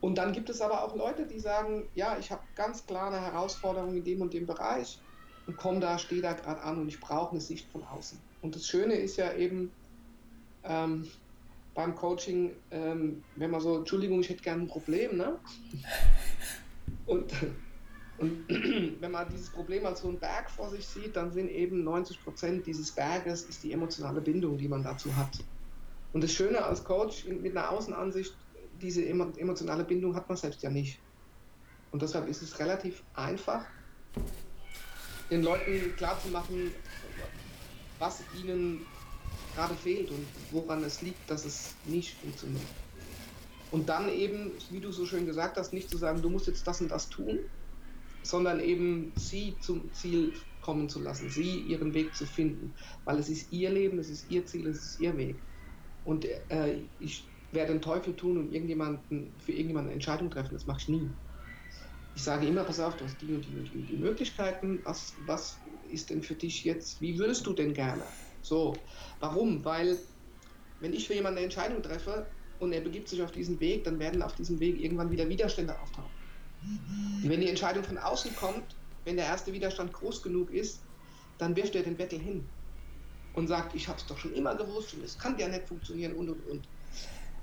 Und 0.00 0.16
dann 0.16 0.32
gibt 0.32 0.48
es 0.48 0.60
aber 0.60 0.82
auch 0.82 0.96
Leute, 0.96 1.26
die 1.26 1.38
sagen, 1.38 1.88
ja, 1.94 2.16
ich 2.18 2.30
habe 2.30 2.42
ganz 2.54 2.86
klar 2.86 3.08
eine 3.08 3.20
Herausforderung 3.20 3.94
in 3.96 4.04
dem 4.04 4.22
und 4.22 4.32
dem 4.32 4.46
Bereich 4.46 4.98
und 5.46 5.56
komme 5.56 5.80
da, 5.80 5.98
stehe 5.98 6.22
da 6.22 6.32
gerade 6.32 6.62
an 6.62 6.78
und 6.78 6.88
ich 6.88 7.00
brauche 7.00 7.32
eine 7.32 7.40
Sicht 7.40 7.68
von 7.70 7.82
außen. 7.84 8.18
Und 8.40 8.56
das 8.56 8.66
Schöne 8.66 8.94
ist 8.94 9.16
ja 9.16 9.34
eben, 9.34 9.70
ähm, 10.64 11.06
beim 11.74 11.94
Coaching, 11.94 12.52
ähm, 12.70 13.22
wenn 13.36 13.50
man 13.50 13.60
so, 13.60 13.78
Entschuldigung, 13.78 14.20
ich 14.20 14.28
hätte 14.28 14.42
gerne 14.42 14.62
ein 14.62 14.68
Problem, 14.68 15.16
ne? 15.16 15.38
Und, 17.06 17.32
und 18.18 18.48
wenn 19.00 19.10
man 19.10 19.28
dieses 19.30 19.50
Problem 19.50 19.86
als 19.86 20.00
so 20.00 20.08
einen 20.08 20.18
Berg 20.18 20.50
vor 20.50 20.70
sich 20.70 20.86
sieht, 20.86 21.16
dann 21.16 21.32
sind 21.32 21.48
eben 21.50 21.84
90 21.84 22.22
Prozent 22.22 22.66
dieses 22.66 22.92
Berges 22.92 23.44
ist 23.44 23.62
die 23.62 23.72
emotionale 23.72 24.20
Bindung, 24.20 24.58
die 24.58 24.68
man 24.68 24.82
dazu 24.82 25.14
hat. 25.16 25.38
Und 26.12 26.24
das 26.24 26.32
Schöne 26.32 26.62
als 26.62 26.84
Coach 26.84 27.24
mit 27.26 27.56
einer 27.56 27.70
Außenansicht, 27.70 28.34
diese 28.80 29.06
emotionale 29.06 29.84
Bindung 29.84 30.14
hat 30.14 30.28
man 30.28 30.36
selbst 30.36 30.62
ja 30.62 30.70
nicht. 30.70 30.98
Und 31.92 32.02
deshalb 32.02 32.28
ist 32.28 32.42
es 32.42 32.58
relativ 32.58 33.02
einfach, 33.14 33.64
den 35.30 35.42
Leuten 35.42 35.94
klarzumachen, 35.96 36.72
was 37.98 38.22
ihnen 38.42 38.86
gerade 39.54 39.74
fehlt 39.74 40.10
und 40.10 40.26
woran 40.50 40.82
es 40.84 41.02
liegt, 41.02 41.30
dass 41.30 41.44
es 41.44 41.74
nicht 41.86 42.16
funktioniert. 42.18 42.66
Und 43.70 43.88
dann 43.88 44.08
eben, 44.08 44.52
wie 44.70 44.80
du 44.80 44.90
so 44.90 45.06
schön 45.06 45.26
gesagt 45.26 45.56
hast, 45.56 45.72
nicht 45.72 45.90
zu 45.90 45.96
sagen, 45.96 46.22
du 46.22 46.28
musst 46.28 46.46
jetzt 46.46 46.66
das 46.66 46.80
und 46.80 46.90
das 46.90 47.08
tun, 47.08 47.38
sondern 48.22 48.60
eben 48.60 49.12
sie 49.16 49.54
zum 49.60 49.92
Ziel 49.92 50.32
kommen 50.62 50.88
zu 50.88 51.00
lassen, 51.00 51.30
sie 51.30 51.60
ihren 51.60 51.94
Weg 51.94 52.14
zu 52.14 52.26
finden, 52.26 52.74
weil 53.04 53.18
es 53.18 53.28
ist 53.28 53.52
ihr 53.52 53.70
Leben, 53.70 53.98
es 53.98 54.10
ist 54.10 54.30
ihr 54.30 54.44
Ziel, 54.44 54.66
es 54.66 54.84
ist 54.84 55.00
ihr 55.00 55.16
Weg. 55.16 55.36
Und 56.04 56.24
äh, 56.24 56.80
ich 56.98 57.24
werde 57.52 57.72
den 57.72 57.82
Teufel 57.82 58.14
tun 58.14 58.38
und 58.38 58.52
irgendjemanden, 58.52 59.34
für 59.38 59.52
irgendjemanden 59.52 59.88
eine 59.90 59.94
Entscheidung 59.94 60.30
treffen, 60.30 60.54
das 60.54 60.66
mache 60.66 60.80
ich 60.80 60.88
nie. 60.88 61.10
Ich 62.14 62.22
sage 62.22 62.46
immer, 62.46 62.64
pass 62.64 62.80
auf, 62.80 62.96
du 62.96 63.04
hast 63.04 63.20
die 63.20 63.32
und 63.32 63.44
die 63.44 63.56
und 63.56 63.72
die, 63.72 63.82
die 63.82 63.96
Möglichkeiten, 63.96 64.80
was, 64.84 65.14
was 65.26 65.56
ist 65.88 66.10
denn 66.10 66.22
für 66.22 66.34
dich 66.34 66.64
jetzt, 66.64 67.00
wie 67.00 67.18
würdest 67.18 67.46
du 67.46 67.52
denn 67.52 67.72
gerne? 67.72 68.04
So, 68.42 68.74
warum? 69.20 69.64
Weil, 69.64 69.98
wenn 70.80 70.92
ich 70.92 71.06
für 71.06 71.14
jemanden 71.14 71.38
eine 71.38 71.44
Entscheidung 71.44 71.82
treffe 71.82 72.26
und 72.58 72.72
er 72.72 72.80
begibt 72.80 73.08
sich 73.08 73.22
auf 73.22 73.32
diesen 73.32 73.60
Weg, 73.60 73.84
dann 73.84 73.98
werden 73.98 74.22
auf 74.22 74.34
diesem 74.34 74.60
Weg 74.60 74.80
irgendwann 74.80 75.10
wieder 75.10 75.28
Widerstände 75.28 75.78
auftauchen. 75.80 76.10
Und 77.22 77.28
wenn 77.28 77.40
die 77.40 77.48
Entscheidung 77.48 77.84
von 77.84 77.98
außen 77.98 78.34
kommt, 78.34 78.76
wenn 79.04 79.16
der 79.16 79.26
erste 79.26 79.52
Widerstand 79.52 79.92
groß 79.92 80.22
genug 80.22 80.50
ist, 80.50 80.80
dann 81.38 81.56
wirft 81.56 81.74
er 81.74 81.82
den 81.82 81.96
Bettel 81.96 82.18
hin 82.18 82.52
und 83.32 83.48
sagt, 83.48 83.74
ich 83.74 83.88
habe 83.88 83.98
es 83.98 84.06
doch 84.06 84.18
schon 84.18 84.32
immer 84.34 84.54
gewusst 84.56 84.94
und 84.94 85.02
es 85.02 85.18
kann 85.18 85.38
ja 85.38 85.48
nicht 85.48 85.68
funktionieren 85.68 86.14
und 86.14 86.28
und 86.28 86.40
und. 86.42 86.68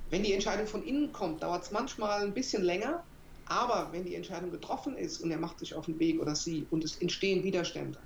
Wenn 0.10 0.24
die 0.24 0.34
Entscheidung 0.34 0.68
von 0.68 0.84
innen 0.84 1.12
kommt, 1.12 1.44
dauert 1.44 1.64
es 1.64 1.72
manchmal 1.72 2.24
ein 2.24 2.34
bisschen 2.34 2.64
länger, 2.64 3.04
aber 3.46 3.90
wenn 3.92 4.06
die 4.06 4.16
Entscheidung 4.16 4.52
getroffen 4.52 4.96
ist 4.98 5.22
und 5.22 5.32
er 5.32 5.38
macht 5.38 5.60
sich 5.60 5.74
auf 5.74 5.86
den 5.86 6.00
Weg 6.00 6.22
oder 6.22 6.36
sie 6.36 6.66
und 6.72 6.84
es 6.84 6.98
entstehen 6.98 7.44
Widerstände, 7.44 8.00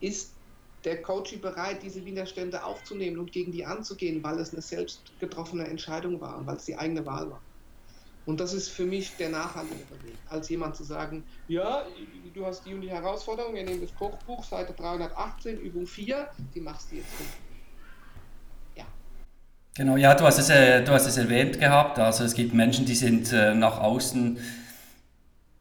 ist 0.00 0.32
der 0.84 1.00
Coach 1.00 1.38
bereit, 1.40 1.82
diese 1.82 2.04
Widerstände 2.04 2.64
aufzunehmen 2.64 3.18
und 3.18 3.30
gegen 3.30 3.52
die 3.52 3.64
anzugehen, 3.64 4.22
weil 4.22 4.38
es 4.38 4.52
eine 4.52 4.62
selbst 4.62 5.12
getroffene 5.20 5.66
Entscheidung 5.66 6.20
war 6.20 6.38
und 6.38 6.46
weil 6.46 6.56
es 6.56 6.64
die 6.64 6.76
eigene 6.76 7.04
Wahl 7.06 7.30
war. 7.30 7.40
Und 8.24 8.40
das 8.40 8.54
ist 8.54 8.68
für 8.68 8.84
mich 8.84 9.16
der 9.16 9.30
nachhaltigere 9.30 10.02
Weg, 10.04 10.16
als 10.28 10.48
jemand 10.48 10.76
zu 10.76 10.84
sagen, 10.84 11.24
ja, 11.48 11.84
du 12.34 12.46
hast 12.46 12.64
die 12.64 12.74
und 12.74 12.80
die 12.80 12.90
Herausforderung, 12.90 13.54
wir 13.54 13.64
nehmen 13.64 13.80
das 13.80 13.94
Kochbuch, 13.94 14.44
Seite 14.44 14.72
318, 14.72 15.60
Übung 15.60 15.86
4, 15.86 16.28
die 16.54 16.60
machst 16.60 16.92
du 16.92 16.96
jetzt. 16.96 17.08
Ja. 17.18 17.51
Genau, 19.74 19.96
ja, 19.96 20.14
du 20.14 20.24
hast, 20.24 20.38
es, 20.38 20.50
äh, 20.50 20.82
du 20.84 20.92
hast 20.92 21.06
es 21.06 21.16
erwähnt 21.16 21.58
gehabt, 21.58 21.98
also 21.98 22.24
es 22.24 22.34
gibt 22.34 22.52
Menschen, 22.52 22.84
die 22.84 22.94
sind 22.94 23.32
äh, 23.32 23.54
nach 23.54 23.80
außen 23.80 24.38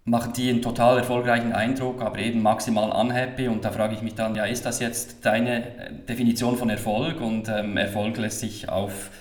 machen 0.04 0.34
die 0.34 0.50
einen 0.50 0.62
total 0.62 0.98
erfolgreichen 0.98 1.54
Eindruck, 1.54 2.02
aber 2.02 2.20
eben 2.20 2.42
maximal 2.42 2.92
unhappy. 2.92 3.48
Und 3.48 3.64
da 3.64 3.72
frage 3.72 3.94
ich 3.94 4.02
mich 4.02 4.16
dann, 4.16 4.36
ja, 4.36 4.46
ist 4.46 4.66
das 4.66 4.80
jetzt 4.80 5.26
deine 5.26 5.64
äh, 5.78 5.94
Definition 6.08 6.58
von 6.58 6.70
Erfolg? 6.70 7.22
Und 7.22 7.50
ähm, 7.50 7.78
Erfolg 7.78 8.18
lässt 8.18 8.40
sich 8.40 8.70
auf 8.70 9.12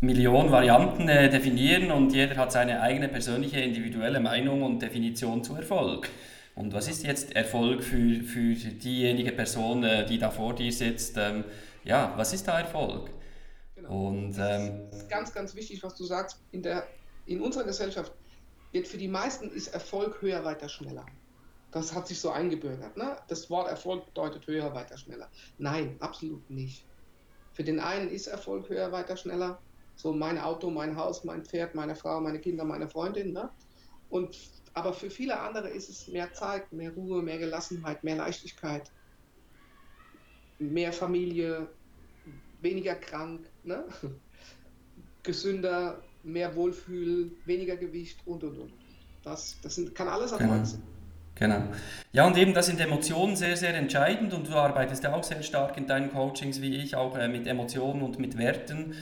Millionen 0.00 0.50
Varianten 0.50 1.08
äh, 1.08 1.28
definieren 1.28 1.92
und 1.92 2.12
jeder 2.12 2.36
hat 2.36 2.50
seine 2.50 2.80
eigene 2.80 3.08
persönliche, 3.08 3.60
individuelle 3.60 4.18
Meinung 4.18 4.62
und 4.62 4.82
Definition 4.82 5.44
zu 5.44 5.54
Erfolg. 5.54 6.08
Und 6.54 6.74
was 6.74 6.88
ist 6.88 7.04
jetzt 7.04 7.36
Erfolg 7.36 7.84
für, 7.84 8.22
für 8.24 8.54
diejenige 8.54 9.32
Person, 9.32 9.84
äh, 9.84 10.06
die 10.06 10.18
da 10.18 10.30
vor 10.30 10.54
dir 10.54 10.72
sitzt? 10.72 11.16
Ähm, 11.18 11.44
ja, 11.84 12.12
was 12.16 12.32
ist 12.32 12.46
da 12.46 12.60
Erfolg? 12.60 13.10
Genau. 13.74 14.08
Und, 14.08 14.36
ähm, 14.38 14.88
das 14.90 15.02
ist 15.02 15.08
ganz, 15.08 15.32
ganz 15.32 15.54
wichtig, 15.54 15.82
was 15.82 15.94
du 15.96 16.04
sagst. 16.04 16.40
In, 16.52 16.62
der, 16.62 16.86
in 17.26 17.40
unserer 17.40 17.64
Gesellschaft 17.64 18.12
wird 18.72 18.86
für 18.88 18.98
die 18.98 19.08
meisten 19.08 19.50
ist 19.50 19.68
Erfolg 19.68 20.20
höher, 20.22 20.44
weiter, 20.44 20.68
schneller. 20.68 21.06
Das 21.70 21.94
hat 21.94 22.06
sich 22.06 22.20
so 22.20 22.30
eingebürgert. 22.30 22.96
Ne? 22.96 23.16
Das 23.28 23.48
Wort 23.48 23.68
Erfolg 23.68 24.06
bedeutet 24.06 24.46
höher, 24.46 24.74
weiter, 24.74 24.96
schneller. 24.96 25.28
Nein, 25.58 25.96
absolut 26.00 26.48
nicht. 26.50 26.84
Für 27.52 27.64
den 27.64 27.80
einen 27.80 28.10
ist 28.10 28.26
Erfolg 28.26 28.68
höher, 28.68 28.92
weiter, 28.92 29.16
schneller. 29.16 29.58
So 29.96 30.12
mein 30.12 30.38
Auto, 30.38 30.70
mein 30.70 30.96
Haus, 30.96 31.24
mein 31.24 31.44
Pferd, 31.44 31.74
meine 31.74 31.94
Frau, 31.94 32.20
meine 32.20 32.40
Kinder, 32.40 32.64
meine 32.64 32.88
Freundin. 32.88 33.32
Ne? 33.32 33.50
Und, 34.10 34.38
aber 34.74 34.92
für 34.92 35.10
viele 35.10 35.38
andere 35.38 35.68
ist 35.68 35.88
es 35.88 36.08
mehr 36.08 36.32
Zeit, 36.32 36.72
mehr 36.72 36.92
Ruhe, 36.92 37.22
mehr 37.22 37.38
Gelassenheit, 37.38 38.04
mehr 38.04 38.16
Leichtigkeit, 38.16 38.90
mehr 40.70 40.92
Familie, 40.92 41.66
weniger 42.60 42.94
krank, 42.94 43.40
ne? 43.64 43.84
gesünder, 45.22 46.02
mehr 46.22 46.54
Wohlfühl, 46.54 47.32
weniger 47.44 47.76
Gewicht 47.76 48.18
und 48.26 48.42
und 48.44 48.58
und. 48.58 48.72
Das, 49.24 49.56
das 49.62 49.76
sind, 49.76 49.94
kann 49.94 50.08
alles 50.08 50.36
genau. 50.36 50.64
sein. 50.64 50.82
Genau. 51.34 51.62
Ja, 52.12 52.26
und 52.26 52.36
eben 52.36 52.54
das 52.54 52.66
sind 52.66 52.80
Emotionen 52.80 53.36
sehr, 53.36 53.56
sehr 53.56 53.74
entscheidend 53.74 54.34
und 54.34 54.48
du 54.48 54.54
arbeitest 54.54 55.02
ja 55.04 55.14
auch 55.14 55.24
sehr 55.24 55.42
stark 55.42 55.76
in 55.76 55.86
deinen 55.86 56.12
Coachings 56.12 56.60
wie 56.60 56.76
ich, 56.76 56.94
auch 56.94 57.16
äh, 57.16 57.28
mit 57.28 57.46
Emotionen 57.46 58.02
und 58.02 58.18
mit 58.18 58.36
Werten. 58.36 58.94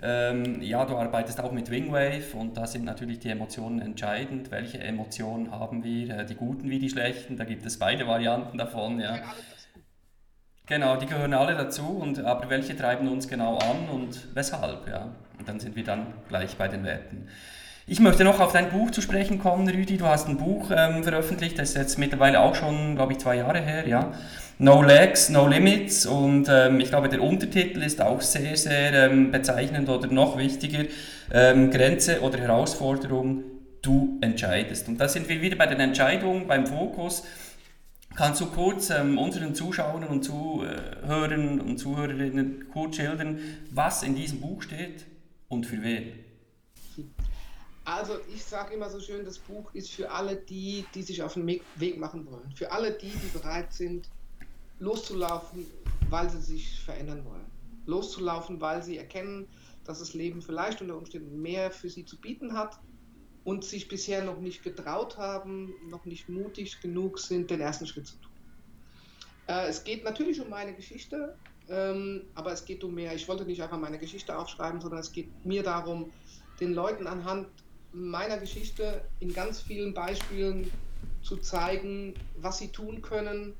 Ähm, 0.00 0.62
ja, 0.62 0.84
du 0.84 0.96
arbeitest 0.96 1.40
auch 1.40 1.50
mit 1.50 1.70
Wingwave 1.70 2.36
und 2.36 2.56
da 2.56 2.66
sind 2.66 2.84
natürlich 2.84 3.18
die 3.18 3.30
Emotionen 3.30 3.80
entscheidend. 3.80 4.50
Welche 4.50 4.78
Emotionen 4.78 5.50
haben 5.50 5.82
wir? 5.82 6.18
Äh, 6.18 6.26
die 6.26 6.36
guten 6.36 6.70
wie 6.70 6.78
die 6.78 6.90
schlechten, 6.90 7.36
da 7.36 7.44
gibt 7.44 7.66
es 7.66 7.78
beide 7.78 8.06
Varianten 8.06 8.58
davon. 8.58 9.00
Ja. 9.00 9.20
Genau, 10.68 10.96
die 10.96 11.06
gehören 11.06 11.32
alle 11.32 11.54
dazu, 11.54 11.98
und, 11.98 12.22
aber 12.24 12.50
welche 12.50 12.76
treiben 12.76 13.08
uns 13.08 13.26
genau 13.26 13.56
an 13.56 13.88
und 13.90 14.34
weshalb? 14.34 14.86
Ja? 14.86 15.08
Und 15.38 15.48
dann 15.48 15.58
sind 15.60 15.74
wir 15.76 15.84
dann 15.84 16.08
gleich 16.28 16.56
bei 16.56 16.68
den 16.68 16.84
Werten. 16.84 17.26
Ich 17.86 18.00
möchte 18.00 18.22
noch 18.22 18.38
auf 18.38 18.52
dein 18.52 18.68
Buch 18.68 18.90
zu 18.90 19.00
sprechen 19.00 19.38
kommen, 19.38 19.66
Rüdi. 19.66 19.96
Du 19.96 20.04
hast 20.04 20.28
ein 20.28 20.36
Buch 20.36 20.70
ähm, 20.70 21.02
veröffentlicht, 21.02 21.58
das 21.58 21.70
ist 21.70 21.76
jetzt 21.76 21.98
mittlerweile 21.98 22.40
auch 22.40 22.54
schon, 22.54 22.96
glaube 22.96 23.12
ich, 23.12 23.18
zwei 23.18 23.36
Jahre 23.36 23.60
her, 23.60 23.88
ja. 23.88 24.12
No 24.58 24.82
Legs, 24.82 25.30
No 25.30 25.46
Limits 25.46 26.04
und 26.04 26.48
ähm, 26.50 26.80
ich 26.80 26.90
glaube, 26.90 27.08
der 27.08 27.22
Untertitel 27.22 27.82
ist 27.82 28.02
auch 28.02 28.20
sehr, 28.20 28.56
sehr 28.56 28.92
ähm, 28.92 29.30
bezeichnend 29.30 29.88
oder 29.88 30.08
noch 30.08 30.36
wichtiger, 30.36 30.84
ähm, 31.32 31.70
Grenze 31.70 32.20
oder 32.20 32.38
Herausforderung, 32.38 33.44
du 33.80 34.18
entscheidest. 34.20 34.88
Und 34.88 35.00
da 35.00 35.08
sind 35.08 35.28
wir 35.30 35.40
wieder 35.40 35.56
bei 35.56 35.66
den 35.66 35.80
Entscheidungen, 35.80 36.46
beim 36.46 36.66
Fokus. 36.66 37.24
Kannst 38.14 38.40
du 38.40 38.46
kurz 38.46 38.90
ähm, 38.90 39.16
unseren 39.16 39.54
Zuschauern 39.54 40.04
und 40.04 40.24
Zuhörern 40.24 41.60
und 41.60 41.78
Zuhörerinnen 41.78 42.68
kurz 42.72 42.96
schildern, 42.96 43.38
was 43.70 44.02
in 44.02 44.14
diesem 44.14 44.40
Buch 44.40 44.62
steht 44.62 45.06
und 45.48 45.66
für 45.66 45.82
wen? 45.82 46.12
Also 47.84 48.14
ich 48.34 48.44
sage 48.44 48.74
immer 48.74 48.90
so 48.90 49.00
schön, 49.00 49.24
das 49.24 49.38
Buch 49.38 49.72
ist 49.72 49.90
für 49.90 50.10
alle 50.10 50.36
die, 50.36 50.84
die 50.94 51.02
sich 51.02 51.22
auf 51.22 51.34
den 51.34 51.46
Weg 51.46 51.98
machen 51.98 52.26
wollen. 52.26 52.52
Für 52.54 52.72
alle 52.72 52.92
die, 52.92 53.10
die 53.10 53.38
bereit 53.38 53.72
sind, 53.72 54.10
loszulaufen, 54.78 55.64
weil 56.10 56.28
sie 56.28 56.40
sich 56.40 56.80
verändern 56.80 57.24
wollen. 57.24 57.46
Loszulaufen, 57.86 58.60
weil 58.60 58.82
sie 58.82 58.98
erkennen, 58.98 59.46
dass 59.84 60.00
das 60.00 60.12
Leben 60.12 60.42
vielleicht 60.42 60.82
unter 60.82 60.98
Umständen 60.98 61.40
mehr 61.40 61.70
für 61.70 61.88
sie 61.88 62.04
zu 62.04 62.20
bieten 62.20 62.52
hat 62.52 62.78
und 63.48 63.64
sich 63.64 63.88
bisher 63.88 64.22
noch 64.22 64.40
nicht 64.40 64.62
getraut 64.62 65.16
haben, 65.16 65.72
noch 65.88 66.04
nicht 66.04 66.28
mutig 66.28 66.82
genug 66.82 67.18
sind, 67.18 67.50
den 67.50 67.62
ersten 67.62 67.86
Schritt 67.86 68.06
zu 68.06 68.16
tun. 68.16 68.30
Äh, 69.46 69.68
es 69.68 69.84
geht 69.84 70.04
natürlich 70.04 70.38
um 70.42 70.50
meine 70.50 70.74
Geschichte, 70.74 71.34
ähm, 71.70 72.26
aber 72.34 72.52
es 72.52 72.66
geht 72.66 72.84
um 72.84 72.94
mehr. 72.94 73.14
Ich 73.14 73.26
wollte 73.26 73.46
nicht 73.46 73.62
einfach 73.62 73.78
meine 73.78 73.98
Geschichte 73.98 74.36
aufschreiben, 74.36 74.82
sondern 74.82 75.00
es 75.00 75.12
geht 75.12 75.28
mir 75.46 75.62
darum, 75.62 76.12
den 76.60 76.74
Leuten 76.74 77.06
anhand 77.06 77.48
meiner 77.94 78.36
Geschichte 78.36 79.00
in 79.20 79.32
ganz 79.32 79.62
vielen 79.62 79.94
Beispielen 79.94 80.70
zu 81.22 81.38
zeigen, 81.38 82.12
was 82.36 82.58
sie 82.58 82.68
tun 82.68 83.00
können, 83.00 83.54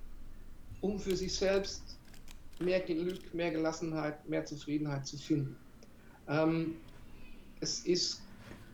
um 0.83 0.99
für 0.99 1.17
sich 1.17 1.35
selbst 1.35 1.97
mehr 2.59 2.81
Glück, 2.81 3.33
mehr 3.33 3.53
Gelassenheit, 3.53 4.29
mehr 4.29 4.45
Zufriedenheit 4.45 5.07
zu 5.07 5.17
finden. 5.17 5.57
Ähm, 6.29 6.75
es 7.61 7.87
ist 7.87 8.21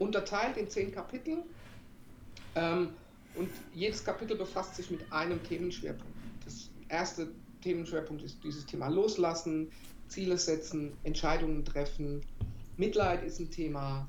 unterteilt 0.05 0.57
in 0.57 0.69
zehn 0.69 0.93
Kapitel 0.93 1.43
ähm, 2.55 2.91
und 3.35 3.49
jedes 3.73 4.05
Kapitel 4.05 4.37
befasst 4.37 4.77
sich 4.77 4.91
mit 4.91 5.11
einem 5.11 5.43
Themenschwerpunkt. 5.43 6.15
Das 6.45 6.71
erste 6.89 7.33
Themenschwerpunkt 7.63 8.23
ist 8.23 8.45
dieses 8.45 8.67
Thema 8.67 8.89
Loslassen, 8.89 9.73
Ziele 10.09 10.37
setzen, 10.39 10.93
Entscheidungen 11.03 11.65
treffen. 11.65 12.21
Mitleid 12.77 13.25
ist 13.25 13.41
ein 13.41 13.51
Thema. 13.51 14.07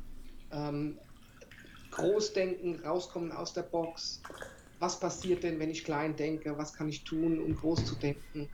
Ähm, 0.51 0.99
Großdenken, 1.91 2.81
rauskommen 2.83 3.31
aus 3.31 3.53
der 3.53 3.61
Box, 3.63 4.21
was 4.79 4.99
passiert 4.99 5.43
denn, 5.43 5.59
wenn 5.59 5.69
ich 5.69 5.85
klein 5.85 6.17
denke, 6.17 6.57
was 6.57 6.73
kann 6.73 6.89
ich 6.89 7.05
tun, 7.05 7.39
um 7.39 7.55
groß 7.55 7.85
zu 7.85 7.95
denken, 7.95 8.49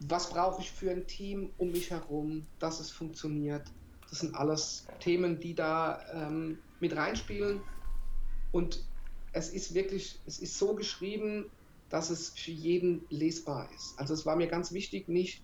was 0.00 0.30
brauche 0.30 0.60
ich 0.60 0.72
für 0.72 0.90
ein 0.90 1.06
Team 1.06 1.50
um 1.56 1.70
mich 1.70 1.90
herum, 1.90 2.44
dass 2.58 2.80
es 2.80 2.90
funktioniert. 2.90 3.62
Das 4.10 4.20
sind 4.20 4.34
alles 4.34 4.86
Themen, 5.00 5.40
die 5.40 5.54
da 5.54 6.00
ähm, 6.12 6.58
mit 6.80 6.96
reinspielen. 6.96 7.60
Und 8.52 8.84
es 9.32 9.50
ist 9.50 9.74
wirklich, 9.74 10.20
es 10.26 10.38
ist 10.38 10.58
so 10.58 10.74
geschrieben, 10.74 11.50
dass 11.88 12.10
es 12.10 12.30
für 12.30 12.50
jeden 12.50 13.04
lesbar 13.10 13.68
ist. 13.74 13.98
Also 13.98 14.14
es 14.14 14.24
war 14.26 14.36
mir 14.36 14.46
ganz 14.46 14.72
wichtig, 14.72 15.08
nicht, 15.08 15.42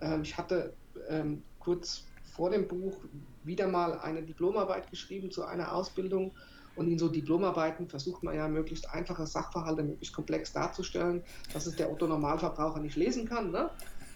ähm, 0.00 0.22
ich 0.22 0.36
hatte 0.36 0.74
ähm, 1.08 1.42
kurz 1.58 2.04
vor 2.34 2.50
dem 2.50 2.66
Buch 2.66 2.96
wieder 3.44 3.68
mal 3.68 3.98
eine 3.98 4.22
Diplomarbeit 4.22 4.90
geschrieben 4.90 5.30
zu 5.30 5.44
einer 5.44 5.72
Ausbildung 5.72 6.32
und 6.76 6.90
in 6.90 6.98
so 6.98 7.08
Diplomarbeiten 7.08 7.88
versucht 7.88 8.22
man 8.22 8.34
ja 8.34 8.48
möglichst 8.48 8.90
einfache 8.90 9.26
Sachverhalte 9.26 9.82
möglichst 9.82 10.14
komplex 10.14 10.52
darzustellen, 10.52 11.22
dass 11.52 11.66
es 11.66 11.76
der 11.76 11.92
Otto-Normalverbraucher 11.92 12.80
nicht 12.80 12.96
lesen 12.96 13.28
kann. 13.28 13.52
Ne? 13.52 13.70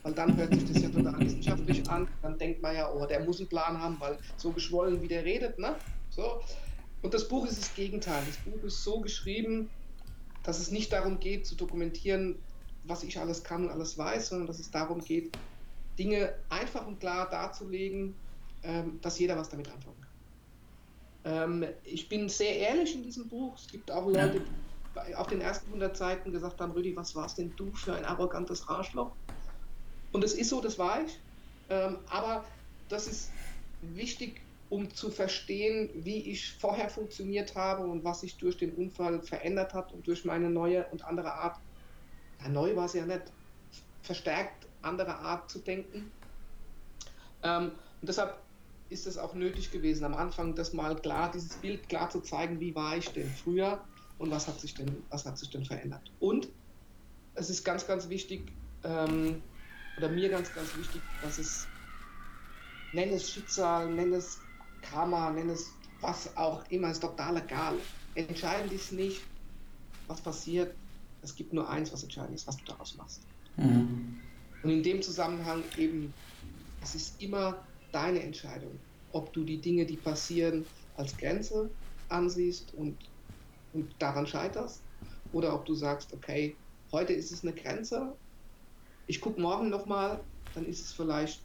Weil 0.08 0.14
dann 0.14 0.34
hört 0.38 0.54
sich 0.54 0.64
das 0.64 0.82
ja 0.82 0.88
total 0.88 1.20
wissenschaftlich 1.20 1.86
an. 1.90 2.08
Dann 2.22 2.38
denkt 2.38 2.62
man 2.62 2.74
ja, 2.74 2.90
oh, 2.90 3.04
der 3.04 3.20
muss 3.20 3.40
einen 3.40 3.48
Plan 3.50 3.78
haben, 3.78 4.00
weil 4.00 4.16
so 4.38 4.50
geschwollen 4.52 5.02
wie 5.02 5.08
der 5.08 5.22
redet. 5.22 5.58
Ne? 5.58 5.76
So. 6.08 6.40
Und 7.02 7.12
das 7.12 7.28
Buch 7.28 7.44
ist 7.46 7.60
das 7.60 7.74
Gegenteil. 7.74 8.22
Das 8.26 8.38
Buch 8.38 8.64
ist 8.64 8.82
so 8.82 9.00
geschrieben, 9.00 9.68
dass 10.44 10.60
es 10.60 10.70
nicht 10.70 10.94
darum 10.94 11.20
geht, 11.20 11.46
zu 11.46 11.56
dokumentieren, 11.56 12.36
was 12.84 13.02
ich 13.02 13.20
alles 13.20 13.44
kann 13.44 13.64
und 13.64 13.70
alles 13.70 13.98
weiß, 13.98 14.30
sondern 14.30 14.46
dass 14.46 14.58
es 14.58 14.70
darum 14.70 15.04
geht, 15.04 15.36
Dinge 15.98 16.32
einfach 16.48 16.86
und 16.86 17.00
klar 17.00 17.28
darzulegen, 17.28 18.14
ähm, 18.62 18.98
dass 19.02 19.18
jeder 19.18 19.36
was 19.36 19.50
damit 19.50 19.70
anfangen 19.70 19.96
kann. 21.22 21.62
Ähm, 21.62 21.68
ich 21.84 22.08
bin 22.08 22.30
sehr 22.30 22.56
ehrlich 22.56 22.94
in 22.94 23.02
diesem 23.02 23.28
Buch. 23.28 23.58
Es 23.58 23.70
gibt 23.70 23.90
auch 23.90 24.06
Leute, 24.06 24.40
die 24.40 25.14
auf 25.16 25.26
den 25.26 25.42
ersten 25.42 25.66
100 25.66 25.94
Seiten 25.94 26.32
gesagt 26.32 26.62
haben, 26.62 26.72
Rüdi, 26.72 26.96
was 26.96 27.14
warst 27.14 27.36
denn 27.36 27.52
du 27.56 27.70
für 27.72 27.94
ein 27.94 28.06
arrogantes 28.06 28.66
Arschloch? 28.66 29.12
Und 30.12 30.24
es 30.24 30.34
ist 30.34 30.50
so, 30.50 30.60
das 30.60 30.78
war 30.78 31.02
ich. 31.04 31.18
Ähm, 31.70 31.98
aber 32.08 32.44
das 32.88 33.06
ist 33.06 33.30
wichtig, 33.82 34.40
um 34.70 34.92
zu 34.94 35.10
verstehen, 35.10 35.90
wie 35.94 36.30
ich 36.30 36.52
vorher 36.52 36.88
funktioniert 36.88 37.54
habe 37.54 37.86
und 37.86 38.04
was 38.04 38.20
sich 38.20 38.36
durch 38.36 38.56
den 38.56 38.74
Unfall 38.74 39.22
verändert 39.22 39.72
hat 39.74 39.92
und 39.92 40.06
durch 40.06 40.24
meine 40.24 40.50
neue 40.50 40.86
und 40.86 41.04
andere 41.04 41.32
Art, 41.32 41.58
ja, 42.42 42.48
neu 42.48 42.76
war 42.76 42.86
es 42.86 42.92
ja 42.92 43.06
nicht, 43.06 43.22
verstärkt 44.02 44.66
andere 44.82 45.16
Art 45.16 45.50
zu 45.50 45.58
denken. 45.58 46.10
Ähm, 47.42 47.72
und 48.00 48.08
deshalb 48.08 48.38
ist 48.90 49.06
es 49.06 49.18
auch 49.18 49.34
nötig 49.34 49.70
gewesen, 49.70 50.04
am 50.04 50.14
Anfang 50.14 50.54
das 50.54 50.72
mal 50.72 50.96
klar, 50.96 51.30
dieses 51.30 51.56
Bild 51.56 51.88
klar 51.88 52.08
zu 52.10 52.20
zeigen, 52.20 52.60
wie 52.60 52.74
war 52.74 52.96
ich 52.96 53.08
denn 53.10 53.28
früher 53.28 53.80
und 54.18 54.30
was 54.30 54.48
hat 54.48 54.60
sich 54.60 54.74
denn, 54.74 55.02
was 55.10 55.26
hat 55.26 55.38
sich 55.38 55.50
denn 55.50 55.64
verändert. 55.64 56.10
Und 56.20 56.48
es 57.34 57.50
ist 57.50 57.64
ganz, 57.64 57.86
ganz 57.86 58.08
wichtig, 58.08 58.52
ähm, 58.84 59.42
oder 59.98 60.08
mir 60.08 60.28
ganz, 60.28 60.52
ganz 60.52 60.74
wichtig, 60.76 61.02
dass 61.20 61.38
es, 61.38 61.68
nenn 62.92 63.10
es 63.10 63.30
Schicksal, 63.30 63.92
nenn 63.92 64.12
es 64.12 64.46
Karma, 64.80 65.30
nenn 65.30 65.50
es 65.50 65.76
was 66.00 66.36
auch 66.36 66.64
immer, 66.70 66.90
ist 66.90 67.00
total 67.00 67.36
egal. 67.36 67.78
Entscheidend 68.14 68.72
ist 68.72 68.92
nicht, 68.92 69.20
was 70.06 70.22
passiert. 70.22 70.78
Es 71.20 71.34
gibt 71.34 71.52
nur 71.52 71.68
eins, 71.68 71.92
was 71.92 72.04
entscheidend 72.04 72.36
ist, 72.36 72.46
was 72.46 72.56
du 72.58 72.64
daraus 72.66 72.94
machst. 72.94 73.26
Mhm. 73.56 74.22
Und 74.62 74.70
in 74.70 74.82
dem 74.84 75.02
Zusammenhang 75.02 75.64
eben, 75.76 76.14
es 76.80 76.94
ist 76.94 77.20
immer 77.20 77.66
deine 77.90 78.22
Entscheidung, 78.22 78.80
ob 79.10 79.32
du 79.32 79.42
die 79.42 79.60
Dinge, 79.60 79.84
die 79.84 79.96
passieren, 79.96 80.64
als 80.94 81.16
Grenze 81.16 81.74
ansiehst 82.08 82.72
und, 82.74 83.10
und 83.72 84.00
daran 84.00 84.28
scheiterst, 84.28 84.84
oder 85.32 85.54
ob 85.54 85.66
du 85.66 85.74
sagst, 85.74 86.12
okay, 86.12 86.56
heute 86.92 87.12
ist 87.12 87.32
es 87.32 87.42
eine 87.42 87.54
Grenze, 87.54 88.16
ich 89.08 89.20
gucke 89.20 89.40
morgen 89.40 89.70
nochmal, 89.70 90.20
dann 90.54 90.66
ist 90.66 90.84
es 90.84 90.92
vielleicht 90.92 91.42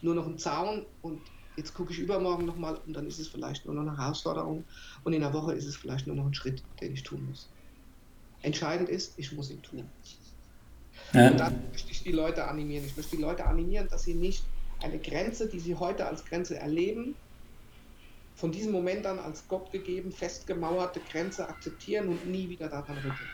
nur 0.00 0.14
noch 0.14 0.26
ein 0.26 0.38
Zaun 0.38 0.86
und 1.02 1.20
jetzt 1.56 1.74
gucke 1.74 1.92
ich 1.92 1.98
übermorgen 1.98 2.46
nochmal 2.46 2.78
und 2.86 2.94
dann 2.94 3.06
ist 3.06 3.18
es 3.18 3.28
vielleicht 3.28 3.66
nur 3.66 3.74
noch 3.74 3.82
eine 3.82 3.98
Herausforderung 3.98 4.64
und 5.04 5.12
in 5.12 5.20
der 5.20 5.32
Woche 5.32 5.52
ist 5.52 5.66
es 5.66 5.76
vielleicht 5.76 6.06
nur 6.06 6.16
noch 6.16 6.26
ein 6.26 6.34
Schritt, 6.34 6.62
den 6.80 6.94
ich 6.94 7.02
tun 7.02 7.26
muss. 7.28 7.48
Entscheidend 8.42 8.88
ist, 8.88 9.18
ich 9.18 9.32
muss 9.32 9.50
ihn 9.50 9.62
tun. 9.62 9.84
Ja. 11.12 11.30
Und 11.30 11.40
dann 11.40 11.62
möchte 11.72 11.90
ich 11.90 12.02
die 12.02 12.12
Leute 12.12 12.46
animieren. 12.46 12.84
Ich 12.86 12.96
möchte 12.96 13.16
die 13.16 13.22
Leute 13.22 13.46
animieren, 13.46 13.88
dass 13.88 14.04
sie 14.04 14.14
nicht 14.14 14.44
eine 14.82 14.98
Grenze, 14.98 15.48
die 15.48 15.60
sie 15.60 15.74
heute 15.74 16.06
als 16.06 16.24
Grenze 16.24 16.58
erleben, 16.58 17.16
von 18.36 18.52
diesem 18.52 18.72
Moment 18.72 19.06
an 19.06 19.18
als 19.18 19.48
Gott 19.48 19.72
gegeben, 19.72 20.12
festgemauerte 20.12 21.00
Grenze 21.10 21.48
akzeptieren 21.48 22.08
und 22.08 22.26
nie 22.26 22.48
wieder 22.48 22.68
daran 22.68 22.96
rütteln. 22.96 23.28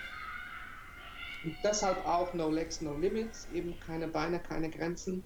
Und 1.45 1.57
deshalb 1.65 2.07
auch 2.07 2.33
No 2.35 2.51
Legs, 2.51 2.81
No 2.81 2.97
Limits, 2.97 3.49
eben 3.53 3.75
keine 3.87 4.09
Beine, 4.09 4.39
keine 4.39 4.71
Grenzen 4.71 5.23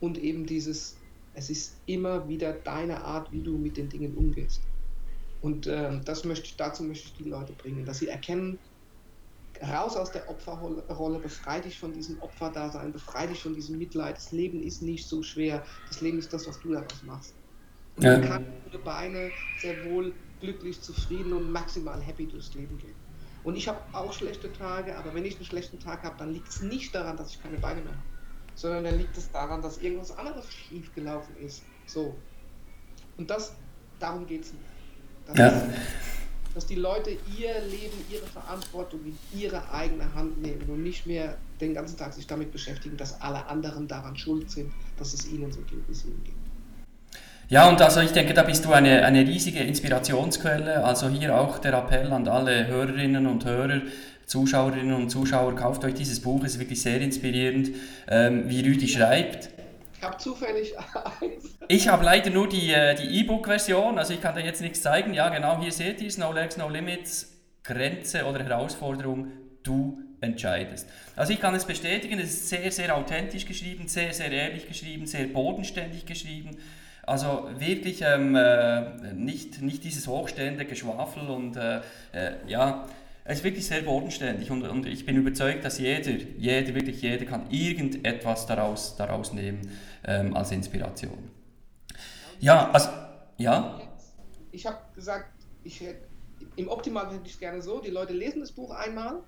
und 0.00 0.18
eben 0.18 0.46
dieses, 0.46 0.96
es 1.34 1.50
ist 1.50 1.76
immer 1.86 2.28
wieder 2.28 2.52
deine 2.52 3.02
Art, 3.02 3.32
wie 3.32 3.40
du 3.40 3.56
mit 3.56 3.76
den 3.76 3.88
Dingen 3.88 4.16
umgehst. 4.16 4.60
Und 5.42 5.66
äh, 5.66 6.00
das 6.04 6.24
möchte 6.24 6.46
ich, 6.46 6.56
dazu 6.56 6.82
möchte 6.82 7.08
ich 7.08 7.14
die 7.14 7.28
Leute 7.28 7.52
bringen, 7.52 7.84
dass 7.84 7.98
sie 7.98 8.08
erkennen, 8.08 8.58
raus 9.62 9.96
aus 9.96 10.10
der 10.12 10.28
Opferrolle, 10.28 11.18
befrei 11.18 11.60
dich 11.60 11.78
von 11.78 11.92
diesem 11.92 12.20
Opferdasein, 12.20 12.92
befrei 12.92 13.26
dich 13.26 13.42
von 13.42 13.54
diesem 13.54 13.78
Mitleid. 13.78 14.16
Das 14.16 14.32
Leben 14.32 14.62
ist 14.62 14.82
nicht 14.82 15.06
so 15.06 15.22
schwer. 15.22 15.64
Das 15.88 16.00
Leben 16.00 16.18
ist 16.18 16.32
das, 16.32 16.46
was 16.46 16.60
du 16.60 16.72
daraus 16.72 17.02
machst. 17.04 17.34
Und 17.96 18.04
ja. 18.04 18.18
man 18.18 18.28
kann 18.28 18.46
ohne 18.68 18.78
Beine 18.78 19.30
sehr 19.60 19.90
wohl 19.90 20.12
glücklich, 20.40 20.80
zufrieden 20.80 21.32
und 21.32 21.50
maximal 21.50 22.00
happy 22.00 22.26
durchs 22.26 22.52
Leben 22.54 22.76
gehen. 22.78 23.05
Und 23.46 23.54
ich 23.54 23.68
habe 23.68 23.78
auch 23.92 24.12
schlechte 24.12 24.52
Tage, 24.52 24.98
aber 24.98 25.14
wenn 25.14 25.24
ich 25.24 25.36
einen 25.36 25.44
schlechten 25.44 25.78
Tag 25.78 26.02
habe, 26.02 26.16
dann 26.18 26.32
liegt 26.32 26.48
es 26.48 26.62
nicht 26.62 26.92
daran, 26.92 27.16
dass 27.16 27.30
ich 27.30 27.40
keine 27.40 27.56
Beine 27.58 27.80
mehr 27.80 27.92
habe, 27.92 28.02
sondern 28.56 28.82
dann 28.82 28.98
liegt 28.98 29.16
es 29.16 29.30
daran, 29.30 29.62
dass 29.62 29.78
irgendwas 29.78 30.18
anderes 30.18 30.52
schief 30.52 30.92
gelaufen 30.96 31.36
ist. 31.36 31.62
So. 31.86 32.16
Und 33.16 33.30
das, 33.30 33.54
darum 34.00 34.26
geht 34.26 34.42
es 34.42 34.52
mir. 34.52 34.58
Das 35.26 35.38
ja. 35.38 35.48
ist, 35.48 35.78
dass 36.56 36.66
die 36.66 36.74
Leute 36.74 37.10
ihr 37.38 37.60
Leben, 37.60 37.96
ihre 38.10 38.26
Verantwortung 38.26 38.98
in 39.04 39.16
ihre 39.38 39.70
eigene 39.70 40.12
Hand 40.12 40.42
nehmen 40.42 40.68
und 40.68 40.82
nicht 40.82 41.06
mehr 41.06 41.38
den 41.60 41.72
ganzen 41.72 41.96
Tag 41.96 42.14
sich 42.14 42.26
damit 42.26 42.50
beschäftigen, 42.50 42.96
dass 42.96 43.20
alle 43.20 43.46
anderen 43.46 43.86
daran 43.86 44.16
schuld 44.16 44.50
sind, 44.50 44.72
dass 44.96 45.14
es 45.14 45.24
ihnen 45.24 45.52
so 45.52 45.60
geht, 45.60 45.86
wie 45.86 45.92
es 45.92 46.04
ihnen 46.04 46.24
geht. 46.24 46.34
Ja, 47.48 47.68
und 47.68 47.80
also 47.80 48.00
ich 48.00 48.10
denke, 48.10 48.34
da 48.34 48.42
bist 48.42 48.64
du 48.64 48.72
eine, 48.72 49.04
eine 49.04 49.20
riesige 49.20 49.60
Inspirationsquelle. 49.60 50.84
Also 50.84 51.08
hier 51.08 51.38
auch 51.38 51.58
der 51.58 51.74
Appell 51.74 52.12
an 52.12 52.26
alle 52.26 52.66
Hörerinnen 52.66 53.28
und 53.28 53.44
Hörer, 53.44 53.82
Zuschauerinnen 54.26 54.94
und 54.94 55.10
Zuschauer, 55.10 55.54
kauft 55.54 55.84
euch 55.84 55.94
dieses 55.94 56.20
Buch, 56.20 56.42
es 56.42 56.54
ist 56.54 56.58
wirklich 56.58 56.82
sehr 56.82 57.00
inspirierend, 57.00 57.70
ähm, 58.08 58.48
wie 58.48 58.62
Rüdi 58.62 58.88
schreibt. 58.88 59.50
Ich 59.96 60.02
habe 60.02 60.16
zufällig 60.16 60.74
eins. 61.20 61.56
Ich 61.68 61.86
habe 61.86 62.04
leider 62.04 62.30
nur 62.30 62.48
die 62.48 62.72
äh, 62.72 62.96
die 62.96 63.20
E-Book-Version, 63.20 63.96
also 63.96 64.12
ich 64.12 64.20
kann 64.20 64.34
da 64.34 64.40
jetzt 64.40 64.60
nichts 64.60 64.82
zeigen. 64.82 65.14
Ja, 65.14 65.28
genau, 65.28 65.60
hier 65.60 65.70
seht 65.70 66.00
ihr 66.00 66.08
es, 66.08 66.18
No 66.18 66.32
Legs, 66.32 66.56
No 66.56 66.68
Limits, 66.68 67.32
Grenze 67.62 68.24
oder 68.24 68.42
Herausforderung, 68.42 69.28
du 69.62 70.00
entscheidest. 70.20 70.88
Also 71.14 71.32
ich 71.32 71.40
kann 71.40 71.54
es 71.54 71.64
bestätigen, 71.64 72.18
es 72.18 72.30
ist 72.30 72.48
sehr, 72.48 72.72
sehr 72.72 72.96
authentisch 72.96 73.46
geschrieben, 73.46 73.86
sehr, 73.86 74.12
sehr 74.12 74.32
ehrlich 74.32 74.66
geschrieben, 74.66 75.06
sehr 75.06 75.28
bodenständig 75.28 76.06
geschrieben. 76.06 76.56
Also 77.06 77.48
wirklich 77.56 78.02
ähm, 78.02 78.34
äh, 78.34 79.12
nicht, 79.14 79.62
nicht 79.62 79.84
dieses 79.84 80.08
hochstehende 80.08 80.64
Geschwafel 80.64 81.28
und 81.28 81.56
äh, 81.56 81.80
äh, 82.12 82.32
ja, 82.48 82.84
es 83.24 83.38
ist 83.38 83.44
wirklich 83.44 83.64
sehr 83.64 83.82
bodenständig 83.82 84.50
und, 84.50 84.64
und 84.64 84.86
ich 84.86 85.06
bin 85.06 85.16
überzeugt, 85.16 85.64
dass 85.64 85.78
jeder, 85.78 86.10
jeder, 86.10 86.74
wirklich 86.74 87.00
jeder 87.02 87.24
kann 87.24 87.48
irgendetwas 87.48 88.46
daraus, 88.46 88.96
daraus 88.96 89.32
nehmen 89.32 89.70
ähm, 90.04 90.34
als 90.36 90.50
Inspiration. 90.50 91.30
Ja, 92.40 92.70
also, 92.72 92.88
ja? 93.36 93.80
Ich 94.50 94.66
habe 94.66 94.78
gesagt, 94.94 95.30
ich 95.62 95.82
im 96.56 96.68
Optimal 96.68 97.06
hätte 97.06 97.26
ich 97.26 97.34
es 97.34 97.38
gerne 97.38 97.62
so, 97.62 97.80
die 97.80 97.90
Leute 97.90 98.14
lesen 98.14 98.40
das 98.40 98.50
Buch 98.50 98.70
einmal 98.72 99.22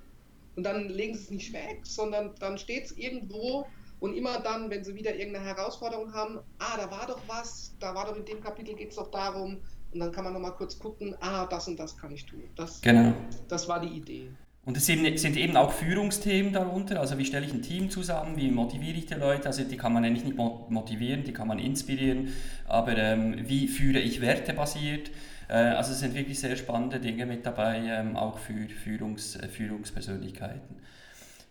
und 0.57 0.65
dann 0.65 0.89
legen 0.89 1.15
sie 1.15 1.23
es 1.23 1.31
nicht 1.31 1.53
weg, 1.53 1.81
sondern 1.85 2.35
dann 2.41 2.59
steht 2.59 2.87
es 2.87 2.99
irgendwo 2.99 3.67
und 4.01 4.15
immer 4.15 4.41
dann, 4.41 4.71
wenn 4.71 4.85
sie 4.85 4.95
wieder 4.95 5.15
irgendeine 5.15 5.47
Herausforderung 5.47 6.13
haben, 6.13 6.39
ah, 6.59 6.77
da 6.77 6.91
war 6.91 7.07
doch 7.07 7.21
was, 7.27 7.75
da 7.81 7.95
war 7.95 8.07
doch 8.07 8.17
in 8.17 8.25
dem 8.25 8.41
Kapitel 8.41 8.75
geht 8.75 8.91
es 8.91 8.97
doch 8.97 9.11
darum, 9.11 9.59
und 9.93 10.01
dann 10.01 10.13
kann 10.13 10.25
man 10.25 10.35
nochmal 10.35 10.53
kurz 10.53 10.79
gucken, 10.79 11.17
ah, 11.21 11.47
das 11.47 11.67
und 11.69 11.79
das 11.79 11.97
kann 11.97 12.11
ich 12.13 12.27
tun. 12.27 12.43
Das, 12.57 12.81
genau. 12.81 13.15
das 13.49 13.69
war 13.69 13.81
die 13.81 13.89
Idee. 13.89 14.31
Und 14.65 14.77
es 14.77 14.85
sind, 14.85 15.07
eben 15.07 15.57
auch 15.57 15.73
Führungsthemen 15.73 16.53
darunter, 16.53 17.01
also 17.01 17.17
wie 17.17 17.25
stelle 17.25 17.47
ich 17.47 17.55
ein 17.55 17.63
Team 17.63 17.89
zusammen, 17.89 18.37
wie 18.37 18.51
motiviere 18.51 18.99
ich 18.99 19.07
die 19.07 19.15
Leute, 19.15 19.47
also 19.47 19.65
die 19.65 19.79
kann 19.79 19.95
man 19.95 20.05
ja 20.05 20.11
nicht 20.11 20.27
motivieren, 20.37 21.25
die 21.25 21.33
kann 21.33 21.49
man 21.49 21.59
inspirieren, 21.59 22.35
aber 22.67 22.95
ähm, 22.99 23.49
wie 23.49 23.67
führe 23.67 23.99
ich 23.99 24.21
wertebasiert, 24.21 25.11
äh, 25.49 25.55
also 25.55 25.93
es 25.93 26.01
sind 26.01 26.15
wirklich 26.15 26.39
sehr 26.39 26.55
spannende 26.57 27.01
Dinge 27.01 27.25
mit 27.25 27.47
dabei, 27.47 27.79
ähm, 27.79 28.15
auch 28.15 28.39
für 28.39 28.69
Führungs, 28.69 29.39
Führungspersönlichkeiten. 29.51 30.77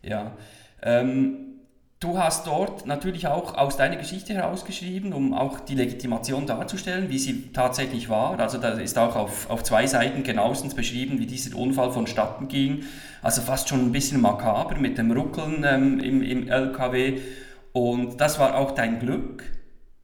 Ja, 0.04 0.38
ähm, 0.84 1.57
Du 2.00 2.20
hast 2.20 2.46
dort 2.46 2.86
natürlich 2.86 3.26
auch 3.26 3.56
aus 3.56 3.76
deiner 3.76 3.96
Geschichte 3.96 4.36
herausgeschrieben, 4.36 5.14
um 5.14 5.34
auch 5.34 5.60
die 5.60 5.74
Legitimation 5.74 6.46
darzustellen, 6.46 7.10
wie 7.10 7.18
sie 7.18 7.52
tatsächlich 7.54 8.08
war. 8.08 8.40
Also 8.40 8.60
da 8.60 8.74
ist 8.74 9.00
auch 9.00 9.16
auf, 9.16 9.50
auf 9.50 9.64
zwei 9.64 9.88
Seiten 9.88 10.22
genauestens 10.22 10.76
beschrieben, 10.76 11.18
wie 11.18 11.26
dieser 11.26 11.58
Unfall 11.58 11.92
vonstatten 11.92 12.50
ging. 12.50 12.84
Also 13.24 13.42
fast 13.42 13.68
schon 13.68 13.80
ein 13.80 13.92
bisschen 13.92 14.22
makaber 14.22 14.76
mit 14.76 15.00
dem 15.00 15.12
Ruckeln 15.12 15.66
ähm, 15.68 16.00
im, 16.00 16.22
im 16.22 16.48
LKW. 16.48 17.20
Und 17.72 18.22
das 18.22 18.38
war 18.38 18.58
auch 18.58 18.74
dein 18.74 19.00
Glück, 19.00 19.44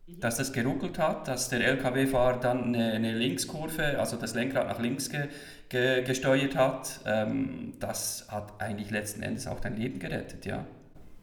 dass 0.07 0.37
das 0.37 0.51
geruckelt 0.51 0.97
hat, 0.97 1.27
dass 1.27 1.49
der 1.49 1.63
LKW-Fahrer 1.63 2.39
dann 2.39 2.73
eine, 2.73 2.93
eine, 2.93 3.15
Linkskurve, 3.15 3.99
also 3.99 4.17
das 4.17 4.33
Lenkrad 4.33 4.67
nach 4.67 4.79
links 4.79 5.11
ge, 5.11 5.27
ge, 5.69 6.01
gesteuert 6.03 6.55
hat. 6.55 7.01
Ähm, 7.05 7.73
das 7.79 8.25
hat 8.29 8.59
eigentlich 8.59 8.89
letzten 8.89 9.21
Endes 9.21 9.45
auch 9.45 9.59
dein 9.59 9.77
Leben 9.77 9.99
gerettet, 9.99 10.47
ja. 10.47 10.65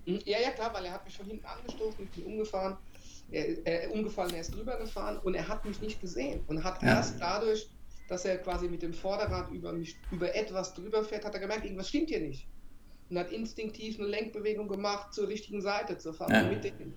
Hm, 0.06 0.20
ja, 0.24 0.38
ja, 0.40 0.50
klar, 0.50 0.72
weil 0.74 0.84
er 0.84 0.92
hat 0.92 1.04
mich 1.04 1.16
von 1.16 1.26
hinten 1.26 1.44
angestoßen, 1.44 2.04
ich 2.04 2.10
bin 2.10 2.24
umgefahren, 2.24 2.76
er, 3.30 3.66
er 3.66 3.92
umgefallen, 3.92 4.34
er 4.34 4.40
ist 4.40 4.54
drüber 4.54 4.76
gefahren 4.78 5.18
und 5.18 5.34
er 5.34 5.46
hat 5.46 5.64
mich 5.64 5.80
nicht 5.80 6.00
gesehen 6.00 6.42
und 6.48 6.64
hat 6.64 6.82
ja. 6.82 6.96
erst 6.96 7.20
dadurch, 7.20 7.68
dass 8.08 8.24
er 8.24 8.38
quasi 8.38 8.68
mit 8.68 8.82
dem 8.82 8.92
Vorderrad 8.92 9.50
über 9.52 9.72
mich, 9.72 9.96
über 10.10 10.34
etwas 10.34 10.74
drüber 10.74 11.04
fährt, 11.04 11.24
hat 11.24 11.34
er 11.34 11.40
gemerkt, 11.40 11.64
irgendwas 11.64 11.88
stimmt 11.88 12.08
hier 12.08 12.20
nicht. 12.20 12.46
Und 13.08 13.18
hat 13.18 13.32
instinktiv 13.32 13.98
eine 13.98 14.08
Lenkbewegung 14.08 14.68
gemacht 14.68 15.12
zur 15.12 15.28
richtigen 15.28 15.60
Seite, 15.60 15.98
zur 15.98 16.14
Fahrermitte 16.14 16.68
ja. 16.68 16.74
hin. 16.74 16.94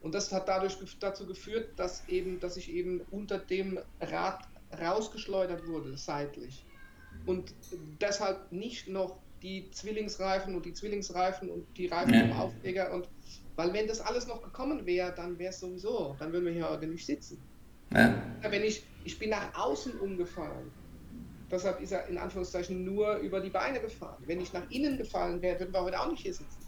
Und 0.00 0.14
das 0.14 0.32
hat 0.32 0.48
dadurch 0.48 0.76
dazu 1.00 1.26
geführt, 1.26 1.70
dass 1.76 2.06
eben, 2.08 2.40
dass 2.40 2.58
ich 2.58 2.70
eben 2.70 3.00
unter 3.10 3.38
dem 3.38 3.78
Rad 4.00 4.46
rausgeschleudert 4.78 5.66
wurde, 5.66 5.96
seitlich. 5.96 6.64
Und 7.24 7.54
deshalb 8.00 8.52
nicht 8.52 8.88
noch 8.88 9.18
die 9.44 9.70
Zwillingsreifen 9.70 10.54
und 10.54 10.64
die 10.64 10.72
Zwillingsreifen 10.72 11.50
und 11.50 11.66
die 11.76 11.86
Reifen 11.86 12.14
ja. 12.14 12.20
vom 12.20 12.32
Aufleger 12.32 12.92
und 12.92 13.08
weil 13.56 13.72
wenn 13.72 13.86
das 13.86 14.00
alles 14.00 14.26
noch 14.26 14.42
gekommen 14.42 14.84
wäre, 14.84 15.14
dann 15.14 15.38
wäre 15.38 15.50
es 15.50 15.60
sowieso, 15.60 16.16
dann 16.18 16.32
würden 16.32 16.46
wir 16.46 16.52
hier 16.52 16.68
heute 16.68 16.86
nicht 16.86 17.06
sitzen. 17.06 17.40
Ja. 17.92 18.20
Wenn 18.40 18.64
ich, 18.64 18.84
ich 19.04 19.18
bin 19.18 19.30
nach 19.30 19.54
außen 19.54 20.00
umgefallen, 20.00 20.72
deshalb 21.50 21.80
ist 21.80 21.92
er 21.92 22.08
in 22.08 22.18
Anführungszeichen 22.18 22.84
nur 22.84 23.16
über 23.18 23.40
die 23.40 23.50
Beine 23.50 23.80
gefahren. 23.80 24.20
Wenn 24.26 24.40
ich 24.40 24.52
nach 24.52 24.68
innen 24.70 24.96
gefallen 24.96 25.40
wäre, 25.42 25.60
würden 25.60 25.72
wir 25.72 25.82
heute 25.82 26.00
auch 26.00 26.10
nicht 26.10 26.22
hier 26.22 26.34
sitzen. 26.34 26.66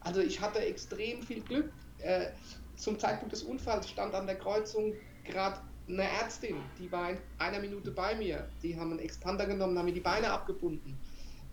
Also 0.00 0.20
ich 0.20 0.40
hatte 0.40 0.60
extrem 0.60 1.20
viel 1.22 1.42
Glück. 1.42 1.70
Äh, 1.98 2.28
zum 2.76 2.98
Zeitpunkt 2.98 3.32
des 3.32 3.42
Unfalls 3.42 3.90
stand 3.90 4.14
an 4.14 4.26
der 4.26 4.36
Kreuzung 4.36 4.94
gerade 5.24 5.60
eine 5.88 6.04
Ärztin, 6.04 6.56
die 6.78 6.90
war 6.92 7.10
in 7.10 7.18
einer 7.38 7.58
Minute 7.58 7.90
bei 7.90 8.14
mir. 8.14 8.48
Die 8.62 8.78
haben 8.78 8.92
einen 8.92 9.00
Expander 9.00 9.46
genommen, 9.46 9.76
haben 9.76 9.86
mir 9.86 9.92
die 9.92 10.00
Beine 10.00 10.30
abgebunden 10.30 10.96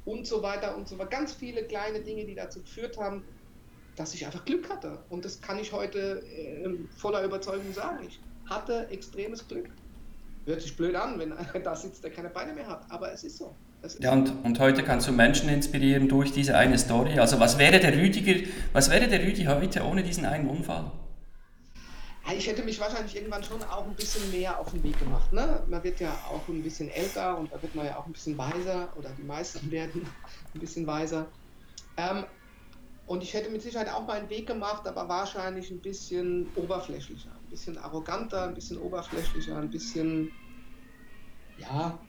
und 0.05 0.25
so 0.25 0.41
weiter 0.41 0.75
und 0.77 0.87
so 0.87 0.97
weiter. 0.97 1.09
Ganz 1.09 1.33
viele 1.33 1.63
kleine 1.63 1.99
Dinge, 1.99 2.25
die 2.25 2.35
dazu 2.35 2.61
geführt 2.61 2.97
haben, 2.97 3.23
dass 3.95 4.13
ich 4.13 4.25
einfach 4.25 4.45
Glück 4.45 4.69
hatte. 4.69 4.99
Und 5.09 5.25
das 5.25 5.41
kann 5.41 5.59
ich 5.59 5.71
heute 5.71 6.21
äh, 6.21 6.69
voller 6.97 7.23
Überzeugung 7.23 7.73
sagen. 7.73 8.05
Ich 8.07 8.19
hatte 8.49 8.87
extremes 8.89 9.47
Glück. 9.47 9.69
Hört 10.45 10.61
sich 10.61 10.75
blöd 10.75 10.95
an, 10.95 11.17
wenn 11.19 11.33
einer 11.33 11.59
da 11.63 11.75
sitzt, 11.75 12.03
der 12.03 12.11
keine 12.11 12.29
Beine 12.29 12.53
mehr 12.53 12.67
hat, 12.67 12.85
aber 12.89 13.11
es 13.11 13.23
ist 13.23 13.37
so. 13.37 13.55
Ja, 13.99 14.13
und, 14.13 14.33
und 14.43 14.59
heute 14.59 14.81
kannst 14.81 15.07
du 15.07 15.11
Menschen 15.11 15.47
inspirieren 15.47 16.07
durch 16.07 16.31
diese 16.31 16.57
eine 16.57 16.77
Story. 16.77 17.19
Also 17.19 17.39
was 17.39 17.59
wäre 17.59 17.79
der 17.79 17.95
Rüdiger, 17.95 18.47
was 18.73 18.89
wäre 18.89 19.07
der 19.07 19.21
Rüdi 19.21 19.43
heute 19.43 19.83
ohne 19.83 20.01
diesen 20.01 20.25
einen 20.25 20.49
Unfall? 20.49 20.91
Ich 22.33 22.47
hätte 22.47 22.63
mich 22.63 22.79
wahrscheinlich 22.79 23.15
irgendwann 23.15 23.43
schon 23.43 23.61
auch 23.63 23.85
ein 23.85 23.95
bisschen 23.95 24.31
mehr 24.31 24.59
auf 24.59 24.71
den 24.71 24.83
Weg 24.83 24.97
gemacht. 24.97 25.31
Ne? 25.31 25.63
Man 25.69 25.83
wird 25.83 25.99
ja 25.99 26.11
auch 26.29 26.47
ein 26.47 26.63
bisschen 26.63 26.89
älter 26.89 27.37
und 27.37 27.51
da 27.51 27.61
wird 27.61 27.75
man 27.75 27.85
ja 27.85 27.97
auch 27.97 28.05
ein 28.07 28.13
bisschen 28.13 28.37
weiser 28.37 28.89
oder 28.97 29.09
die 29.17 29.23
meisten 29.23 29.69
werden 29.69 30.07
ein 30.53 30.59
bisschen 30.59 30.87
weiser. 30.87 31.27
Ähm, 31.97 32.25
und 33.05 33.21
ich 33.21 33.33
hätte 33.35 33.51
mit 33.51 33.61
Sicherheit 33.61 33.89
auch 33.89 34.07
meinen 34.07 34.29
Weg 34.29 34.47
gemacht, 34.47 34.87
aber 34.87 35.07
wahrscheinlich 35.07 35.69
ein 35.69 35.79
bisschen 35.79 36.47
oberflächlicher, 36.55 37.29
ein 37.29 37.49
bisschen 37.49 37.77
arroganter, 37.77 38.47
ein 38.47 38.55
bisschen 38.55 38.79
oberflächlicher, 38.79 39.57
ein 39.57 39.69
bisschen, 39.69 40.31
ja, 41.59 41.99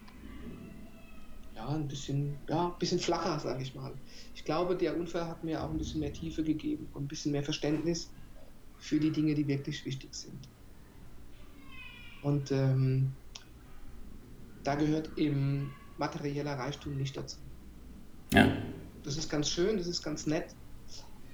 ja, 1.54 1.68
ein 1.68 1.86
bisschen, 1.86 2.38
ja, 2.48 2.68
ein 2.68 2.78
bisschen 2.78 2.98
flacher, 2.98 3.38
sage 3.38 3.62
ich 3.62 3.74
mal. 3.74 3.92
Ich 4.34 4.44
glaube, 4.44 4.76
der 4.76 4.96
Unfall 4.96 5.26
hat 5.28 5.44
mir 5.44 5.62
auch 5.62 5.68
ein 5.68 5.76
bisschen 5.76 6.00
mehr 6.00 6.12
Tiefe 6.14 6.42
gegeben 6.42 6.88
und 6.94 7.04
ein 7.04 7.08
bisschen 7.08 7.32
mehr 7.32 7.44
Verständnis 7.44 8.10
für 8.78 9.00
die 9.00 9.10
Dinge, 9.10 9.34
die 9.34 9.46
wirklich 9.46 9.84
wichtig 9.84 10.14
sind. 10.14 10.48
Und 12.22 12.50
ähm, 12.50 13.12
da 14.64 14.74
gehört 14.74 15.16
eben 15.16 15.72
materieller 15.98 16.58
Reichtum 16.58 16.96
nicht 16.96 17.16
dazu. 17.16 17.38
Ja. 18.32 18.50
Das 19.04 19.16
ist 19.16 19.30
ganz 19.30 19.48
schön, 19.48 19.76
das 19.76 19.86
ist 19.86 20.02
ganz 20.02 20.26
nett, 20.26 20.54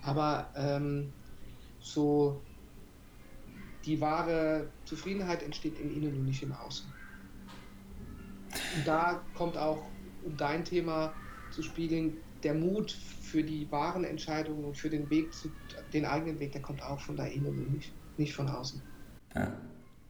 aber 0.02 0.50
ähm, 0.54 1.10
so 1.80 2.42
die 3.84 4.00
wahre 4.00 4.68
Zufriedenheit 4.84 5.42
entsteht 5.42 5.80
im 5.80 5.90
Innen 5.90 6.14
und 6.14 6.24
nicht 6.26 6.42
im 6.42 6.52
Außen. 6.52 6.86
Und 8.76 8.86
da 8.86 9.22
kommt 9.34 9.56
auch, 9.56 9.82
um 10.24 10.36
dein 10.36 10.64
Thema 10.64 11.14
zu 11.50 11.62
spiegeln, 11.62 12.18
der 12.42 12.54
Mut 12.54 12.96
für 13.32 13.42
die 13.42 13.66
wahren 13.72 14.04
Entscheidungen 14.04 14.62
und 14.64 14.76
für 14.76 14.90
den 14.90 15.08
Weg, 15.08 15.32
zu, 15.32 15.50
den 15.94 16.04
eigenen 16.04 16.38
Weg, 16.38 16.52
der 16.52 16.60
kommt 16.60 16.82
auch 16.82 17.00
von 17.00 17.16
da 17.16 17.24
innen 17.24 17.72
nicht, 17.72 17.90
nicht 18.18 18.34
von 18.34 18.46
außen. 18.46 18.82
Ja. 19.34 19.52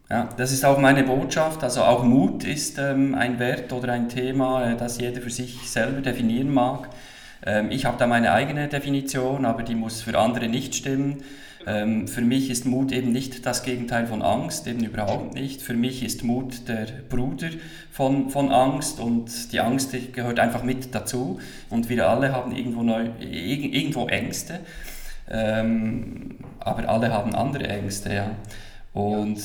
ja, 0.09 0.29
das 0.35 0.51
ist 0.51 0.65
auch 0.65 0.77
meine 0.77 1.03
Botschaft. 1.05 1.63
Also 1.63 1.83
auch 1.83 2.03
Mut 2.03 2.43
ist 2.43 2.77
ähm, 2.77 3.15
ein 3.15 3.39
Wert 3.39 3.71
oder 3.71 3.93
ein 3.93 4.09
Thema, 4.09 4.71
äh, 4.71 4.75
das 4.75 4.99
jeder 4.99 5.21
für 5.21 5.29
sich 5.29 5.69
selber 5.69 6.01
definieren 6.01 6.53
mag. 6.53 6.89
Ähm, 7.45 7.71
ich 7.71 7.85
habe 7.85 7.97
da 7.97 8.07
meine 8.07 8.33
eigene 8.33 8.67
Definition, 8.67 9.45
aber 9.45 9.63
die 9.63 9.75
muss 9.75 10.01
für 10.01 10.19
andere 10.19 10.49
nicht 10.49 10.75
stimmen. 10.75 11.23
Ähm, 11.65 12.07
für 12.07 12.21
mich 12.21 12.49
ist 12.49 12.65
Mut 12.65 12.91
eben 12.91 13.11
nicht 13.11 13.45
das 13.45 13.63
Gegenteil 13.63 14.07
von 14.07 14.21
Angst, 14.21 14.67
eben 14.67 14.83
überhaupt 14.83 15.33
nicht. 15.33 15.61
Für 15.61 15.73
mich 15.73 16.03
ist 16.03 16.23
Mut 16.23 16.67
der 16.67 16.87
Bruder 17.09 17.49
von, 17.91 18.29
von 18.29 18.51
Angst 18.51 18.99
und 18.99 19.51
die 19.53 19.59
Angst 19.59 19.95
gehört 20.13 20.39
einfach 20.39 20.63
mit 20.63 20.93
dazu. 20.93 21.39
Und 21.69 21.89
wir 21.89 22.09
alle 22.09 22.33
haben 22.33 22.55
irgendwo, 22.55 22.83
neu, 22.83 23.09
irgendwo 23.19 24.07
Ängste, 24.07 24.59
ähm, 25.29 26.37
aber 26.59 26.89
alle 26.89 27.13
haben 27.13 27.33
andere 27.33 27.67
Ängste. 27.67 28.13
Ja. 28.13 28.31
Und 28.93 29.39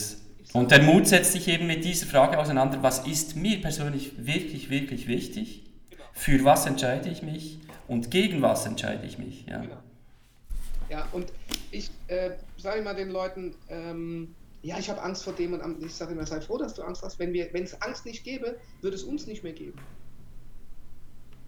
Und 0.52 0.70
der 0.70 0.82
Mut 0.82 1.06
setzt 1.06 1.32
sich 1.32 1.46
eben 1.48 1.66
mit 1.66 1.84
dieser 1.84 2.06
Frage 2.06 2.38
auseinander, 2.38 2.78
was 2.82 3.06
ist 3.06 3.36
mir 3.36 3.60
persönlich 3.60 4.12
wirklich, 4.16 4.70
wirklich 4.70 5.06
wichtig? 5.06 5.62
Für 6.12 6.42
was 6.44 6.66
entscheide 6.66 7.08
ich 7.08 7.22
mich 7.22 7.60
und 7.86 8.10
gegen 8.10 8.42
was 8.42 8.66
entscheide 8.66 9.06
ich 9.06 9.18
mich? 9.18 9.44
Ja, 9.46 9.58
genau. 9.58 9.76
Ja 10.88 11.08
und 11.12 11.32
ich 11.70 11.90
äh, 12.08 12.32
sage 12.56 12.80
immer 12.80 12.94
den 12.94 13.10
Leuten, 13.10 13.54
ähm, 13.68 14.34
ja, 14.62 14.78
ich 14.78 14.90
habe 14.90 15.02
Angst 15.02 15.22
vor 15.22 15.32
dem 15.32 15.52
und 15.52 15.82
ich 15.84 15.94
sage 15.94 16.12
immer, 16.12 16.26
sei 16.26 16.40
froh, 16.40 16.58
dass 16.58 16.74
du 16.74 16.82
Angst 16.82 17.02
hast. 17.02 17.18
Wenn 17.18 17.34
es 17.34 17.80
Angst 17.80 18.04
nicht 18.04 18.24
gäbe, 18.24 18.58
würde 18.80 18.96
es 18.96 19.04
uns 19.04 19.26
nicht 19.26 19.44
mehr 19.44 19.52
geben. 19.52 19.78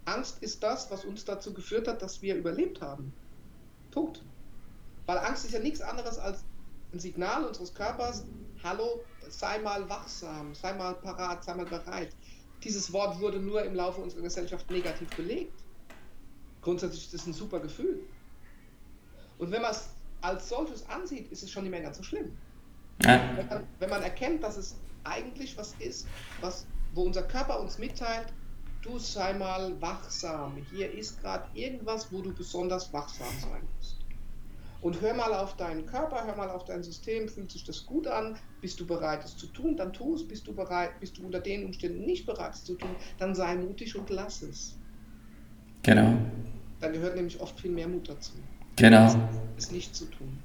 Angst 0.05 0.41
ist 0.41 0.63
das, 0.63 0.89
was 0.89 1.05
uns 1.05 1.25
dazu 1.25 1.53
geführt 1.53 1.87
hat, 1.87 2.01
dass 2.01 2.21
wir 2.21 2.35
überlebt 2.35 2.81
haben. 2.81 3.13
Punkt. 3.91 4.23
Weil 5.05 5.17
Angst 5.19 5.45
ist 5.45 5.53
ja 5.53 5.59
nichts 5.59 5.81
anderes 5.81 6.17
als 6.17 6.43
ein 6.93 6.99
Signal 6.99 7.45
unseres 7.45 7.73
Körpers, 7.73 8.25
hallo, 8.63 9.03
sei 9.29 9.59
mal 9.59 9.87
wachsam, 9.89 10.53
sei 10.55 10.73
mal 10.73 10.95
parat, 10.95 11.43
sei 11.43 11.53
mal 11.53 11.65
bereit. 11.65 12.15
Dieses 12.63 12.91
Wort 12.93 13.19
wurde 13.19 13.39
nur 13.39 13.63
im 13.63 13.75
Laufe 13.75 14.01
unserer 14.01 14.21
Gesellschaft 14.21 14.69
negativ 14.69 15.09
belegt. 15.15 15.53
Grundsätzlich 16.61 17.05
ist 17.05 17.13
es 17.13 17.25
ein 17.25 17.33
super 17.33 17.59
Gefühl. 17.59 18.01
Und 19.41 19.51
wenn 19.51 19.63
man 19.63 19.71
es 19.71 19.89
als 20.21 20.49
solches 20.49 20.87
ansieht, 20.87 21.31
ist 21.31 21.41
es 21.41 21.49
schon 21.49 21.63
nicht 21.63 21.71
mehr 21.71 21.81
ganz 21.81 21.97
so 21.97 22.03
schlimm. 22.03 22.31
Ja. 23.03 23.19
Wenn, 23.35 23.47
man, 23.47 23.63
wenn 23.79 23.89
man 23.89 24.03
erkennt, 24.03 24.43
dass 24.43 24.55
es 24.55 24.75
eigentlich 25.03 25.57
was 25.57 25.73
ist, 25.79 26.07
was, 26.41 26.67
wo 26.93 27.01
unser 27.01 27.23
Körper 27.23 27.59
uns 27.59 27.79
mitteilt, 27.79 28.27
du 28.83 28.99
sei 28.99 29.33
mal 29.33 29.81
wachsam. 29.81 30.55
Hier 30.71 30.91
ist 30.93 31.19
gerade 31.21 31.45
irgendwas, 31.55 32.11
wo 32.13 32.21
du 32.21 32.31
besonders 32.31 32.93
wachsam 32.93 33.27
sein 33.41 33.63
musst. 33.77 33.97
Und 34.81 35.01
hör 35.01 35.15
mal 35.15 35.33
auf 35.33 35.57
deinen 35.57 35.87
Körper, 35.87 36.23
hör 36.23 36.35
mal 36.35 36.49
auf 36.51 36.65
dein 36.65 36.83
System, 36.83 37.27
fühlt 37.27 37.51
sich 37.51 37.63
das 37.63 37.87
gut 37.87 38.05
an, 38.05 38.37
bist 38.61 38.79
du 38.79 38.85
bereit, 38.85 39.25
es 39.25 39.35
zu 39.37 39.47
tun, 39.47 39.75
dann 39.75 39.91
tu 39.91 40.13
es, 40.13 40.27
bist 40.27 40.45
du 40.45 40.53
bereit, 40.53 40.99
bist 40.99 41.17
du 41.17 41.25
unter 41.25 41.39
den 41.39 41.65
Umständen 41.65 42.05
nicht 42.05 42.27
bereit, 42.27 42.53
es 42.53 42.63
zu 42.63 42.75
tun, 42.75 42.95
dann 43.17 43.33
sei 43.33 43.55
mutig 43.55 43.95
und 43.95 44.11
lass 44.11 44.43
es. 44.43 44.77
Genau. 45.81 46.15
Da 46.79 46.89
gehört 46.89 47.15
nämlich 47.15 47.39
oft 47.39 47.59
viel 47.59 47.71
mehr 47.71 47.87
Mut 47.87 48.07
dazu. 48.07 48.33
Genau. 48.75 49.13
Es 49.57 49.71
nicht 49.71 49.95
zu 49.95 50.05
tun. 50.05 50.39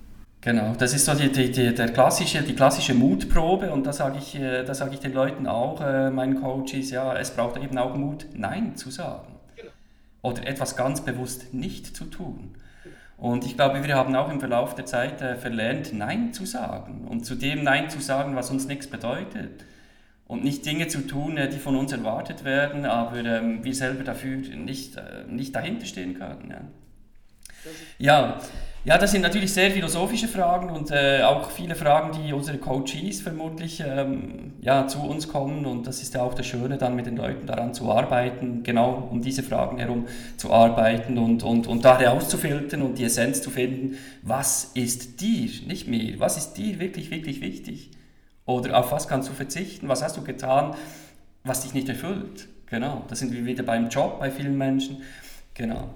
Genau, 0.46 0.74
das 0.78 0.94
ist 0.94 1.06
so 1.06 1.14
die, 1.14 1.32
die, 1.32 1.50
die, 1.50 1.74
der 1.74 1.88
klassische, 1.88 2.40
die 2.40 2.54
klassische 2.54 2.94
Mutprobe 2.94 3.72
und 3.72 3.84
da 3.84 3.92
sage 3.92 4.18
ich, 4.18 4.36
äh, 4.36 4.64
sag 4.72 4.92
ich 4.92 5.00
den 5.00 5.12
Leuten 5.12 5.48
auch, 5.48 5.80
äh, 5.80 6.08
meinen 6.08 6.40
Coaches, 6.40 6.90
ja, 6.90 7.16
es 7.16 7.32
braucht 7.32 7.56
eben 7.60 7.76
auch 7.78 7.96
Mut, 7.96 8.26
Nein 8.32 8.76
zu 8.76 8.92
sagen. 8.92 9.26
Genau. 9.56 9.70
Oder 10.22 10.46
etwas 10.46 10.76
ganz 10.76 11.00
bewusst 11.00 11.52
nicht 11.52 11.96
zu 11.96 12.04
tun. 12.04 12.54
Und 13.16 13.44
ich 13.44 13.56
glaube, 13.56 13.82
wir 13.82 13.96
haben 13.96 14.14
auch 14.14 14.30
im 14.30 14.38
Verlauf 14.38 14.76
der 14.76 14.86
Zeit 14.86 15.20
äh, 15.20 15.34
verlernt, 15.34 15.92
Nein 15.92 16.32
zu 16.32 16.46
sagen 16.46 17.08
und 17.08 17.26
zu 17.26 17.34
dem 17.34 17.64
Nein 17.64 17.90
zu 17.90 18.00
sagen, 18.00 18.36
was 18.36 18.48
uns 18.52 18.68
nichts 18.68 18.86
bedeutet. 18.86 19.64
Und 20.28 20.44
nicht 20.44 20.64
Dinge 20.64 20.86
zu 20.86 21.08
tun, 21.08 21.40
die 21.52 21.58
von 21.58 21.74
uns 21.74 21.90
erwartet 21.90 22.44
werden, 22.44 22.84
aber 22.84 23.16
ähm, 23.16 23.64
wir 23.64 23.74
selber 23.74 24.04
dafür 24.04 24.36
nicht, 24.36 24.96
nicht 25.28 25.56
dahinter 25.56 25.86
stehen 25.86 26.14
können. 26.14 26.50
Ja. 26.50 26.60
Ja. 27.98 28.38
Ja, 28.86 28.98
das 28.98 29.10
sind 29.10 29.22
natürlich 29.22 29.52
sehr 29.52 29.72
philosophische 29.72 30.28
Fragen 30.28 30.70
und 30.70 30.92
äh, 30.92 31.22
auch 31.24 31.50
viele 31.50 31.74
Fragen, 31.74 32.16
die 32.22 32.32
unsere 32.32 32.58
Coaches 32.58 33.20
vermutlich 33.20 33.82
ähm, 33.84 34.52
ja, 34.60 34.86
zu 34.86 35.00
uns 35.00 35.26
kommen. 35.26 35.66
Und 35.66 35.88
das 35.88 36.02
ist 36.02 36.14
ja 36.14 36.22
auch 36.22 36.34
das 36.34 36.46
Schöne, 36.46 36.78
dann 36.78 36.94
mit 36.94 37.06
den 37.06 37.16
Leuten 37.16 37.48
daran 37.48 37.74
zu 37.74 37.90
arbeiten, 37.90 38.62
genau 38.62 39.08
um 39.10 39.22
diese 39.22 39.42
Fragen 39.42 39.78
herum 39.78 40.06
zu 40.36 40.52
arbeiten 40.52 41.18
und, 41.18 41.42
und, 41.42 41.66
und 41.66 41.84
da 41.84 41.98
herauszufiltern 41.98 42.80
und 42.82 42.96
die 42.96 43.02
Essenz 43.02 43.42
zu 43.42 43.50
finden, 43.50 43.98
was 44.22 44.70
ist 44.74 45.20
dir, 45.20 45.50
nicht 45.66 45.88
mir, 45.88 46.20
was 46.20 46.36
ist 46.36 46.52
dir 46.52 46.78
wirklich, 46.78 47.10
wirklich 47.10 47.40
wichtig? 47.40 47.90
Oder 48.44 48.78
auf 48.78 48.92
was 48.92 49.08
kannst 49.08 49.28
du 49.28 49.32
verzichten? 49.32 49.88
Was 49.88 50.04
hast 50.04 50.16
du 50.16 50.22
getan, 50.22 50.76
was 51.42 51.62
dich 51.62 51.74
nicht 51.74 51.88
erfüllt? 51.88 52.46
Genau, 52.66 53.02
da 53.08 53.16
sind 53.16 53.32
wir 53.32 53.44
wieder 53.46 53.64
beim 53.64 53.88
Job 53.88 54.20
bei 54.20 54.30
vielen 54.30 54.56
Menschen. 54.56 55.02
Genau. 55.54 55.90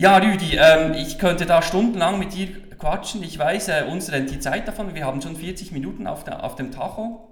Ja, 0.00 0.16
Rüdi, 0.16 0.56
ähm, 0.56 0.94
ich 0.94 1.18
könnte 1.18 1.44
da 1.44 1.60
stundenlang 1.60 2.18
mit 2.18 2.32
dir 2.32 2.48
quatschen. 2.78 3.22
Ich 3.22 3.38
weiß, 3.38 3.68
äh, 3.68 3.84
uns 3.86 4.10
rennt 4.10 4.30
die 4.30 4.40
Zeit 4.40 4.66
davon. 4.66 4.94
Wir 4.94 5.04
haben 5.04 5.20
schon 5.20 5.36
40 5.36 5.72
Minuten 5.72 6.06
auf, 6.06 6.24
der, 6.24 6.42
auf 6.42 6.54
dem 6.54 6.72
Tacho. 6.72 7.28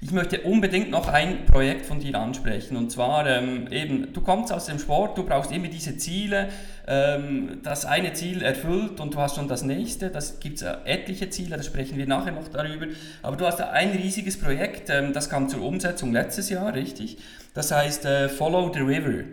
Ich 0.00 0.10
möchte 0.10 0.40
unbedingt 0.40 0.90
noch 0.90 1.08
ein 1.08 1.44
Projekt 1.44 1.84
von 1.84 2.00
dir 2.00 2.18
ansprechen. 2.18 2.78
Und 2.78 2.92
zwar 2.92 3.26
ähm, 3.26 3.68
eben, 3.70 4.10
du 4.14 4.22
kommst 4.22 4.54
aus 4.54 4.64
dem 4.64 4.78
Sport, 4.78 5.18
du 5.18 5.24
brauchst 5.24 5.52
immer 5.52 5.68
diese 5.68 5.98
Ziele. 5.98 6.48
Ähm, 6.86 7.60
das 7.62 7.84
eine 7.84 8.14
Ziel 8.14 8.40
erfüllt 8.40 8.98
und 8.98 9.12
du 9.12 9.18
hast 9.18 9.36
schon 9.36 9.46
das 9.46 9.62
nächste. 9.62 10.08
Das 10.08 10.40
gibt 10.40 10.56
es 10.56 10.62
äh, 10.62 10.76
etliche 10.86 11.28
Ziele, 11.28 11.58
da 11.58 11.62
sprechen 11.62 11.98
wir 11.98 12.06
nachher 12.06 12.32
noch 12.32 12.48
darüber. 12.48 12.86
Aber 13.20 13.36
du 13.36 13.44
hast 13.44 13.60
ein 13.60 13.90
riesiges 13.90 14.40
Projekt, 14.40 14.88
ähm, 14.88 15.12
das 15.12 15.28
kam 15.28 15.50
zur 15.50 15.60
Umsetzung 15.60 16.10
letztes 16.14 16.48
Jahr, 16.48 16.72
richtig? 16.72 17.18
Das 17.52 17.70
heißt 17.70 18.06
äh, 18.06 18.30
Follow 18.30 18.72
the 18.72 18.80
River. 18.80 19.24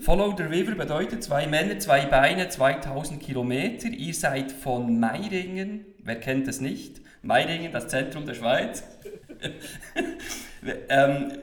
Follow 0.00 0.34
the 0.36 0.42
River 0.42 0.74
bedeutet 0.74 1.24
zwei 1.24 1.46
Männer, 1.46 1.78
zwei 1.78 2.04
Beine, 2.04 2.50
2000 2.50 3.22
Kilometer. 3.22 3.88
Ihr 3.88 4.12
seid 4.12 4.52
von 4.52 5.00
Meiringen, 5.00 5.86
wer 6.02 6.20
kennt 6.20 6.46
es 6.46 6.60
nicht? 6.60 7.00
Meiringen, 7.22 7.72
das 7.72 7.88
Zentrum 7.88 8.26
der 8.26 8.34
Schweiz. 8.34 8.82
ähm, 10.90 11.38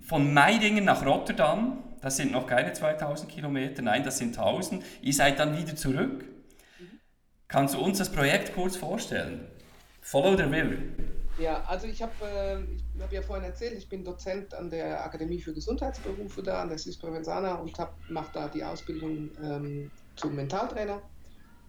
von 0.00 0.32
Meiringen 0.32 0.84
nach 0.84 1.04
Rotterdam, 1.04 1.82
das 2.00 2.16
sind 2.16 2.30
noch 2.30 2.46
keine 2.46 2.72
2000 2.72 3.28
Kilometer, 3.28 3.82
nein, 3.82 4.04
das 4.04 4.18
sind 4.18 4.38
1000. 4.38 4.84
Ihr 5.02 5.12
seid 5.12 5.40
dann 5.40 5.58
wieder 5.58 5.74
zurück. 5.74 6.24
Kannst 7.48 7.74
du 7.74 7.80
uns 7.80 7.98
das 7.98 8.12
Projekt 8.12 8.54
kurz 8.54 8.76
vorstellen? 8.76 9.44
Follow 10.00 10.36
the 10.36 10.44
River. 10.44 10.76
Ja, 11.40 11.64
also 11.66 11.88
ich 11.88 12.00
habe 12.00 12.12
äh, 12.24 12.58
hab 13.02 13.12
ja 13.12 13.22
vorhin 13.22 13.44
erzählt, 13.44 13.76
ich 13.76 13.88
bin 13.88 14.04
Dozent 14.04 14.54
an 14.54 14.70
der 14.70 15.04
Akademie 15.04 15.40
für 15.40 15.52
Gesundheitsberufe 15.52 16.42
da, 16.42 16.62
an 16.62 16.68
der 16.68 16.78
SIS 16.78 16.96
Provenzana 16.96 17.56
und 17.56 17.72
mache 18.08 18.30
da 18.32 18.48
die 18.48 18.64
Ausbildung 18.64 19.30
ähm, 19.42 19.90
zum 20.16 20.34
Mentaltrainer 20.34 21.02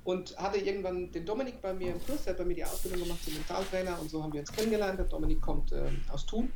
und 0.04 0.38
hatte 0.38 0.58
irgendwann 0.60 1.12
den 1.12 1.26
Dominik 1.26 1.62
bei 1.62 1.74
mir 1.74 1.92
im 1.92 2.06
Kurs, 2.06 2.24
der 2.24 2.32
hat 2.32 2.38
bei 2.38 2.46
mir 2.46 2.56
die 2.56 2.64
Ausbildung 2.64 3.04
gemacht 3.04 3.24
zum 3.24 3.34
Mentaltrainer 3.34 4.00
und 4.00 4.10
so 4.10 4.24
haben 4.24 4.32
wir 4.32 4.40
uns 4.40 4.52
kennengelernt. 4.52 4.98
Der 4.98 5.06
Dominik 5.06 5.42
kommt 5.42 5.74
äh, 5.74 5.90
aus 6.12 6.26
Thun. 6.26 6.50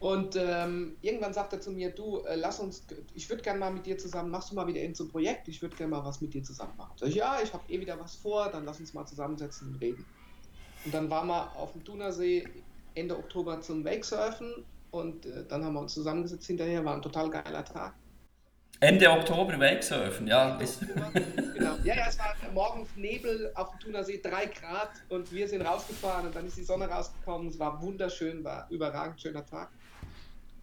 Und 0.00 0.36
ähm, 0.36 0.96
irgendwann 1.00 1.32
sagt 1.32 1.52
er 1.52 1.60
zu 1.60 1.70
mir, 1.70 1.90
du, 1.90 2.18
äh, 2.26 2.34
lass 2.34 2.58
uns, 2.58 2.84
ich 3.14 3.30
würde 3.30 3.42
gerne 3.42 3.60
mal 3.60 3.72
mit 3.72 3.86
dir 3.86 3.96
zusammen, 3.96 4.30
machst 4.30 4.50
du 4.50 4.56
mal 4.56 4.66
wieder 4.66 4.82
in 4.82 4.94
so 4.94 5.04
ein 5.04 5.08
Projekt, 5.08 5.46
ich 5.48 5.62
würde 5.62 5.76
gerne 5.76 5.92
mal 5.92 6.04
was 6.04 6.20
mit 6.20 6.34
dir 6.34 6.42
zusammen 6.42 6.76
machen. 6.76 6.92
Sag 6.96 7.08
ich, 7.08 7.14
ja, 7.14 7.38
ich 7.42 7.54
habe 7.54 7.62
eh 7.72 7.80
wieder 7.80 7.98
was 7.98 8.16
vor, 8.16 8.50
dann 8.50 8.64
lass 8.64 8.80
uns 8.80 8.92
mal 8.92 9.06
zusammensetzen 9.06 9.68
und 9.68 9.80
reden. 9.80 10.04
Und 10.84 10.92
dann 10.92 11.08
waren 11.08 11.28
wir 11.28 11.56
auf 11.56 11.72
dem 11.72 11.84
Thunersee 11.84 12.46
Ende 12.94 13.16
Oktober 13.16 13.60
zum 13.60 13.84
Wakesurfen 13.84 14.64
und 14.90 15.26
äh, 15.26 15.44
dann 15.48 15.64
haben 15.64 15.74
wir 15.74 15.80
uns 15.80 15.94
zusammengesetzt 15.94 16.46
hinterher, 16.46 16.84
war 16.84 16.94
ein 16.94 17.02
total 17.02 17.30
geiler 17.30 17.64
Tag. 17.64 17.94
Ende 18.80 19.10
Oktober 19.10 19.58
Wakesurfen, 19.58 20.26
ja. 20.26 20.58
genau. 21.54 21.76
Ja, 21.84 21.94
ja, 21.94 22.06
es 22.08 22.18
war 22.18 22.34
morgens 22.52 22.88
Nebel 22.96 23.50
auf 23.54 23.70
dem 23.70 23.80
Thunersee, 23.80 24.20
drei 24.22 24.46
Grad 24.46 24.90
und 25.08 25.32
wir 25.32 25.48
sind 25.48 25.62
rausgefahren 25.62 26.26
und 26.26 26.36
dann 26.36 26.46
ist 26.46 26.56
die 26.56 26.64
Sonne 26.64 26.88
rausgekommen. 26.88 27.48
Es 27.48 27.58
war 27.58 27.80
wunderschön, 27.80 28.42
war 28.44 28.66
überragend 28.70 29.20
schöner 29.20 29.46
Tag. 29.46 29.70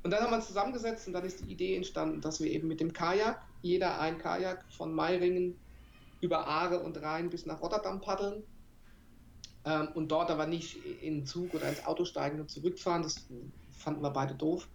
Und 0.04 0.12
dann 0.12 0.22
haben 0.22 0.32
wir 0.32 0.38
uns 0.38 0.48
zusammengesetzt 0.48 1.08
und 1.08 1.14
dann 1.14 1.26
ist 1.26 1.42
die 1.42 1.52
Idee 1.52 1.76
entstanden, 1.76 2.22
dass 2.22 2.40
wir 2.40 2.50
eben 2.50 2.68
mit 2.68 2.80
dem 2.80 2.92
Kajak, 2.92 3.42
jeder 3.62 4.00
ein 4.00 4.18
Kajak 4.18 4.66
von 4.76 4.94
Meiringen 4.94 5.60
über 6.22 6.48
Aare 6.48 6.80
und 6.80 7.02
Rhein 7.02 7.30
bis 7.30 7.46
nach 7.46 7.62
Rotterdam 7.62 8.02
paddeln 8.02 8.44
ähm, 9.66 9.90
und 9.94 10.12
dort 10.12 10.32
aber 10.32 10.46
nicht 10.46 10.78
in 11.02 11.20
den 11.20 11.26
Zug 11.26 11.54
oder 11.54 11.70
ins 11.70 11.86
Auto 11.86 12.06
steigen 12.06 12.40
und 12.40 12.50
zurückfahren. 12.50 13.04
Das 13.04 13.28
fanden 13.72 14.02
wir 14.02 14.12
beide 14.12 14.36
doof. 14.36 14.68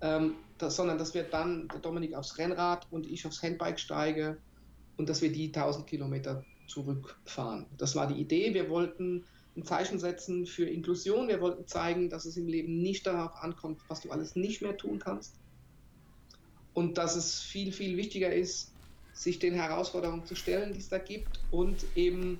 Ähm, 0.00 0.36
das, 0.58 0.76
sondern 0.76 0.98
dass 0.98 1.14
wir 1.14 1.24
dann, 1.24 1.68
der 1.68 1.80
Dominik 1.80 2.14
aufs 2.14 2.38
Rennrad 2.38 2.86
und 2.90 3.06
ich 3.06 3.26
aufs 3.26 3.42
Handbike 3.42 3.78
steige 3.78 4.38
und 4.96 5.08
dass 5.08 5.22
wir 5.22 5.32
die 5.32 5.46
1000 5.46 5.86
Kilometer 5.86 6.44
zurückfahren. 6.68 7.66
Das 7.76 7.96
war 7.96 8.06
die 8.06 8.20
Idee. 8.20 8.54
Wir 8.54 8.70
wollten 8.70 9.24
ein 9.56 9.64
Zeichen 9.64 9.98
setzen 9.98 10.46
für 10.46 10.64
Inklusion. 10.64 11.28
Wir 11.28 11.40
wollten 11.40 11.66
zeigen, 11.66 12.08
dass 12.08 12.24
es 12.24 12.36
im 12.36 12.46
Leben 12.46 12.80
nicht 12.80 13.06
darauf 13.06 13.34
ankommt, 13.42 13.80
was 13.88 14.00
du 14.00 14.10
alles 14.10 14.36
nicht 14.36 14.62
mehr 14.62 14.76
tun 14.76 14.98
kannst. 14.98 15.34
Und 16.72 16.98
dass 16.98 17.16
es 17.16 17.40
viel, 17.40 17.72
viel 17.72 17.96
wichtiger 17.96 18.32
ist, 18.32 18.72
sich 19.12 19.38
den 19.38 19.54
Herausforderungen 19.54 20.24
zu 20.24 20.36
stellen, 20.36 20.72
die 20.72 20.78
es 20.78 20.88
da 20.88 20.98
gibt 20.98 21.40
und 21.50 21.84
eben 21.96 22.38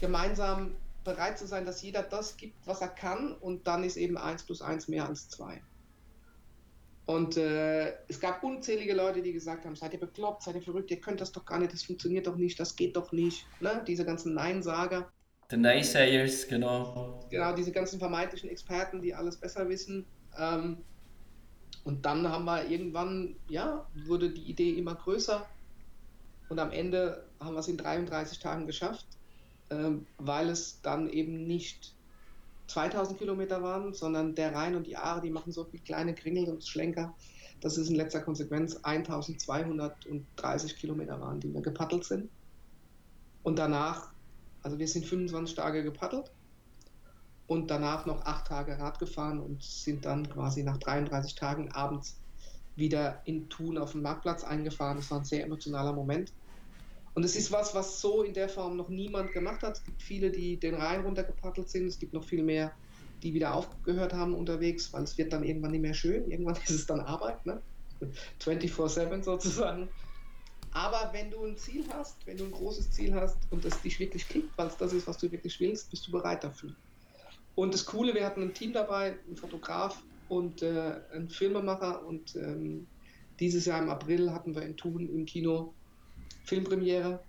gemeinsam 0.00 0.72
bereit 1.04 1.38
zu 1.38 1.46
sein, 1.46 1.66
dass 1.66 1.82
jeder 1.82 2.02
das 2.02 2.36
gibt, 2.36 2.66
was 2.66 2.80
er 2.80 2.88
kann 2.88 3.32
und 3.32 3.66
dann 3.66 3.84
ist 3.84 3.96
eben 3.96 4.16
1 4.16 4.44
plus 4.44 4.62
1 4.62 4.88
mehr 4.88 5.08
als 5.08 5.28
2. 5.30 5.62
Und 7.04 7.36
äh, 7.36 7.94
es 8.08 8.20
gab 8.20 8.44
unzählige 8.44 8.94
Leute, 8.94 9.22
die 9.22 9.32
gesagt 9.32 9.64
haben, 9.64 9.74
seid 9.74 9.92
ihr 9.92 10.00
bekloppt, 10.00 10.44
seid 10.44 10.54
ihr 10.54 10.62
verrückt, 10.62 10.90
ihr 10.90 11.00
könnt 11.00 11.20
das 11.20 11.32
doch 11.32 11.44
gar 11.44 11.58
nicht, 11.58 11.72
das 11.72 11.82
funktioniert 11.82 12.26
doch 12.26 12.36
nicht, 12.36 12.58
das 12.60 12.76
geht 12.76 12.96
doch 12.96 13.10
nicht. 13.12 13.44
Ne? 13.60 13.82
Diese 13.86 14.04
ganzen 14.04 14.34
Nein-Sager. 14.34 15.10
The 15.50 15.56
Naysayers, 15.56 16.46
genau. 16.46 17.26
Genau, 17.28 17.54
diese 17.54 17.72
ganzen 17.72 17.98
vermeintlichen 17.98 18.48
Experten, 18.48 19.02
die 19.02 19.14
alles 19.14 19.36
besser 19.36 19.68
wissen. 19.68 20.06
Ähm, 20.38 20.78
und 21.84 22.06
dann 22.06 22.28
haben 22.28 22.44
wir 22.44 22.68
irgendwann, 22.70 23.34
ja, 23.48 23.86
wurde 24.06 24.30
die 24.30 24.42
Idee 24.42 24.70
immer 24.70 24.94
größer. 24.94 25.44
Und 26.48 26.58
am 26.60 26.70
Ende 26.70 27.26
haben 27.40 27.54
wir 27.54 27.60
es 27.60 27.68
in 27.68 27.76
33 27.76 28.38
Tagen 28.38 28.66
geschafft 28.66 29.06
ähm, 29.72 30.06
weil 30.18 30.50
es 30.50 30.80
dann 30.82 31.08
eben 31.08 31.46
nicht 31.46 31.94
2000 32.68 33.18
Kilometer 33.18 33.62
waren, 33.62 33.94
sondern 33.94 34.34
der 34.34 34.54
Rhein 34.54 34.76
und 34.76 34.86
die 34.86 34.96
Aare, 34.96 35.20
die 35.20 35.30
machen 35.30 35.52
so 35.52 35.64
viele 35.64 35.82
kleine 35.82 36.14
Kringel 36.14 36.48
und 36.48 36.64
Schlenker, 36.64 37.14
dass 37.60 37.76
es 37.76 37.88
in 37.88 37.96
letzter 37.96 38.20
Konsequenz 38.20 38.76
1230 38.82 40.76
Kilometer 40.76 41.20
waren, 41.20 41.40
die 41.40 41.52
wir 41.52 41.62
gepaddelt 41.62 42.04
sind. 42.04 42.28
Und 43.42 43.58
danach, 43.58 44.10
also 44.62 44.78
wir 44.78 44.88
sind 44.88 45.06
25 45.06 45.56
Tage 45.56 45.82
gepaddelt 45.82 46.30
und 47.46 47.70
danach 47.70 48.06
noch 48.06 48.24
acht 48.24 48.46
Tage 48.46 48.78
Rad 48.78 48.98
gefahren 48.98 49.40
und 49.40 49.62
sind 49.62 50.04
dann 50.04 50.28
quasi 50.28 50.62
nach 50.62 50.76
33 50.78 51.34
Tagen 51.34 51.72
abends 51.72 52.18
wieder 52.76 53.20
in 53.24 53.48
Thun 53.48 53.78
auf 53.78 53.92
dem 53.92 54.02
Marktplatz 54.02 54.44
eingefahren. 54.44 54.96
Das 54.96 55.10
war 55.10 55.18
ein 55.18 55.24
sehr 55.24 55.44
emotionaler 55.44 55.92
Moment. 55.92 56.32
Und 57.14 57.24
es 57.24 57.36
ist 57.36 57.52
was, 57.52 57.74
was 57.74 58.00
so 58.00 58.22
in 58.22 58.32
der 58.32 58.48
Form 58.48 58.76
noch 58.76 58.88
niemand 58.88 59.32
gemacht 59.32 59.62
hat. 59.62 59.76
Es 59.76 59.84
gibt 59.84 60.02
viele, 60.02 60.30
die 60.30 60.56
den 60.56 60.74
Rhein 60.74 61.02
runtergepaddelt 61.02 61.68
sind. 61.68 61.86
Es 61.86 61.98
gibt 61.98 62.14
noch 62.14 62.24
viel 62.24 62.42
mehr, 62.42 62.72
die 63.22 63.34
wieder 63.34 63.54
aufgehört 63.54 64.14
haben 64.14 64.34
unterwegs, 64.34 64.92
weil 64.92 65.02
es 65.02 65.18
wird 65.18 65.32
dann 65.32 65.44
irgendwann 65.44 65.72
nicht 65.72 65.82
mehr 65.82 65.94
schön. 65.94 66.30
Irgendwann 66.30 66.56
ist 66.64 66.70
es 66.70 66.86
dann 66.86 67.00
Arbeit, 67.00 67.44
ne? 67.44 67.60
24-7 68.40 69.22
sozusagen. 69.22 69.88
Aber 70.72 71.10
wenn 71.12 71.30
du 71.30 71.44
ein 71.44 71.56
Ziel 71.56 71.84
hast, 71.92 72.26
wenn 72.26 72.38
du 72.38 72.44
ein 72.44 72.50
großes 72.50 72.90
Ziel 72.90 73.14
hast 73.14 73.36
und 73.50 73.64
das 73.64 73.80
dich 73.82 73.98
wirklich 74.00 74.26
klickt, 74.26 74.56
weil 74.56 74.68
es 74.68 74.76
das 74.76 74.92
ist, 74.94 75.06
was 75.06 75.18
du 75.18 75.30
wirklich 75.30 75.60
willst, 75.60 75.90
bist 75.90 76.06
du 76.06 76.12
bereit 76.12 76.42
dafür. 76.42 76.74
Und 77.54 77.74
das 77.74 77.84
Coole, 77.84 78.14
wir 78.14 78.24
hatten 78.24 78.42
ein 78.42 78.54
Team 78.54 78.72
dabei, 78.72 79.18
ein 79.28 79.36
Fotograf 79.36 80.02
und 80.30 80.62
äh, 80.62 80.94
ein 81.14 81.28
Filmemacher 81.28 82.06
und 82.06 82.34
ähm, 82.36 82.86
dieses 83.38 83.66
Jahr 83.66 83.82
im 83.82 83.90
April 83.90 84.32
hatten 84.32 84.54
wir 84.54 84.62
in 84.62 84.76
Thun 84.76 85.08
im 85.08 85.26
Kino 85.26 85.74
Filmpremiere 86.44 87.24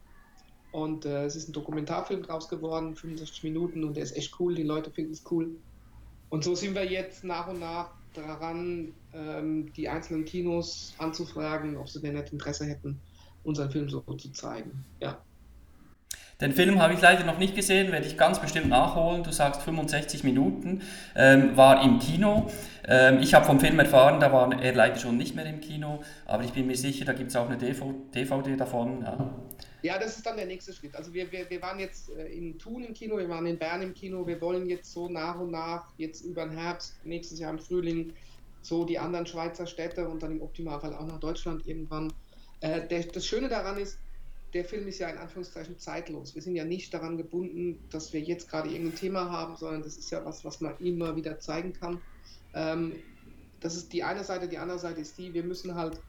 und 0.71 1.05
äh, 1.05 1.25
es 1.25 1.35
ist 1.35 1.49
ein 1.49 1.53
Dokumentarfilm 1.53 2.23
draus 2.23 2.49
geworden, 2.49 2.95
65 2.95 3.43
Minuten 3.43 3.83
und 3.83 3.95
der 3.95 4.03
ist 4.03 4.15
echt 4.15 4.39
cool, 4.39 4.55
die 4.55 4.63
Leute 4.63 4.91
finden 4.91 5.13
es 5.13 5.23
cool. 5.29 5.61
Und 6.29 6.43
so 6.43 6.55
sind 6.55 6.73
wir 6.73 6.89
jetzt 6.89 7.23
nach 7.23 7.47
und 7.47 7.59
nach 7.59 7.91
daran, 8.13 8.93
ähm, 9.11 9.71
die 9.73 9.87
einzelnen 9.89 10.25
Kinos 10.25 10.95
anzufragen, 10.97 11.77
ob 11.77 11.89
sie 11.89 12.01
denn 12.01 12.15
nicht 12.15 12.33
Interesse 12.33 12.65
hätten, 12.65 13.01
unseren 13.43 13.71
Film 13.71 13.89
so 13.89 14.01
zu 14.01 14.31
zeigen. 14.31 14.85
Ja. 14.99 15.23
Den 16.43 16.51
Film 16.51 16.81
habe 16.81 16.93
ich 16.93 16.99
leider 16.99 17.23
noch 17.23 17.37
nicht 17.37 17.55
gesehen, 17.55 17.93
werde 17.93 18.05
ich 18.05 18.17
ganz 18.17 18.41
bestimmt 18.41 18.67
nachholen. 18.67 19.23
Du 19.23 19.31
sagst 19.31 19.61
65 19.61 20.25
Minuten, 20.25 20.81
ähm, 21.15 21.55
war 21.55 21.81
im 21.81 21.99
Kino. 21.99 22.51
Ähm, 22.85 23.19
ich 23.21 23.33
habe 23.33 23.45
vom 23.45 23.61
Film 23.61 23.79
erfahren, 23.79 24.19
da 24.19 24.33
war 24.33 24.61
er 24.61 24.73
leider 24.75 24.97
schon 24.97 25.15
nicht 25.15 25.35
mehr 25.37 25.45
im 25.45 25.61
Kino, 25.61 26.03
aber 26.25 26.43
ich 26.43 26.51
bin 26.51 26.67
mir 26.67 26.75
sicher, 26.75 27.05
da 27.05 27.13
gibt 27.13 27.29
es 27.29 27.37
auch 27.37 27.49
eine 27.49 27.57
DVD 27.57 28.57
davon. 28.57 29.03
Ja. 29.03 29.33
ja. 29.83 29.97
das 29.97 30.17
ist 30.17 30.25
dann 30.25 30.35
der 30.35 30.45
nächste 30.45 30.73
Schritt. 30.73 30.93
Also 30.97 31.13
wir, 31.13 31.31
wir, 31.31 31.49
wir 31.49 31.61
waren 31.61 31.79
jetzt 31.79 32.09
äh, 32.09 32.25
in 32.25 32.59
Thun 32.59 32.83
im 32.83 32.93
Kino, 32.93 33.17
wir 33.17 33.29
waren 33.29 33.45
in 33.45 33.57
Bern 33.57 33.81
im 33.81 33.93
Kino, 33.93 34.27
wir 34.27 34.41
wollen 34.41 34.67
jetzt 34.67 34.91
so 34.91 35.07
nach 35.07 35.39
und 35.39 35.51
nach, 35.51 35.93
jetzt 35.95 36.25
über 36.25 36.43
den 36.45 36.57
Herbst, 36.57 36.97
nächstes 37.05 37.39
Jahr 37.39 37.51
im 37.51 37.59
Frühling, 37.59 38.11
so 38.61 38.83
die 38.83 38.99
anderen 38.99 39.25
Schweizer 39.25 39.65
Städte 39.65 40.09
und 40.09 40.21
dann 40.21 40.33
im 40.33 40.41
Optimalfall 40.41 40.93
auch 40.93 41.07
nach 41.07 41.21
Deutschland 41.21 41.65
irgendwann. 41.65 42.11
Äh, 42.59 42.85
der, 42.85 43.03
das 43.03 43.25
Schöne 43.25 43.47
daran 43.47 43.77
ist, 43.77 43.97
der 44.53 44.65
Film 44.65 44.87
ist 44.87 44.99
ja 44.99 45.09
in 45.09 45.17
Anführungszeichen 45.17 45.79
zeitlos. 45.79 46.35
Wir 46.35 46.41
sind 46.41 46.55
ja 46.55 46.63
nicht 46.63 46.93
daran 46.93 47.17
gebunden, 47.17 47.79
dass 47.89 48.13
wir 48.13 48.21
jetzt 48.21 48.49
gerade 48.49 48.69
irgendein 48.69 48.97
Thema 48.97 49.31
haben, 49.31 49.55
sondern 49.57 49.81
das 49.81 49.97
ist 49.97 50.11
ja 50.11 50.23
was, 50.25 50.45
was 50.45 50.61
man 50.61 50.77
immer 50.77 51.15
wieder 51.15 51.39
zeigen 51.39 51.73
kann. 51.73 52.01
Ähm, 52.53 52.93
das 53.59 53.75
ist 53.75 53.93
die 53.93 54.03
eine 54.03 54.23
Seite, 54.23 54.47
die 54.47 54.57
andere 54.57 54.77
Seite 54.77 55.01
ist 55.01 55.17
die, 55.17 55.33
wir 55.33 55.43
müssen 55.43 55.73
halt 55.75 55.99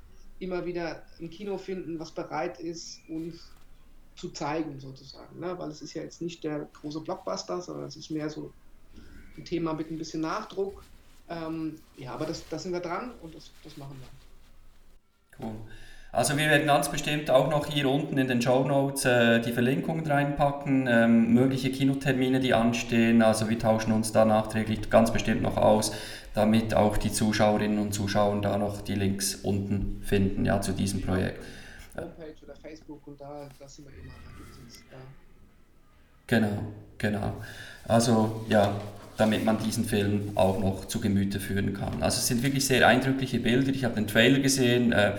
immer 0.41 0.67
wieder 0.67 1.05
ein 1.21 1.31
Kino 1.31 1.57
finden, 1.57 1.99
was 1.99 2.11
bereit 2.11 2.61
ist, 2.61 3.01
uns 3.09 3.51
zu 4.17 4.31
zeigen, 4.31 4.79
sozusagen. 4.79 5.41
Ne? 5.41 5.59
Weil 5.59 5.71
es 5.71 5.81
ist 5.81 5.95
ja 5.95 6.03
jetzt 6.03 6.21
nicht 6.21 6.45
der 6.45 6.69
große 6.81 7.01
Blockbuster, 7.01 7.61
sondern 7.61 7.87
es 7.87 7.97
ist 7.97 8.11
mehr 8.11 8.29
so 8.29 8.53
ein 9.37 9.45
Thema 9.45 9.73
mit 9.73 9.91
ein 9.91 9.99
bisschen 9.99 10.21
Nachdruck. 10.21 10.83
Ähm, 11.29 11.81
ja, 11.97 12.13
aber 12.13 12.27
das, 12.27 12.47
das 12.49 12.65
sind 12.65 12.73
wir 12.73 12.81
dran 12.81 13.13
und 13.23 13.35
das, 13.35 13.51
das 13.63 13.77
machen 13.77 13.97
wir. 13.99 15.47
Cool. 15.47 15.57
Also 16.15 16.39
wir 16.39 16.49
werden 16.49 16.69
ganz 16.69 16.89
bestimmt 16.89 17.29
auch 17.29 17.51
noch 17.51 17.67
hier 17.67 17.91
unten 17.91 18.19
in 18.19 18.29
den 18.29 18.41
Show 18.41 18.62
Notes 18.62 19.05
äh, 19.05 19.41
die 19.41 19.51
Verlinkungen 19.51 20.07
reinpacken, 20.07 20.87
ähm, 20.87 21.35
mögliche 21.35 21.73
Kinotermine, 21.73 22.39
die 22.39 22.55
anstehen. 22.55 23.21
Also 23.21 23.51
wir 23.51 23.59
tauschen 23.59 23.93
uns 23.93 24.12
da 24.12 24.25
nachträglich 24.25 24.89
ganz 24.91 25.12
bestimmt 25.12 25.43
noch 25.43 25.57
aus, 25.57 25.91
damit 26.33 26.73
auch 26.73 26.99
die 26.99 27.11
Zuschauerinnen 27.11 27.79
und 27.79 27.93
Zuschauer 27.93 28.41
da 28.43 28.57
noch 28.59 28.81
die 28.81 28.95
Links 28.95 29.35
unten 29.35 30.03
finden, 30.05 30.45
ja, 30.45 30.61
zu 30.61 30.71
diesem 30.71 31.03
Projekt. 31.03 31.43
Homepage 31.97 32.35
oder 32.45 32.55
Facebook 32.55 33.05
und 33.09 33.21
da, 33.21 33.49
da 33.59 33.67
sind 33.67 33.89
wir 33.89 33.95
immer, 34.01 34.12
da 34.93 34.97
Genau, 36.29 36.62
genau. 36.97 37.33
Also 37.89 38.45
ja, 38.49 38.73
damit 39.17 39.45
man 39.45 39.59
diesen 39.59 39.85
Film 39.85 40.31
auch 40.37 40.61
noch 40.61 40.85
zu 40.87 41.01
Gemüte 41.01 41.41
führen 41.41 41.75
kann. 41.75 42.05
Also 42.05 42.19
es 42.19 42.29
sind 42.29 42.45
wirklich 42.45 42.65
sehr 42.65 42.87
eindrückliche 42.87 43.41
Bilder. 43.41 43.73
Ich 43.73 43.85
habe 43.85 43.97
den 43.97 44.07
Trailer 44.07 44.39
gesehen. 44.39 44.93
Äh, 44.93 45.15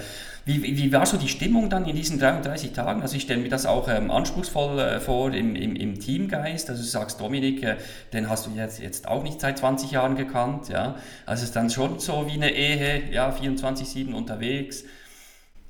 wie, 0.46 0.62
wie 0.62 0.94
war 0.94 1.08
so 1.08 1.18
die 1.18 1.28
Stimmung 1.28 1.72
dann 1.72 1.88
in 1.88 1.96
diesen 1.96 2.20
33 2.20 2.72
Tagen? 2.72 3.02
Also 3.02 3.16
ich 3.16 3.24
stelle 3.24 3.42
mir 3.42 3.50
das 3.50 3.66
auch 3.66 3.88
ähm, 3.88 4.12
anspruchsvoll 4.12 4.78
äh, 4.78 5.00
vor 5.00 5.34
im, 5.34 5.56
im, 5.56 5.76
im, 5.76 6.00
Teamgeist. 6.00 6.70
Also 6.70 6.84
du 6.84 6.88
sagst, 6.88 7.20
Dominik, 7.20 7.64
äh, 7.64 7.78
den 8.14 8.30
hast 8.30 8.46
du 8.46 8.52
jetzt, 8.52 8.80
jetzt 8.80 9.08
auch 9.08 9.24
nicht 9.24 9.42
seit 9.42 9.58
20 9.58 9.90
Jahren 9.90 10.16
gekannt. 10.16 10.70
Ja? 10.70 11.00
Also 11.26 11.42
es 11.42 11.50
ist 11.50 11.56
dann 11.56 11.72
schon 11.72 12.00
so 12.00 12.28
wie 12.28 12.34
eine 12.34 12.54
Ehe, 12.54 13.12
ja, 13.12 13.32
24-7 13.32 14.14
unterwegs. 14.14 14.84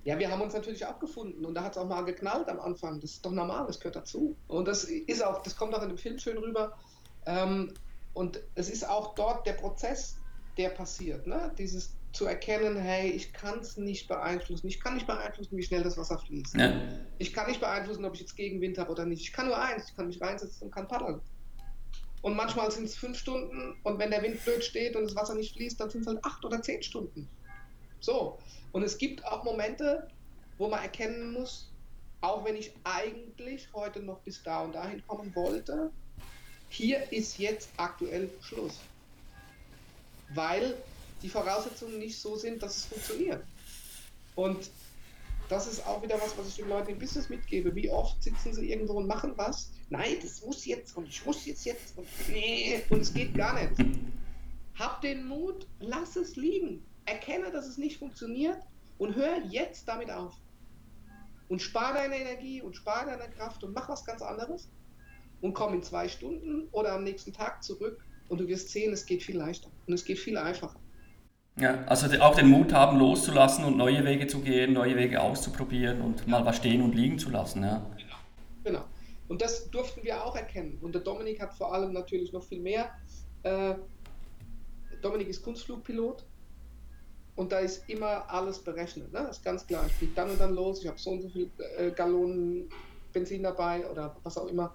Ja, 0.03 0.19
wir 0.19 0.30
haben 0.30 0.41
uns 0.41 0.53
natürlich 0.53 0.86
auch 0.86 0.99
gefunden 0.99 1.45
und 1.45 1.55
da 1.55 1.63
hat 1.63 1.71
es 1.71 1.78
auch 1.78 1.88
mal 1.88 2.01
geknallt 2.01 2.49
am 2.49 2.59
Anfang. 2.59 2.99
Das 2.99 3.11
ist 3.11 3.26
doch 3.26 3.32
normal, 3.32 3.65
das 3.67 3.80
gehört 3.80 3.95
dazu. 3.95 4.36
Und 4.49 4.67
das 4.67 4.84
ist 4.84 5.23
auch, 5.23 5.41
das 5.41 5.55
kommt 5.55 5.73
auch 5.73 5.84
in 5.84 5.89
dem 5.89 5.97
Film 5.97 6.19
schön 6.19 6.38
rüber. 6.38 6.78
Ähm, 7.26 7.73
und 8.13 8.41
es 8.55 8.69
ist 8.69 8.88
auch 8.88 9.15
dort 9.15 9.47
der 9.47 9.53
Prozess, 9.53 10.17
der 10.57 10.69
passiert. 10.69 11.28
Ne? 11.28 11.53
Dieses 11.57 11.95
zu 12.16 12.26
erkennen, 12.26 12.78
hey, 12.78 13.09
ich 13.09 13.34
kann 13.34 13.59
es 13.59 13.76
nicht 13.76 14.07
beeinflussen. 14.07 14.68
Ich 14.68 14.80
kann 14.80 14.93
nicht 14.93 15.05
beeinflussen, 15.05 15.57
wie 15.57 15.63
schnell 15.63 15.84
das 15.84 15.97
Wasser 15.97 16.18
fließt. 16.18 16.55
Ja. 16.55 16.74
Ich 17.18 17.34
kann 17.34 17.47
nicht 17.47 17.59
beeinflussen, 17.59 18.05
ob 18.05 18.13
ich 18.13 18.22
jetzt 18.22 18.38
Gegenwind 18.38 18.78
habe 18.78 18.91
oder 18.91 19.05
nicht. 19.05 19.22
Ich 19.22 19.34
kann 19.34 19.47
nur 19.47 19.61
eins, 19.61 19.89
ich 19.89 19.95
kann 19.95 20.07
mich 20.07 20.22
reinsetzen 20.22 20.68
und 20.68 20.72
kann 20.72 20.88
paddeln. 20.88 21.20
Und 22.22 22.36
manchmal 22.36 22.72
sind 22.72 22.86
es 22.86 22.95
fünf 22.95 23.18
Stunden 23.18 23.76
und 23.84 23.99
wenn 23.99 24.11
der 24.11 24.24
Wind 24.24 24.43
blöd 24.43 24.63
steht 24.63 24.95
und 24.95 25.03
das 25.03 25.16
Wasser 25.16 25.36
nicht 25.36 25.55
fließt, 25.55 25.80
dann 25.80 25.89
sind 25.89 26.01
es 26.01 26.07
halt 26.07 26.24
acht 26.24 26.43
oder 26.45 26.61
zehn 26.61 26.82
Stunden. 26.82 27.28
So. 27.99 28.39
Und 28.72 28.84
es 28.84 28.97
gibt 28.97 29.24
auch 29.26 29.43
Momente, 29.43 30.07
wo 30.57 30.70
man 30.70 30.82
erkennen 30.82 31.34
muss, 31.34 31.70
auch 32.22 32.45
wenn 32.45 32.55
ich 32.55 32.74
eigentlich 32.86 33.68
heute 33.74 33.99
noch 33.99 34.20
bis 34.22 34.41
da 34.41 34.61
und 34.61 34.74
dahin 34.74 35.05
kommen 35.05 35.36
wollte, 35.36 35.91
hier 36.70 37.11
ist 37.11 37.38
jetzt 37.38 37.70
aktuell 37.78 38.30
Schluss. 38.41 38.80
Weil 40.34 40.76
die 41.22 41.30
Voraussetzungen 41.30 41.99
nicht 41.99 42.20
so 42.20 42.36
sind, 42.36 42.61
dass 42.61 42.78
es 42.78 42.86
funktioniert. 42.86 43.43
Und 44.36 44.70
das 45.49 45.68
ist 45.68 45.86
auch 45.86 46.01
wieder 46.01 46.20
was, 46.20 46.38
was 46.38 46.47
ich 46.47 46.55
den 46.55 46.70
Leuten 46.70 46.91
im 46.91 46.99
Business 46.99 47.30
mitgebe. 47.30 47.74
Wie 47.76 47.89
oft 47.89 48.22
sitzen 48.24 48.53
sie 48.53 48.72
irgendwo 48.72 48.93
und 48.93 49.07
machen 49.07 49.34
was? 49.36 49.72
Nein, 49.89 50.18
das 50.22 50.43
muss 50.43 50.66
jetzt 50.66 50.97
und 50.97 51.07
ich 51.07 51.26
muss 51.26 51.45
jetzt 51.45 51.66
jetzt 51.66 51.97
und 51.97 52.07
nee, 52.30 52.82
und 52.89 53.01
es 53.01 53.13
geht 53.13 53.36
gar 53.36 53.53
nicht. 53.53 53.74
Hab 54.78 55.01
den 55.01 55.28
Mut, 55.28 55.68
lass 55.80 56.16
es 56.16 56.36
liegen. 56.36 56.84
Erkenne, 57.05 57.51
dass 57.51 57.68
es 57.68 57.78
nicht 57.78 57.97
funktioniert 57.97 58.57
und 58.97 59.16
hör 59.16 59.38
jetzt 59.45 59.88
damit 59.88 60.09
auf. 60.09 60.34
Und 61.47 61.61
spar 61.61 61.93
deine 61.93 62.18
Energie 62.18 62.61
und 62.61 62.76
spar 62.76 63.05
deine 63.05 63.32
Kraft 63.32 63.63
und 63.63 63.74
mach 63.74 63.88
was 63.88 64.03
ganz 64.03 64.24
anderes 64.24 64.68
und 65.41 65.53
komm 65.53 65.76
in 65.76 65.84
zwei 65.84 66.09
Stunden 66.09 66.68
oder 66.72 66.93
am 66.93 67.03
nächsten 67.03 67.32
Tag 67.32 67.63
zurück 67.63 68.03
und 68.30 68.39
du 68.39 68.47
wirst 68.47 68.70
sehen, 68.70 68.93
es 68.93 69.05
geht 69.05 69.22
viel 69.22 69.38
leichter 69.38 69.70
und 69.86 69.93
es 69.93 70.03
geht 70.03 70.18
viel 70.18 70.38
einfacher. 70.38 70.80
Ja, 71.58 71.86
also 71.86 72.08
auch 72.20 72.36
den 72.36 72.49
Mut 72.49 72.74
haben, 72.74 72.99
loszulassen 72.99 73.64
und 73.64 73.78
neue 73.78 74.03
Wege 74.03 74.28
zu 74.28 74.41
gehen, 74.41 74.74
neue 74.74 74.95
Wege 74.97 75.22
auszuprobieren 75.22 76.01
und 76.01 76.28
mal 76.28 76.45
was 76.45 76.58
stehen 76.58 76.82
und 76.82 76.93
liegen 76.95 77.18
zu 77.18 77.30
lassen. 77.30 77.64
Ja. 77.64 77.86
Genau. 77.97 78.16
genau. 78.64 78.86
Und 79.30 79.41
das 79.41 79.70
durften 79.72 80.03
wir 80.03 80.24
auch 80.24 80.36
erkennen. 80.36 80.78
Und 80.82 80.93
der 80.93 81.01
Dominik 81.01 81.41
hat 81.41 81.53
vor 81.53 81.74
allem 81.74 81.93
natürlich 81.93 82.34
noch 82.34 82.43
viel 82.43 82.60
mehr. 82.60 82.89
Äh, 83.43 83.76
Dominik 85.01 85.30
ist 85.30 85.43
Kunstflugpilot 85.43 86.26
und 87.36 87.51
da 87.51 87.60
ist 87.60 87.89
immer 87.89 88.30
alles 88.30 88.60
berechnet. 88.60 89.14
Ne? 89.14 89.20
Das 89.20 89.38
ist 89.38 89.43
ganz 89.43 89.66
klar. 89.66 89.86
Ich 89.88 89.93
fliege 89.93 90.14
dann 90.14 90.30
und 90.30 90.39
dann 90.39 90.53
los, 90.53 90.82
ich 90.82 90.88
habe 90.88 90.99
so 90.99 91.12
und 91.12 91.22
so 91.22 91.30
viel 91.30 91.49
äh, 91.78 91.91
Gallonen 91.91 92.70
Benzin 93.14 93.43
dabei 93.43 93.89
oder 93.89 94.16
was 94.24 94.38
auch 94.38 94.47
immer. 94.47 94.74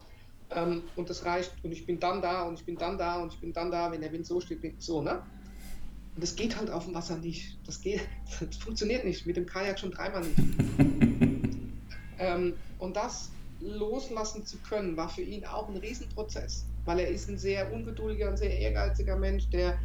Ähm, 0.51 0.83
und 0.97 1.11
das 1.11 1.24
reicht 1.24 1.53
und 1.62 1.72
ich 1.72 1.85
bin 1.85 2.01
dann 2.01 2.22
da 2.22 2.43
und 2.45 2.55
ich 2.55 2.64
bin 2.64 2.76
dann 2.76 2.97
da 2.97 3.20
und 3.20 3.35
ich 3.35 3.41
bin 3.41 3.53
dann 3.53 3.70
da, 3.70 3.93
wenn 3.93 4.01
der 4.01 4.11
Wind 4.12 4.26
so 4.26 4.41
steht, 4.41 4.62
bin 4.62 4.74
ich 4.78 4.85
so, 4.85 5.03
ne? 5.03 5.22
Und 6.20 6.24
das 6.24 6.36
geht 6.36 6.58
halt 6.58 6.68
auf 6.68 6.84
dem 6.84 6.94
Wasser 6.94 7.16
nicht. 7.16 7.56
Das, 7.66 7.80
geht, 7.80 8.02
das 8.40 8.58
funktioniert 8.58 9.06
nicht. 9.06 9.24
Mit 9.24 9.38
dem 9.38 9.46
Kajak 9.46 9.78
schon 9.78 9.90
dreimal 9.90 10.20
nicht. 10.20 10.38
ähm, 12.18 12.52
und 12.78 12.94
das 12.94 13.30
loslassen 13.60 14.44
zu 14.44 14.58
können, 14.58 14.98
war 14.98 15.08
für 15.08 15.22
ihn 15.22 15.46
auch 15.46 15.70
ein 15.70 15.78
Riesenprozess. 15.78 16.66
Weil 16.84 16.98
er 16.98 17.08
ist 17.08 17.30
ein 17.30 17.38
sehr 17.38 17.72
ungeduldiger, 17.72 18.28
ein 18.28 18.36
sehr 18.36 18.54
ehrgeiziger 18.58 19.16
Mensch, 19.16 19.48
der, 19.48 19.78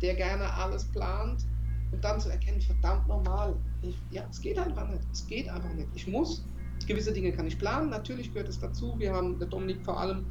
der 0.00 0.14
gerne 0.14 0.50
alles 0.54 0.84
plant. 0.84 1.44
Und 1.90 2.02
dann 2.02 2.18
zu 2.18 2.30
erkennen, 2.30 2.62
verdammt 2.62 3.06
normal. 3.06 3.54
Ich, 3.82 3.98
ja, 4.10 4.26
es 4.30 4.40
geht 4.40 4.58
einfach 4.58 4.88
nicht. 4.88 5.02
Es 5.12 5.26
geht 5.26 5.46
einfach 5.50 5.74
nicht. 5.74 5.88
Ich 5.94 6.06
muss. 6.06 6.42
Gewisse 6.86 7.12
Dinge 7.12 7.32
kann 7.32 7.46
ich 7.46 7.58
planen, 7.58 7.90
natürlich 7.90 8.32
gehört 8.32 8.48
es 8.48 8.58
dazu. 8.58 8.94
Wir 8.98 9.12
haben, 9.12 9.38
der 9.38 9.48
Dominik 9.48 9.84
vor 9.84 10.00
allem 10.00 10.24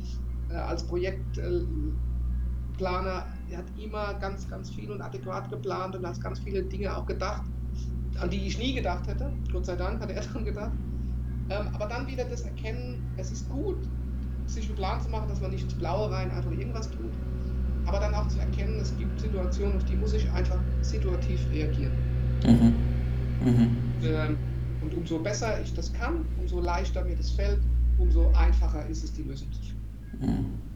äh, 0.50 0.56
als 0.56 0.82
Projektplaner, 0.88 1.68
der 2.82 3.58
hat 3.58 3.78
immer 3.78 4.14
ganz, 4.16 4.48
ganz 4.48 4.70
viel 4.72 4.92
und 4.92 5.02
adäquat 5.02 5.50
geplant 5.50 5.96
und 5.96 6.06
hat 6.06 6.20
ganz 6.22 6.40
viele 6.40 6.64
Dinge 6.64 6.96
auch 6.96 7.06
gedacht, 7.06 7.44
an 8.20 8.30
die 8.30 8.48
ich 8.48 8.58
nie 8.58 8.74
gedacht 8.74 9.08
hätte. 9.08 9.32
Gott 9.52 9.66
sei 9.66 9.76
Dank 9.76 10.02
hat 10.02 10.12
er 10.12 10.22
daran 10.22 10.46
gedacht. 10.46 10.78
Ähm, 11.50 11.68
aber 11.74 11.88
dann 11.88 12.08
wieder 12.08 12.26
das 12.26 12.42
Erkennen, 12.42 13.04
es 13.18 13.32
ist 13.32 13.50
gut, 13.50 13.88
sich 14.46 14.68
einen 14.68 14.76
Plan 14.76 15.02
zu 15.02 15.10
machen, 15.10 15.28
dass 15.30 15.42
man 15.42 15.52
nicht 15.52 15.64
ins 15.64 15.78
Blaue 15.78 16.12
rein 16.12 16.32
einfach 16.32 16.52
irgendwas 16.52 16.90
tut. 16.92 17.14
Aber 17.86 18.00
dann 18.00 18.14
auch 18.14 18.28
zu 18.28 18.40
erkennen, 18.40 18.80
es 18.80 18.96
gibt 18.98 19.20
Situationen, 19.20 19.78
auf 19.78 19.86
die 19.86 19.96
muss 19.96 20.14
ich 20.14 20.32
einfach 20.32 20.62
situativ 20.82 21.50
reagieren. 21.52 21.94
Mhm. 22.44 22.74
Mhm. 23.44 23.94
Ähm, 24.04 24.38
und 24.82 24.94
umso 24.94 25.20
besser 25.20 25.62
ich 25.62 25.74
das 25.74 25.92
kann, 25.94 26.26
umso 26.38 26.60
leichter 26.60 27.04
mir 27.04 27.16
das 27.16 27.32
fällt, 27.32 27.62
umso 27.98 28.32
einfacher 28.32 28.86
ist 28.88 29.04
es, 29.04 29.14
die 29.14 29.24
Lösung 29.24 29.52
zu 29.52 29.62
finden. 29.62 30.32
Mhm. 30.32 30.71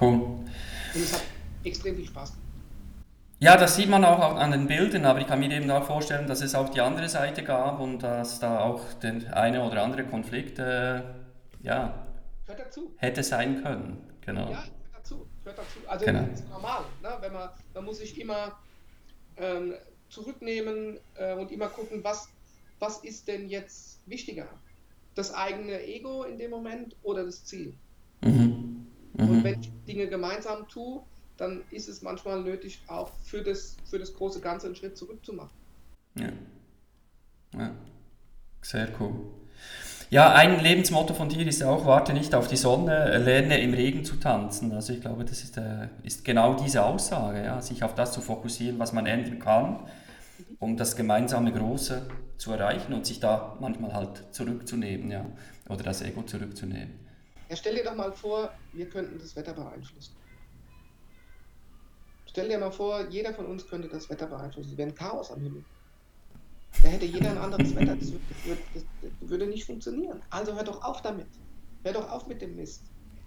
Cool. 0.00 0.14
Und 0.14 0.46
es 0.94 1.12
hat 1.12 1.22
extrem 1.64 1.96
viel 1.96 2.06
Spaß 2.06 2.32
gemacht. 2.32 2.42
Ja, 3.42 3.56
das 3.56 3.74
sieht 3.74 3.88
man 3.88 4.04
auch 4.04 4.20
an 4.36 4.52
den 4.52 4.68
Bildern, 4.68 5.04
aber 5.04 5.20
ich 5.20 5.26
kann 5.26 5.40
mir 5.40 5.50
eben 5.50 5.68
auch 5.68 5.84
vorstellen, 5.84 6.28
dass 6.28 6.42
es 6.42 6.54
auch 6.54 6.68
die 6.68 6.80
andere 6.80 7.08
Seite 7.08 7.42
gab 7.42 7.80
und 7.80 7.98
dass 7.98 8.38
da 8.38 8.60
auch 8.60 8.92
der 9.02 9.36
eine 9.36 9.64
oder 9.64 9.82
andere 9.82 10.04
Konflikt 10.04 10.60
äh, 10.60 11.02
ja, 11.62 12.06
hätte 12.98 13.24
sein 13.24 13.62
können. 13.64 13.98
Genau. 14.24 14.48
Ja, 14.48 14.62
hört 14.62 14.70
dazu. 14.94 15.26
Hört 15.42 15.58
dazu. 15.58 15.78
Also 15.88 16.04
genau. 16.04 16.22
das 16.30 16.40
ist 16.40 16.50
normal. 16.50 16.82
Ne? 17.02 17.08
Wenn 17.20 17.32
man, 17.32 17.48
man 17.74 17.84
muss 17.84 17.98
sich 17.98 18.20
immer 18.20 18.56
ähm, 19.36 19.74
zurücknehmen 20.08 20.98
äh, 21.16 21.34
und 21.34 21.50
immer 21.50 21.68
gucken, 21.68 22.04
was, 22.04 22.28
was 22.78 22.98
ist 22.98 23.26
denn 23.26 23.48
jetzt 23.48 23.98
wichtiger? 24.06 24.46
Das 25.16 25.34
eigene 25.34 25.82
Ego 25.82 26.22
in 26.22 26.38
dem 26.38 26.52
Moment 26.52 26.94
oder 27.02 27.24
das 27.24 27.44
Ziel? 27.44 27.74
Mhm. 28.20 28.71
Mhm. 29.22 29.30
Und 29.30 29.44
wenn 29.44 29.60
ich 29.60 29.70
Dinge 29.86 30.08
gemeinsam 30.08 30.68
tue, 30.68 31.02
dann 31.36 31.62
ist 31.70 31.88
es 31.88 32.02
manchmal 32.02 32.42
nötig, 32.42 32.82
auch 32.86 33.10
für 33.22 33.42
das, 33.42 33.76
für 33.88 33.98
das 33.98 34.14
große 34.14 34.40
Ganze 34.40 34.66
einen 34.66 34.76
Schritt 34.76 34.96
zurückzumachen. 34.96 35.50
Ja. 36.16 36.28
ja. 37.58 37.70
Sehr 38.60 38.88
cool. 39.00 39.14
Ja, 40.10 40.34
ein 40.34 40.60
Lebensmotto 40.60 41.14
von 41.14 41.30
dir 41.30 41.46
ist 41.46 41.62
auch, 41.62 41.86
warte 41.86 42.12
nicht 42.12 42.34
auf 42.34 42.46
die 42.46 42.58
Sonne, 42.58 43.16
lerne 43.16 43.58
im 43.62 43.72
Regen 43.72 44.04
zu 44.04 44.16
tanzen. 44.16 44.70
Also 44.72 44.92
ich 44.92 45.00
glaube, 45.00 45.24
das 45.24 45.42
ist, 45.42 45.56
äh, 45.56 45.88
ist 46.02 46.22
genau 46.22 46.54
diese 46.54 46.84
Aussage, 46.84 47.42
ja, 47.42 47.62
sich 47.62 47.82
auf 47.82 47.94
das 47.94 48.12
zu 48.12 48.20
fokussieren, 48.20 48.78
was 48.78 48.92
man 48.92 49.06
ändern 49.06 49.38
kann, 49.38 49.78
um 50.58 50.76
das 50.76 50.96
gemeinsame 50.96 51.50
Große 51.50 52.06
zu 52.36 52.52
erreichen 52.52 52.92
und 52.92 53.06
sich 53.06 53.20
da 53.20 53.56
manchmal 53.58 53.94
halt 53.94 54.22
zurückzunehmen, 54.32 55.10
ja, 55.10 55.24
oder 55.70 55.82
das 55.82 56.02
Ego 56.02 56.22
zurückzunehmen. 56.22 57.00
Ja, 57.52 57.56
stell 57.56 57.74
dir 57.74 57.84
doch 57.84 57.94
mal 57.94 58.10
vor, 58.10 58.50
wir 58.72 58.88
könnten 58.88 59.18
das 59.18 59.36
Wetter 59.36 59.52
beeinflussen. 59.52 60.16
Stell 62.24 62.48
dir 62.48 62.58
mal 62.58 62.72
vor, 62.72 63.06
jeder 63.10 63.34
von 63.34 63.44
uns 63.44 63.68
könnte 63.68 63.88
das 63.88 64.08
Wetter 64.08 64.26
beeinflussen. 64.26 64.70
Es 64.70 64.78
wäre 64.78 64.88
ein 64.88 64.94
Chaos 64.94 65.30
am 65.30 65.42
Himmel. 65.42 65.62
Da 66.82 66.88
hätte 66.88 67.04
jeder 67.04 67.32
ein 67.32 67.36
anderes 67.36 67.76
Wetter. 67.76 67.94
Das 67.94 68.10
würde, 68.10 68.62
das 68.72 68.84
würde 69.28 69.46
nicht 69.48 69.66
funktionieren. 69.66 70.22
Also 70.30 70.54
hör 70.54 70.64
doch 70.64 70.82
auf 70.82 71.02
damit. 71.02 71.26
Hör 71.84 71.92
doch 71.92 72.10
auf 72.10 72.26
mit 72.26 72.40
dem 72.40 72.56
Mist. 72.56 72.84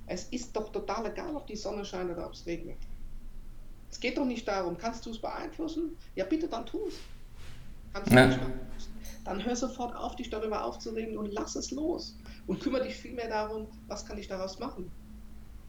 Es 0.07 0.23
ist 0.30 0.55
doch 0.55 0.71
total 0.71 1.05
egal, 1.05 1.36
ob 1.36 1.45
die 1.45 1.55
Sonne 1.55 1.86
scheint 1.86 2.09
oder 2.09 2.26
ob 2.26 2.34
es 2.34 2.47
regnet. 2.47 2.80
Es 3.91 3.99
geht 3.99 4.17
doch 4.17 4.26
nicht 4.26 4.47
darum, 4.47 4.76
kannst 4.76 5.05
du 5.05 5.11
es 5.11 5.19
beeinflussen? 5.19 5.95
Ja, 6.15 6.26
bitte, 6.26 6.47
dann 6.47 6.65
tu 6.65 6.88
es. 6.88 6.95
Kannst 7.93 8.11
du 8.11 8.15
ja. 8.15 8.26
nicht 8.26 8.39
beeinflussen? 8.39 8.91
Dann 9.23 9.45
hör 9.45 9.55
sofort 9.55 9.95
auf, 9.95 10.15
dich 10.15 10.32
darüber 10.32 10.63
aufzuregen 10.63 11.15
und 11.15 11.32
lass 11.32 11.55
es 11.55 11.69
los. 11.69 12.15
Und 12.47 12.61
kümmere 12.61 12.83
dich 12.83 12.95
vielmehr 12.95 13.27
darum, 13.27 13.67
was 13.87 14.05
kann 14.05 14.17
ich 14.17 14.27
daraus 14.27 14.59
machen. 14.59 14.91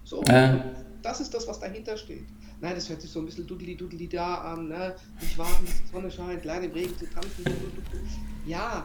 So, 0.04 0.22
ja. 0.24 0.72
das 1.02 1.20
ist 1.20 1.34
das, 1.34 1.48
was 1.48 1.58
dahinter 1.58 1.96
steht. 1.96 2.26
Nein, 2.60 2.74
das 2.74 2.88
hört 2.88 3.00
sich 3.00 3.10
so 3.10 3.18
ein 3.18 3.26
bisschen 3.26 3.46
dudeli-dudeli 3.46 4.08
da 4.08 4.36
an, 4.36 4.68
ne? 4.68 4.94
Nicht 5.20 5.36
warten, 5.36 5.64
bis 5.64 5.82
die 5.82 5.88
Sonne 5.88 6.10
scheint, 6.10 6.42
klein 6.42 6.62
im 6.62 6.70
Regen 6.72 6.96
zu 6.96 7.10
tanzen. 7.10 7.44
Ja, 8.46 8.84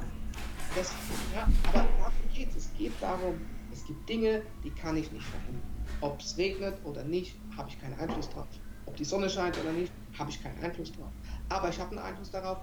das, 0.76 0.92
ja, 1.36 1.48
aber 1.68 1.88
darum 2.00 2.14
geht 2.34 2.50
es. 2.50 2.66
Es 2.66 2.70
geht 2.78 2.94
darum, 3.00 3.40
es 3.72 3.86
gibt 3.86 4.10
Dinge, 4.10 4.42
die 4.64 4.72
kann 4.72 4.98
ich 4.98 5.12
nicht 5.12 5.26
verhindern. 5.26 5.62
Ob 6.02 6.20
es 6.20 6.38
regnet 6.38 6.78
oder 6.86 7.04
nicht, 7.04 7.36
habe 7.56 7.70
ich 7.70 7.80
keinen 7.80 8.00
Einfluss 8.00 8.30
drauf. 8.30 8.48
Ob 8.86 8.96
die 8.96 9.06
Sonne 9.06 9.30
scheint 9.30 9.58
oder 9.60 9.72
nicht, 9.72 9.92
habe 10.18 10.32
ich 10.32 10.42
keinen 10.42 10.62
Einfluss 10.64 10.92
drauf. 10.92 11.12
Aber 11.50 11.70
ich 11.70 11.80
habe 11.80 11.92
einen 11.92 12.00
Einfluss 12.00 12.32
darauf, 12.32 12.58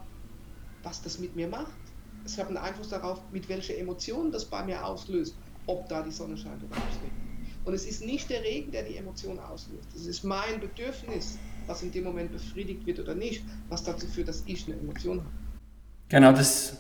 was 0.82 1.00
das 1.02 1.18
mit 1.18 1.36
mir 1.36 1.48
macht. 1.48 1.72
Ich 2.26 2.38
habe 2.38 2.48
einen 2.48 2.58
Einfluss 2.58 2.88
darauf, 2.88 3.20
mit 3.32 3.48
welcher 3.48 3.76
Emotionen 3.76 4.32
das 4.32 4.44
bei 4.44 4.62
mir 4.64 4.84
auslöst, 4.84 5.34
ob 5.66 5.88
da 5.88 6.02
die 6.02 6.10
Sonne 6.10 6.36
scheint 6.36 6.62
oder 6.62 6.76
es 6.76 6.96
regnet. 6.96 7.28
Und 7.64 7.74
es 7.74 7.84
ist 7.84 8.04
nicht 8.04 8.30
der 8.30 8.42
Regen, 8.42 8.70
der 8.70 8.82
die 8.84 8.96
Emotion 8.96 9.38
auslöst. 9.38 9.88
Es 9.94 10.06
ist 10.06 10.24
mein 10.24 10.60
Bedürfnis, 10.60 11.38
was 11.66 11.82
in 11.82 11.92
dem 11.92 12.04
Moment 12.04 12.32
befriedigt 12.32 12.86
wird 12.86 12.98
oder 13.00 13.14
nicht, 13.14 13.44
was 13.68 13.84
dazu 13.84 14.06
führt, 14.06 14.28
dass 14.28 14.42
ich 14.46 14.66
eine 14.66 14.80
Emotion 14.80 15.18
habe. 15.18 15.30
Genau, 16.08 16.32
das 16.32 16.78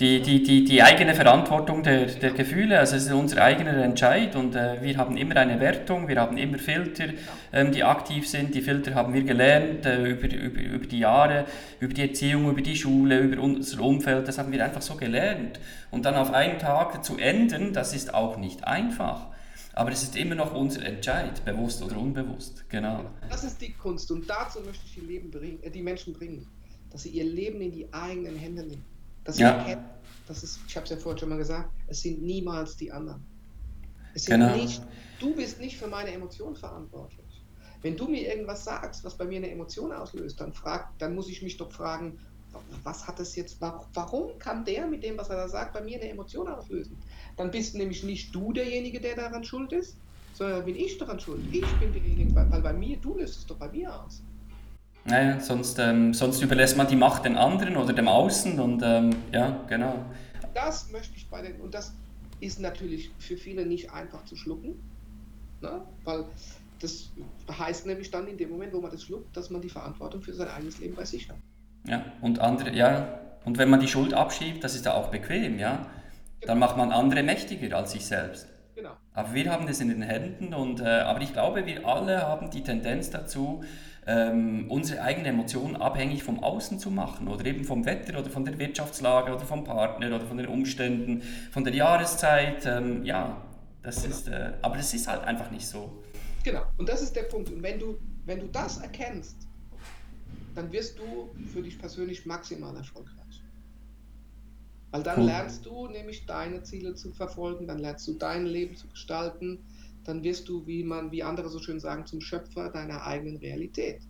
die, 0.00 0.22
die, 0.22 0.42
die, 0.42 0.64
die 0.64 0.82
eigene 0.82 1.14
Verantwortung 1.14 1.82
der, 1.82 2.06
der 2.06 2.30
Gefühle, 2.30 2.78
also 2.78 2.96
es 2.96 3.06
ist 3.06 3.12
unser 3.12 3.42
eigener 3.42 3.82
Entscheid 3.82 4.36
und 4.36 4.54
äh, 4.54 4.80
wir 4.80 4.96
haben 4.96 5.16
immer 5.16 5.36
eine 5.36 5.58
Wertung, 5.58 6.06
wir 6.06 6.20
haben 6.20 6.36
immer 6.36 6.58
Filter, 6.58 7.06
ähm, 7.52 7.72
die 7.72 7.82
aktiv 7.82 8.28
sind. 8.28 8.54
Die 8.54 8.60
Filter 8.60 8.94
haben 8.94 9.12
wir 9.12 9.22
gelernt 9.22 9.86
äh, 9.86 10.10
über, 10.10 10.32
über, 10.32 10.60
über 10.60 10.86
die 10.86 11.00
Jahre, 11.00 11.46
über 11.80 11.92
die 11.92 12.02
Erziehung, 12.02 12.48
über 12.48 12.60
die 12.60 12.76
Schule, 12.76 13.18
über 13.18 13.42
unser 13.42 13.80
Umfeld, 13.80 14.28
das 14.28 14.38
haben 14.38 14.52
wir 14.52 14.64
einfach 14.64 14.82
so 14.82 14.94
gelernt. 14.94 15.58
Und 15.90 16.04
dann 16.04 16.14
auf 16.14 16.32
einen 16.32 16.58
Tag 16.58 17.04
zu 17.04 17.16
enden, 17.16 17.72
das 17.72 17.92
ist 17.92 18.14
auch 18.14 18.36
nicht 18.36 18.64
einfach. 18.64 19.26
Aber 19.74 19.90
es 19.90 20.02
ist 20.02 20.16
immer 20.16 20.34
noch 20.34 20.54
unser 20.54 20.84
Entscheid, 20.84 21.44
bewusst 21.44 21.82
oder 21.82 21.98
unbewusst. 21.98 22.68
Genau. 22.68 23.04
Das 23.28 23.44
ist 23.44 23.60
die 23.60 23.72
Kunst 23.72 24.10
und 24.10 24.28
dazu 24.28 24.60
möchte 24.60 24.82
ich 24.86 24.94
die, 24.94 25.00
Leben 25.00 25.30
bringen, 25.30 25.62
äh, 25.62 25.70
die 25.70 25.82
Menschen 25.82 26.12
bringen, 26.12 26.46
dass 26.90 27.02
sie 27.02 27.10
ihr 27.10 27.24
Leben 27.24 27.60
in 27.60 27.72
die 27.72 27.92
eigenen 27.92 28.36
Hände 28.36 28.62
nehmen. 28.62 28.97
Sie 29.36 29.42
ja. 29.42 29.50
erkennen, 29.50 29.84
das 30.26 30.42
ist, 30.42 30.60
ich 30.66 30.76
habe 30.76 30.84
es 30.84 30.90
ja 30.90 30.96
vorhin 30.96 31.18
schon 31.18 31.28
mal 31.28 31.38
gesagt, 31.38 31.70
es 31.86 32.02
sind 32.02 32.22
niemals 32.22 32.76
die 32.76 32.92
anderen. 32.92 33.24
Es 34.14 34.24
sind 34.24 34.40
genau. 34.40 34.56
nicht, 34.56 34.82
du 35.20 35.34
bist 35.34 35.60
nicht 35.60 35.76
für 35.76 35.86
meine 35.86 36.12
Emotionen 36.12 36.56
verantwortlich. 36.56 37.24
Wenn 37.82 37.96
du 37.96 38.08
mir 38.08 38.28
irgendwas 38.28 38.64
sagst, 38.64 39.04
was 39.04 39.16
bei 39.16 39.24
mir 39.24 39.36
eine 39.36 39.50
Emotion 39.50 39.92
auslöst, 39.92 40.40
dann, 40.40 40.52
frag, 40.52 40.98
dann 40.98 41.14
muss 41.14 41.28
ich 41.28 41.42
mich 41.42 41.56
doch 41.56 41.70
fragen, 41.70 42.18
was 42.82 43.06
hat 43.06 43.20
es 43.20 43.36
jetzt, 43.36 43.60
warum 43.60 44.38
kann 44.38 44.64
der 44.64 44.86
mit 44.86 45.04
dem, 45.04 45.16
was 45.18 45.28
er 45.28 45.36
da 45.36 45.48
sagt, 45.48 45.74
bei 45.74 45.82
mir 45.82 46.00
eine 46.00 46.10
Emotion 46.10 46.48
auslösen? 46.48 46.96
dann 47.36 47.50
bist 47.52 47.74
nämlich 47.74 48.02
nicht 48.02 48.34
du 48.34 48.52
derjenige, 48.52 49.00
der 49.00 49.14
daran 49.14 49.44
schuld 49.44 49.72
ist, 49.72 49.96
sondern 50.32 50.64
bin 50.64 50.74
ich 50.74 50.98
daran 50.98 51.20
schuld. 51.20 51.40
Ich 51.52 51.66
bin 51.78 51.92
derjenige, 51.92 52.34
weil, 52.34 52.50
weil 52.50 52.62
bei 52.62 52.72
mir, 52.72 52.96
du 52.96 53.16
löst 53.16 53.38
es 53.38 53.46
doch 53.46 53.56
bei 53.56 53.68
mir 53.68 53.94
aus. 53.94 54.22
Naja, 55.08 55.40
sonst, 55.40 55.78
ähm, 55.78 56.12
sonst 56.12 56.42
überlässt 56.42 56.76
man 56.76 56.86
die 56.86 56.96
Macht 56.96 57.24
den 57.24 57.36
anderen 57.36 57.76
oder 57.76 57.92
dem 57.92 58.08
Außen 58.08 58.60
und 58.60 58.82
ähm, 58.84 59.10
ja, 59.32 59.64
genau. 59.68 60.04
Das 60.54 60.90
möchte 60.90 61.16
ich 61.16 61.28
bei 61.28 61.40
den, 61.40 61.60
und 61.60 61.74
das 61.74 61.94
ist 62.40 62.60
natürlich 62.60 63.10
für 63.18 63.36
viele 63.36 63.64
nicht 63.64 63.92
einfach 63.92 64.24
zu 64.24 64.36
schlucken, 64.36 64.78
ne? 65.60 65.82
weil 66.04 66.24
das 66.80 67.10
heißt 67.50 67.86
nämlich 67.86 68.10
dann 68.10 68.28
in 68.28 68.36
dem 68.36 68.50
Moment, 68.50 68.72
wo 68.72 68.80
man 68.80 68.90
das 68.90 69.02
schluckt, 69.02 69.36
dass 69.36 69.50
man 69.50 69.62
die 69.62 69.70
Verantwortung 69.70 70.22
für 70.22 70.34
sein 70.34 70.48
eigenes 70.48 70.78
Leben 70.78 70.94
bei 70.94 71.04
sich 71.04 71.28
hat. 71.28 71.36
Ja, 71.86 72.04
und 72.20 72.38
andere, 72.40 72.74
ja, 72.74 73.18
und 73.44 73.56
wenn 73.56 73.70
man 73.70 73.80
die 73.80 73.88
Schuld 73.88 74.12
abschiebt, 74.12 74.62
das 74.62 74.74
ist 74.74 74.84
ja 74.84 74.94
auch 74.94 75.08
bequem, 75.08 75.58
ja. 75.58 75.86
Dann 76.42 76.58
macht 76.58 76.76
man 76.76 76.92
andere 76.92 77.22
mächtiger 77.22 77.76
als 77.76 77.92
sich 77.92 78.06
selbst. 78.06 78.46
Genau. 78.76 78.92
Aber 79.12 79.34
wir 79.34 79.50
haben 79.50 79.66
das 79.66 79.80
in 79.80 79.88
den 79.88 80.02
Händen 80.02 80.54
und 80.54 80.80
äh, 80.80 80.84
aber 80.84 81.20
ich 81.22 81.32
glaube, 81.32 81.66
wir 81.66 81.84
alle 81.84 82.22
haben 82.22 82.50
die 82.50 82.62
Tendenz 82.62 83.10
dazu, 83.10 83.64
ähm, 84.08 84.64
unsere 84.70 85.02
eigenen 85.02 85.26
Emotionen 85.26 85.76
abhängig 85.76 86.22
vom 86.22 86.42
Außen 86.42 86.78
zu 86.78 86.90
machen 86.90 87.28
oder 87.28 87.44
eben 87.44 87.64
vom 87.64 87.84
Wetter 87.84 88.18
oder 88.18 88.30
von 88.30 88.44
der 88.44 88.58
Wirtschaftslage 88.58 89.34
oder 89.34 89.44
vom 89.44 89.64
Partner 89.64 90.08
oder 90.08 90.24
von 90.24 90.38
den 90.38 90.46
Umständen, 90.46 91.22
von 91.50 91.62
der 91.62 91.74
Jahreszeit. 91.74 92.64
Ähm, 92.64 93.04
ja, 93.04 93.42
das 93.82 94.02
genau. 94.02 94.14
ist, 94.14 94.28
äh, 94.28 94.52
aber 94.62 94.76
das 94.78 94.94
ist 94.94 95.06
halt 95.06 95.24
einfach 95.24 95.50
nicht 95.50 95.66
so. 95.66 96.02
Genau, 96.42 96.62
und 96.78 96.88
das 96.88 97.02
ist 97.02 97.14
der 97.14 97.24
Punkt. 97.24 97.50
Und 97.50 97.62
wenn 97.62 97.78
du, 97.78 97.98
wenn 98.24 98.40
du 98.40 98.46
das 98.46 98.78
erkennst, 98.78 99.36
dann 100.54 100.72
wirst 100.72 100.98
du 100.98 101.28
für 101.52 101.60
dich 101.60 101.78
persönlich 101.78 102.24
maximal 102.24 102.74
erfolgreich. 102.74 103.14
Weil 104.90 105.02
dann 105.02 105.20
cool. 105.20 105.26
lernst 105.26 105.66
du 105.66 105.86
nämlich 105.86 106.24
deine 106.24 106.62
Ziele 106.62 106.94
zu 106.94 107.12
verfolgen, 107.12 107.66
dann 107.66 107.78
lernst 107.78 108.08
du 108.08 108.14
dein 108.14 108.46
Leben 108.46 108.74
zu 108.74 108.88
gestalten, 108.88 109.58
dann 110.08 110.24
wirst 110.24 110.48
du, 110.48 110.66
wie 110.66 110.82
man, 110.82 111.12
wie 111.12 111.22
andere 111.22 111.50
so 111.50 111.58
schön 111.58 111.80
sagen, 111.80 112.06
zum 112.06 112.22
Schöpfer 112.22 112.70
deiner 112.70 113.04
eigenen 113.04 113.36
Realität. 113.36 114.00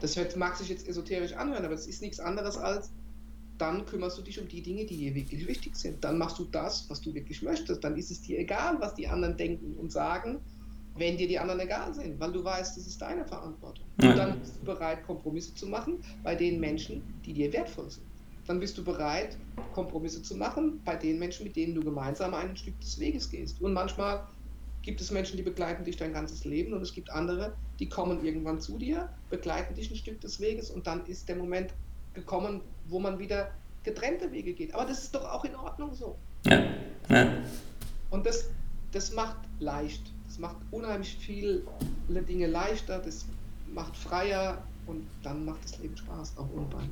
Das 0.00 0.16
hört, 0.16 0.36
mag 0.36 0.56
sich 0.56 0.68
jetzt 0.68 0.86
esoterisch 0.86 1.32
anhören, 1.32 1.64
aber 1.64 1.74
es 1.74 1.88
ist 1.88 2.00
nichts 2.00 2.20
anderes 2.20 2.56
als, 2.56 2.92
dann 3.58 3.84
kümmerst 3.86 4.16
du 4.18 4.22
dich 4.22 4.40
um 4.40 4.46
die 4.46 4.62
Dinge, 4.62 4.86
die 4.86 4.96
dir 4.96 5.14
wirklich 5.16 5.48
wichtig 5.48 5.74
sind. 5.74 6.04
Dann 6.04 6.16
machst 6.16 6.38
du 6.38 6.44
das, 6.44 6.88
was 6.88 7.00
du 7.00 7.12
wirklich 7.12 7.42
möchtest. 7.42 7.82
Dann 7.82 7.96
ist 7.96 8.12
es 8.12 8.22
dir 8.22 8.38
egal, 8.38 8.76
was 8.80 8.94
die 8.94 9.08
anderen 9.08 9.36
denken 9.36 9.74
und 9.74 9.90
sagen, 9.90 10.38
wenn 10.96 11.16
dir 11.16 11.26
die 11.26 11.40
anderen 11.40 11.60
egal 11.60 11.92
sind, 11.92 12.20
weil 12.20 12.30
du 12.30 12.44
weißt, 12.44 12.76
das 12.76 12.86
ist 12.86 13.02
deine 13.02 13.24
Verantwortung. 13.24 13.84
Und 14.00 14.16
dann 14.16 14.38
bist 14.38 14.60
du 14.60 14.64
bereit, 14.64 15.04
Kompromisse 15.04 15.54
zu 15.54 15.66
machen 15.66 15.98
bei 16.22 16.36
den 16.36 16.60
Menschen, 16.60 17.02
die 17.24 17.32
dir 17.32 17.52
wertvoll 17.52 17.90
sind. 17.90 18.06
dann 18.46 18.60
bist 18.60 18.78
du 18.78 18.84
bereit, 18.84 19.36
Kompromisse 19.74 20.22
zu 20.22 20.36
machen 20.36 20.80
bei 20.84 20.94
den 20.94 21.18
Menschen, 21.18 21.44
mit 21.44 21.56
denen 21.56 21.74
du 21.74 21.82
gemeinsam 21.82 22.32
ein 22.34 22.56
Stück 22.56 22.80
des 22.80 22.98
Weges 22.98 23.28
gehst. 23.28 23.60
Und 23.60 23.72
manchmal 23.72 24.26
gibt 24.88 25.02
es 25.02 25.10
Menschen, 25.10 25.36
die 25.36 25.42
begleiten 25.42 25.84
dich 25.84 25.98
dein 25.98 26.14
ganzes 26.14 26.46
Leben 26.46 26.72
und 26.72 26.80
es 26.80 26.94
gibt 26.94 27.10
andere, 27.10 27.52
die 27.78 27.90
kommen 27.90 28.24
irgendwann 28.24 28.58
zu 28.58 28.78
dir, 28.78 29.10
begleiten 29.28 29.74
dich 29.74 29.90
ein 29.90 29.96
Stück 29.96 30.18
des 30.22 30.40
Weges 30.40 30.70
und 30.70 30.86
dann 30.86 31.04
ist 31.04 31.28
der 31.28 31.36
Moment 31.36 31.74
gekommen, 32.14 32.62
wo 32.86 32.98
man 32.98 33.18
wieder 33.18 33.50
getrennte 33.82 34.32
Wege 34.32 34.54
geht. 34.54 34.72
Aber 34.72 34.86
das 34.86 35.02
ist 35.02 35.14
doch 35.14 35.30
auch 35.30 35.44
in 35.44 35.54
Ordnung 35.56 35.94
so. 35.94 36.16
Ja. 36.46 36.64
ja. 37.10 37.34
Und 38.08 38.24
das, 38.24 38.48
das 38.92 39.12
macht 39.12 39.36
leicht. 39.60 40.10
Das 40.26 40.38
macht 40.38 40.56
unheimlich 40.70 41.18
viele 41.20 41.64
Dinge 42.08 42.46
leichter, 42.46 42.98
das 42.98 43.26
macht 43.74 43.94
freier 43.94 44.62
und 44.86 45.06
dann 45.22 45.44
macht 45.44 45.64
das 45.64 45.78
Leben 45.80 45.98
Spaß, 45.98 46.38
auch 46.38 46.48
ohne 46.56 46.64
Beine. 46.64 46.88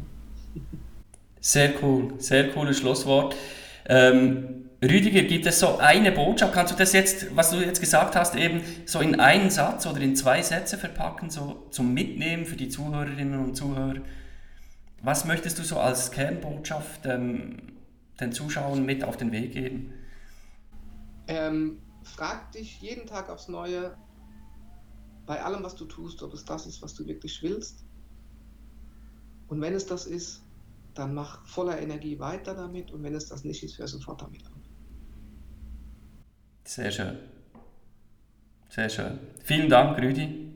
Sehr 1.40 1.82
cool, 1.82 2.12
sehr 2.18 2.52
cooles 2.52 2.76
Schlusswort. 2.76 3.34
Ähm, 3.88 4.66
Rüdiger, 4.82 5.22
gibt 5.22 5.46
es 5.46 5.60
so 5.60 5.78
eine 5.78 6.12
Botschaft? 6.12 6.52
Kannst 6.52 6.72
du 6.72 6.76
das 6.76 6.92
jetzt, 6.92 7.34
was 7.34 7.50
du 7.50 7.56
jetzt 7.56 7.80
gesagt 7.80 8.14
hast, 8.14 8.34
eben 8.36 8.60
so 8.84 9.00
in 9.00 9.18
einen 9.18 9.50
Satz 9.50 9.86
oder 9.86 10.00
in 10.00 10.14
zwei 10.16 10.42
Sätze 10.42 10.76
verpacken, 10.76 11.30
so 11.30 11.66
zum 11.70 11.94
Mitnehmen 11.94 12.44
für 12.44 12.56
die 12.56 12.68
Zuhörerinnen 12.68 13.38
und 13.40 13.56
Zuhörer? 13.56 14.02
Was 15.02 15.24
möchtest 15.24 15.58
du 15.58 15.62
so 15.62 15.78
als 15.78 16.10
Kernbotschaft 16.10 17.06
ähm, 17.06 17.56
den 18.20 18.32
Zuschauern 18.32 18.84
mit 18.84 19.02
auf 19.02 19.16
den 19.16 19.32
Weg 19.32 19.52
geben? 19.52 19.92
Ähm, 21.28 21.78
frag 22.02 22.52
dich 22.52 22.80
jeden 22.80 23.06
Tag 23.06 23.30
aufs 23.30 23.48
Neue, 23.48 23.96
bei 25.26 25.42
allem, 25.42 25.62
was 25.64 25.74
du 25.74 25.86
tust, 25.86 26.22
ob 26.22 26.32
es 26.34 26.44
das 26.44 26.66
ist, 26.66 26.82
was 26.82 26.94
du 26.94 27.06
wirklich 27.06 27.42
willst. 27.42 27.84
Und 29.48 29.60
wenn 29.60 29.74
es 29.74 29.86
das 29.86 30.06
ist, 30.06 30.42
dann 30.98 31.14
mach 31.14 31.46
voller 31.46 31.80
Energie 31.80 32.18
weiter 32.18 32.54
damit 32.54 32.90
und 32.92 33.02
wenn 33.02 33.14
es 33.14 33.28
das 33.28 33.44
nicht 33.44 33.62
ist, 33.62 33.78
hör 33.78 33.86
sofort 33.86 34.22
damit 34.22 34.44
auf. 34.46 34.52
Sehr 36.64 36.90
schön. 36.90 37.16
Sehr 38.68 38.88
schön. 38.88 39.18
Vielen 39.44 39.68
Dank, 39.68 39.98
Rüdi, 39.98 40.50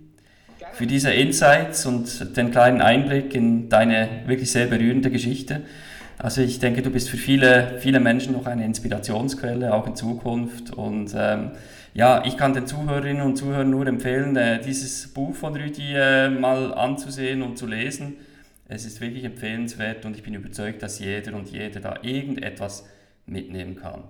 Gerne. 0.58 0.74
für 0.74 0.86
diese 0.86 1.12
Insights 1.12 1.86
und 1.86 2.36
den 2.36 2.50
kleinen 2.50 2.82
Einblick 2.82 3.34
in 3.34 3.68
deine 3.68 4.24
wirklich 4.26 4.50
sehr 4.50 4.66
berührende 4.66 5.10
Geschichte. 5.10 5.62
Also 6.18 6.42
ich 6.42 6.58
denke, 6.58 6.82
du 6.82 6.90
bist 6.90 7.08
für 7.08 7.16
viele, 7.16 7.78
viele 7.78 7.98
Menschen 7.98 8.34
noch 8.34 8.44
eine 8.44 8.66
Inspirationsquelle, 8.66 9.72
auch 9.72 9.86
in 9.86 9.96
Zukunft. 9.96 10.70
Und 10.70 11.14
ähm, 11.16 11.52
ja, 11.94 12.22
ich 12.26 12.36
kann 12.36 12.52
den 12.52 12.66
Zuhörerinnen 12.66 13.22
und 13.22 13.36
Zuhörern 13.36 13.70
nur 13.70 13.86
empfehlen, 13.86 14.36
äh, 14.36 14.60
dieses 14.60 15.08
Buch 15.14 15.34
von 15.34 15.56
Rüdi 15.56 15.94
äh, 15.94 16.28
mal 16.28 16.74
anzusehen 16.74 17.40
und 17.40 17.56
zu 17.56 17.66
lesen. 17.66 18.18
Es 18.70 18.84
ist 18.84 19.00
wirklich 19.00 19.24
empfehlenswert 19.24 20.04
und 20.04 20.16
ich 20.16 20.22
bin 20.22 20.32
überzeugt, 20.32 20.80
dass 20.82 21.00
jeder 21.00 21.34
und 21.34 21.50
jede 21.50 21.80
da 21.80 21.98
irgendetwas 22.02 22.86
mitnehmen 23.26 23.74
kann. 23.74 24.04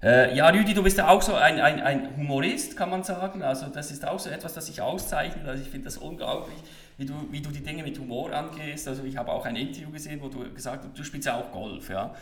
Äh, 0.00 0.36
ja, 0.36 0.48
Rüdi, 0.48 0.72
du 0.72 0.84
bist 0.84 0.98
ja 0.98 1.08
auch 1.08 1.20
so 1.20 1.34
ein, 1.34 1.60
ein, 1.60 1.80
ein 1.80 2.16
Humorist, 2.16 2.76
kann 2.76 2.90
man 2.90 3.02
sagen. 3.02 3.42
Also 3.42 3.66
das 3.66 3.90
ist 3.90 4.06
auch 4.06 4.20
so 4.20 4.30
etwas, 4.30 4.54
das 4.54 4.66
sich 4.66 4.80
auszeichnet. 4.80 5.46
Also 5.48 5.64
ich 5.64 5.68
finde 5.68 5.86
das 5.86 5.96
unglaublich, 5.96 6.58
wie 6.96 7.06
du, 7.06 7.14
wie 7.32 7.40
du 7.40 7.50
die 7.50 7.62
Dinge 7.62 7.82
mit 7.82 7.98
Humor 7.98 8.32
angehst. 8.32 8.86
Also 8.86 9.02
ich 9.02 9.16
habe 9.16 9.32
auch 9.32 9.44
ein 9.46 9.56
Interview 9.56 9.90
gesehen, 9.90 10.20
wo 10.22 10.28
du 10.28 10.52
gesagt 10.54 10.84
hast, 10.84 10.96
du 10.96 11.02
spielst 11.02 11.26
ja 11.26 11.34
auch 11.36 11.50
Golf, 11.50 11.90
ja. 11.90 12.14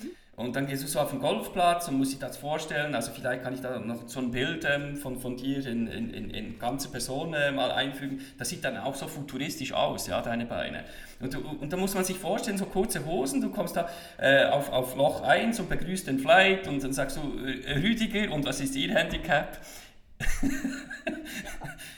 Mhm. 0.00 0.10
Und 0.38 0.54
dann 0.54 0.68
gehst 0.68 0.84
du 0.84 0.86
so 0.86 1.00
auf 1.00 1.10
den 1.10 1.18
Golfplatz 1.18 1.88
und 1.88 1.98
musst 1.98 2.12
dich 2.12 2.20
das 2.20 2.36
vorstellen. 2.36 2.94
Also 2.94 3.10
vielleicht 3.10 3.42
kann 3.42 3.54
ich 3.54 3.60
da 3.60 3.80
noch 3.80 4.06
so 4.06 4.20
ein 4.20 4.30
Bild 4.30 4.64
ähm, 4.70 4.96
von, 4.96 5.18
von 5.18 5.36
dir 5.36 5.66
in, 5.66 5.88
in, 5.88 6.14
in, 6.14 6.30
in 6.30 6.58
ganze 6.60 6.90
Person 6.90 7.34
äh, 7.34 7.50
mal 7.50 7.72
einfügen. 7.72 8.20
Das 8.38 8.48
sieht 8.48 8.64
dann 8.64 8.76
auch 8.76 8.94
so 8.94 9.08
futuristisch 9.08 9.72
aus, 9.72 10.06
ja, 10.06 10.22
deine 10.22 10.46
Beine. 10.46 10.84
Und, 11.20 11.34
und 11.34 11.72
da 11.72 11.76
muss 11.76 11.94
man 11.94 12.04
sich 12.04 12.18
vorstellen, 12.18 12.58
so 12.58 12.66
kurze 12.66 13.04
Hosen, 13.04 13.40
du 13.40 13.50
kommst 13.50 13.74
da 13.76 13.88
äh, 14.18 14.44
auf, 14.46 14.70
auf 14.70 14.94
Loch 14.94 15.22
1 15.22 15.58
und 15.58 15.68
begrüßt 15.68 16.06
den 16.06 16.20
Flight 16.20 16.68
und 16.68 16.82
dann 16.82 16.92
sagst 16.92 17.16
du, 17.16 17.44
äh, 17.44 17.78
Rüdiger, 17.80 18.32
und 18.32 18.46
was 18.46 18.60
ist 18.60 18.76
Ihr 18.76 18.94
Handicap? 18.94 19.58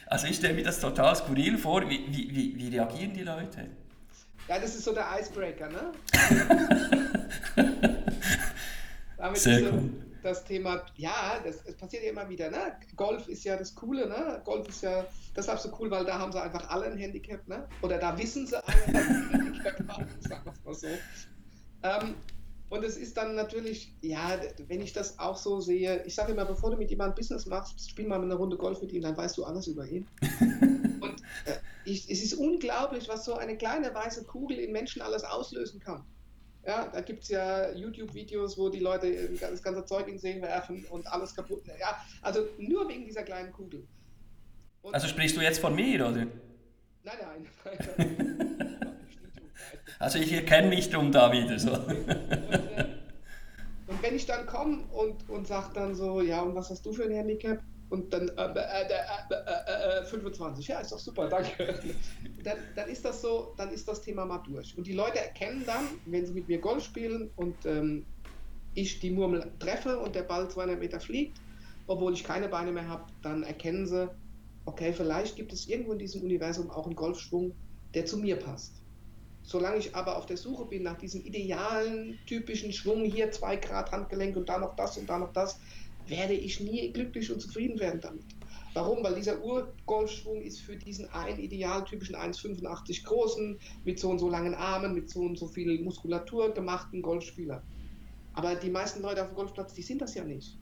also 0.06 0.26
ich 0.26 0.36
stelle 0.36 0.54
mir 0.54 0.64
das 0.64 0.80
total 0.80 1.14
skurril 1.16 1.58
vor. 1.58 1.88
Wie, 1.88 2.06
wie, 2.08 2.56
wie, 2.56 2.68
reagieren 2.68 3.12
die 3.12 3.22
Leute? 3.22 3.66
Ja, 4.48 4.58
das 4.58 4.74
ist 4.74 4.84
so 4.84 4.94
der 4.94 5.06
Icebreaker, 5.18 5.68
ne? 5.68 5.92
Damit 9.16 9.38
Sehr 9.38 9.72
cool. 9.72 9.90
Das 10.22 10.44
Thema, 10.44 10.84
ja, 10.96 11.40
das, 11.44 11.64
das 11.64 11.76
passiert 11.76 12.04
ja 12.04 12.10
immer 12.10 12.28
wieder, 12.28 12.50
ne? 12.50 12.76
Golf 12.96 13.28
ist 13.28 13.44
ja 13.44 13.56
das 13.56 13.74
Coole, 13.74 14.08
ne? 14.08 14.40
Golf 14.44 14.68
ist 14.68 14.82
ja 14.82 15.06
deshalb 15.36 15.58
so 15.58 15.74
cool, 15.78 15.90
weil 15.90 16.04
da 16.04 16.18
haben 16.18 16.32
sie 16.32 16.40
einfach 16.40 16.68
alle 16.70 16.86
ein 16.86 16.98
Handicap, 16.98 17.46
ne? 17.48 17.68
Oder 17.82 17.98
da 17.98 18.16
wissen 18.18 18.46
sie 18.46 18.56
alle, 18.62 18.92
dass 18.92 19.06
sie 19.06 19.12
ein 19.12 19.30
Handicap 19.30 19.88
haben, 19.88 20.06
sagen 20.20 20.44
wir 20.44 20.54
mal 20.64 20.74
so. 20.74 20.88
Ähm, 21.82 22.14
und 22.70 22.84
es 22.84 22.96
ist 22.96 23.16
dann 23.16 23.34
natürlich, 23.34 23.92
ja, 24.00 24.40
wenn 24.68 24.80
ich 24.80 24.92
das 24.92 25.18
auch 25.18 25.36
so 25.36 25.60
sehe, 25.60 26.04
ich 26.04 26.14
sage 26.14 26.32
immer, 26.32 26.44
bevor 26.44 26.70
du 26.70 26.76
mit 26.76 26.90
jemandem 26.90 27.16
Business 27.16 27.46
machst, 27.46 27.90
spiel 27.90 28.06
mal 28.06 28.22
eine 28.22 28.34
Runde 28.34 28.56
Golf 28.56 28.80
mit 28.80 28.92
ihm, 28.92 29.02
dann 29.02 29.16
weißt 29.16 29.36
du 29.38 29.44
alles 29.44 29.66
über 29.66 29.86
ihn. 29.86 30.06
und 31.00 31.20
äh, 31.46 31.56
ich, 31.84 32.08
es 32.08 32.22
ist 32.22 32.34
unglaublich, 32.34 33.08
was 33.08 33.24
so 33.24 33.34
eine 33.34 33.56
kleine 33.56 33.92
weiße 33.92 34.24
Kugel 34.24 34.58
in 34.58 34.70
Menschen 34.70 35.02
alles 35.02 35.24
auslösen 35.24 35.80
kann. 35.80 36.04
Ja, 36.66 36.88
da 36.92 37.00
gibt 37.00 37.22
es 37.22 37.30
ja 37.30 37.72
YouTube-Videos, 37.72 38.58
wo 38.58 38.68
die 38.68 38.80
Leute 38.80 39.30
das 39.40 39.62
ganze 39.62 39.84
Zeug 39.84 40.08
in 40.08 40.18
See 40.18 40.40
werfen 40.42 40.84
und 40.90 41.06
alles 41.06 41.34
kaputt. 41.34 41.62
Ja, 41.78 41.96
also 42.20 42.46
nur 42.58 42.88
wegen 42.88 43.06
dieser 43.06 43.22
kleinen 43.22 43.52
Kugel. 43.52 43.86
Und 44.82 44.94
also 44.94 45.08
sprichst 45.08 45.36
du 45.36 45.40
jetzt 45.40 45.58
von 45.58 45.74
mir, 45.74 46.06
oder? 46.06 46.26
Nein, 47.02 47.16
nein. 47.64 48.36
also 49.98 50.18
ich 50.18 50.32
erkenne 50.32 50.68
mich 50.68 50.90
drum 50.90 51.12
da 51.12 51.32
wieder 51.32 51.58
so. 51.58 51.72
und, 51.72 52.08
äh, 52.08 52.86
und 53.86 54.02
wenn 54.02 54.14
ich 54.14 54.26
dann 54.26 54.46
komme 54.46 54.84
und, 54.92 55.28
und 55.30 55.46
sage 55.46 55.70
dann 55.74 55.94
so, 55.94 56.20
ja, 56.20 56.42
und 56.42 56.54
was 56.54 56.70
hast 56.70 56.84
du 56.84 56.92
für 56.92 57.04
ein 57.04 57.12
Handicap? 57.12 57.62
und 57.90 58.12
dann 58.12 58.28
äh, 58.28 58.54
äh, 58.54 60.00
äh, 60.00 60.04
25. 60.04 60.66
Ja, 60.68 60.80
ist 60.80 60.92
doch 60.92 60.98
super, 60.98 61.28
danke. 61.28 61.78
Dann, 62.44 62.58
dann, 62.74 62.88
ist 62.88 63.04
das 63.04 63.22
so, 63.22 63.54
dann 63.56 63.70
ist 63.70 63.86
das 63.86 64.00
Thema 64.00 64.24
mal 64.24 64.38
durch. 64.38 64.76
Und 64.76 64.86
die 64.86 64.92
Leute 64.92 65.18
erkennen 65.18 65.62
dann, 65.66 65.86
wenn 66.06 66.26
sie 66.26 66.32
mit 66.32 66.48
mir 66.48 66.58
Golf 66.58 66.84
spielen 66.84 67.30
und 67.36 67.54
ähm, 67.66 68.06
ich 68.74 69.00
die 69.00 69.10
Murmel 69.10 69.50
treffe 69.58 69.98
und 69.98 70.14
der 70.14 70.22
Ball 70.22 70.48
200 70.48 70.78
Meter 70.78 71.00
fliegt, 71.00 71.40
obwohl 71.86 72.12
ich 72.12 72.24
keine 72.24 72.48
Beine 72.48 72.72
mehr 72.72 72.88
habe, 72.88 73.04
dann 73.22 73.42
erkennen 73.42 73.86
sie, 73.86 74.08
okay, 74.64 74.92
vielleicht 74.92 75.36
gibt 75.36 75.52
es 75.52 75.68
irgendwo 75.68 75.92
in 75.92 75.98
diesem 75.98 76.22
Universum 76.22 76.70
auch 76.70 76.86
einen 76.86 76.94
Golfschwung, 76.94 77.52
der 77.94 78.06
zu 78.06 78.18
mir 78.18 78.36
passt. 78.36 78.74
Solange 79.42 79.78
ich 79.78 79.94
aber 79.96 80.16
auf 80.16 80.26
der 80.26 80.36
Suche 80.36 80.66
bin 80.66 80.82
nach 80.82 80.98
diesem 80.98 81.24
idealen, 81.24 82.18
typischen 82.26 82.72
Schwung, 82.72 83.04
hier 83.04 83.32
zwei 83.32 83.56
Grad 83.56 83.90
Handgelenk 83.90 84.36
und 84.36 84.48
da 84.48 84.58
noch 84.58 84.76
das 84.76 84.96
und 84.96 85.08
da 85.08 85.18
noch 85.18 85.32
das, 85.32 85.58
werde 86.06 86.34
ich 86.34 86.60
nie 86.60 86.92
glücklich 86.92 87.32
und 87.32 87.40
zufrieden 87.40 87.78
werden 87.80 88.00
damit. 88.00 88.24
Warum? 88.74 89.02
Weil 89.02 89.16
dieser 89.16 89.42
Urgolfschwung 89.42 90.40
ist 90.42 90.60
für 90.60 90.76
diesen 90.76 91.08
einen 91.10 91.40
idealtypischen 91.40 92.14
1,85 92.14 93.04
großen, 93.04 93.58
mit 93.84 93.98
so 93.98 94.10
und 94.10 94.18
so 94.18 94.28
langen 94.28 94.54
Armen, 94.54 94.94
mit 94.94 95.10
so 95.10 95.20
und 95.20 95.38
so 95.38 95.48
viel 95.48 95.82
Muskulatur 95.82 96.54
gemachten 96.54 97.02
Golfspieler. 97.02 97.62
Aber 98.34 98.54
die 98.54 98.70
meisten 98.70 99.02
Leute 99.02 99.22
auf 99.22 99.28
dem 99.28 99.36
Golfplatz, 99.36 99.74
die 99.74 99.82
sind 99.82 100.00
das 100.00 100.14
ja 100.14 100.24
nicht. 100.24 100.56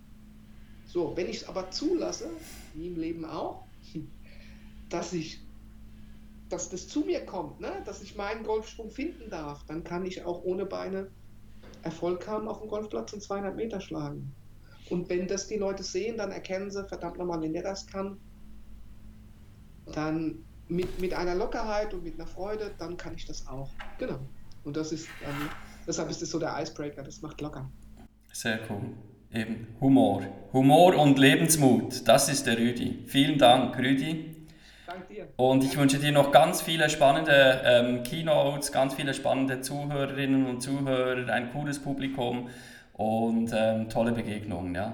So, 0.86 1.14
wenn 1.16 1.28
ich 1.28 1.38
es 1.38 1.48
aber 1.48 1.70
zulasse, 1.70 2.30
wie 2.74 2.86
im 2.86 2.98
Leben 2.98 3.24
auch, 3.26 3.64
dass 4.88 5.12
ich 5.12 5.40
dass 6.48 6.70
das 6.70 6.88
zu 6.88 7.00
mir 7.00 7.26
kommt, 7.26 7.60
ne? 7.60 7.82
dass 7.84 8.02
ich 8.02 8.16
meinen 8.16 8.42
Golfschwung 8.42 8.90
finden 8.90 9.28
darf, 9.30 9.64
dann 9.66 9.84
kann 9.84 10.06
ich 10.06 10.24
auch 10.24 10.44
ohne 10.44 10.64
Beine 10.64 11.10
Erfolg 11.82 12.26
haben 12.26 12.48
auf 12.48 12.60
dem 12.60 12.68
Golfplatz 12.68 13.12
und 13.12 13.22
200 13.22 13.54
Meter 13.54 13.80
schlagen. 13.80 14.34
Und 14.90 15.08
wenn 15.08 15.26
das 15.26 15.46
die 15.46 15.56
Leute 15.56 15.82
sehen, 15.82 16.16
dann 16.16 16.30
erkennen 16.30 16.70
sie, 16.70 16.84
verdammt 16.84 17.18
nochmal, 17.18 17.40
wenn 17.42 17.52
der 17.52 17.62
das 17.62 17.86
kann, 17.86 18.18
dann 19.92 20.44
mit, 20.68 21.00
mit 21.00 21.14
einer 21.14 21.34
Lockerheit 21.34 21.94
und 21.94 22.04
mit 22.04 22.14
einer 22.14 22.26
Freude, 22.26 22.70
dann 22.78 22.96
kann 22.96 23.14
ich 23.14 23.26
das 23.26 23.46
auch. 23.46 23.70
Genau. 23.98 24.18
Und 24.64 24.76
das 24.76 24.92
ist 24.92 25.08
dann, 25.22 25.50
deshalb 25.86 26.10
ist 26.10 26.22
das 26.22 26.30
so 26.30 26.38
der 26.38 26.54
Icebreaker, 26.60 27.02
das 27.02 27.22
macht 27.22 27.40
locker. 27.40 27.70
Sehr 28.32 28.60
cool. 28.68 28.92
Eben 29.32 29.66
Humor. 29.80 30.22
Humor 30.52 30.96
und 30.96 31.18
Lebensmut, 31.18 32.06
das 32.08 32.28
ist 32.28 32.46
der 32.46 32.58
Rüdi. 32.58 33.04
Vielen 33.06 33.38
Dank, 33.38 33.78
Rüdi. 33.78 34.36
Dank 34.86 35.08
dir. 35.08 35.28
Und 35.36 35.64
ich 35.64 35.76
wünsche 35.76 35.98
dir 35.98 36.12
noch 36.12 36.32
ganz 36.32 36.62
viele 36.62 36.88
spannende 36.88 37.60
ähm, 37.64 38.02
Keynotes, 38.04 38.72
ganz 38.72 38.94
viele 38.94 39.12
spannende 39.12 39.60
Zuhörerinnen 39.60 40.46
und 40.46 40.62
Zuhörer, 40.62 41.30
ein 41.30 41.52
cooles 41.52 41.78
Publikum 41.78 42.48
und 42.98 43.50
ähm, 43.54 43.88
tolle 43.88 44.12
Begegnungen. 44.12 44.74
Ja. 44.74 44.92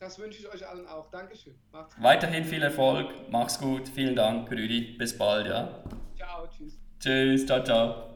Das 0.00 0.18
wünsche 0.18 0.40
ich 0.40 0.52
euch 0.52 0.66
allen 0.66 0.86
auch. 0.88 1.10
Dankeschön. 1.10 1.54
Macht's 1.70 1.94
gut. 1.94 2.04
Weiterhin 2.04 2.44
viel 2.44 2.62
Erfolg. 2.62 3.08
Mach's 3.30 3.58
gut. 3.60 3.88
Vielen 3.88 4.16
Dank, 4.16 4.50
Rüdi. 4.50 4.96
Bis 4.98 5.16
bald. 5.16 5.46
Ja. 5.46 5.82
Ciao. 6.16 6.48
Tschüss. 6.48 6.78
Tschüss. 6.98 7.46
Ciao, 7.46 7.62
ciao. 7.62 8.10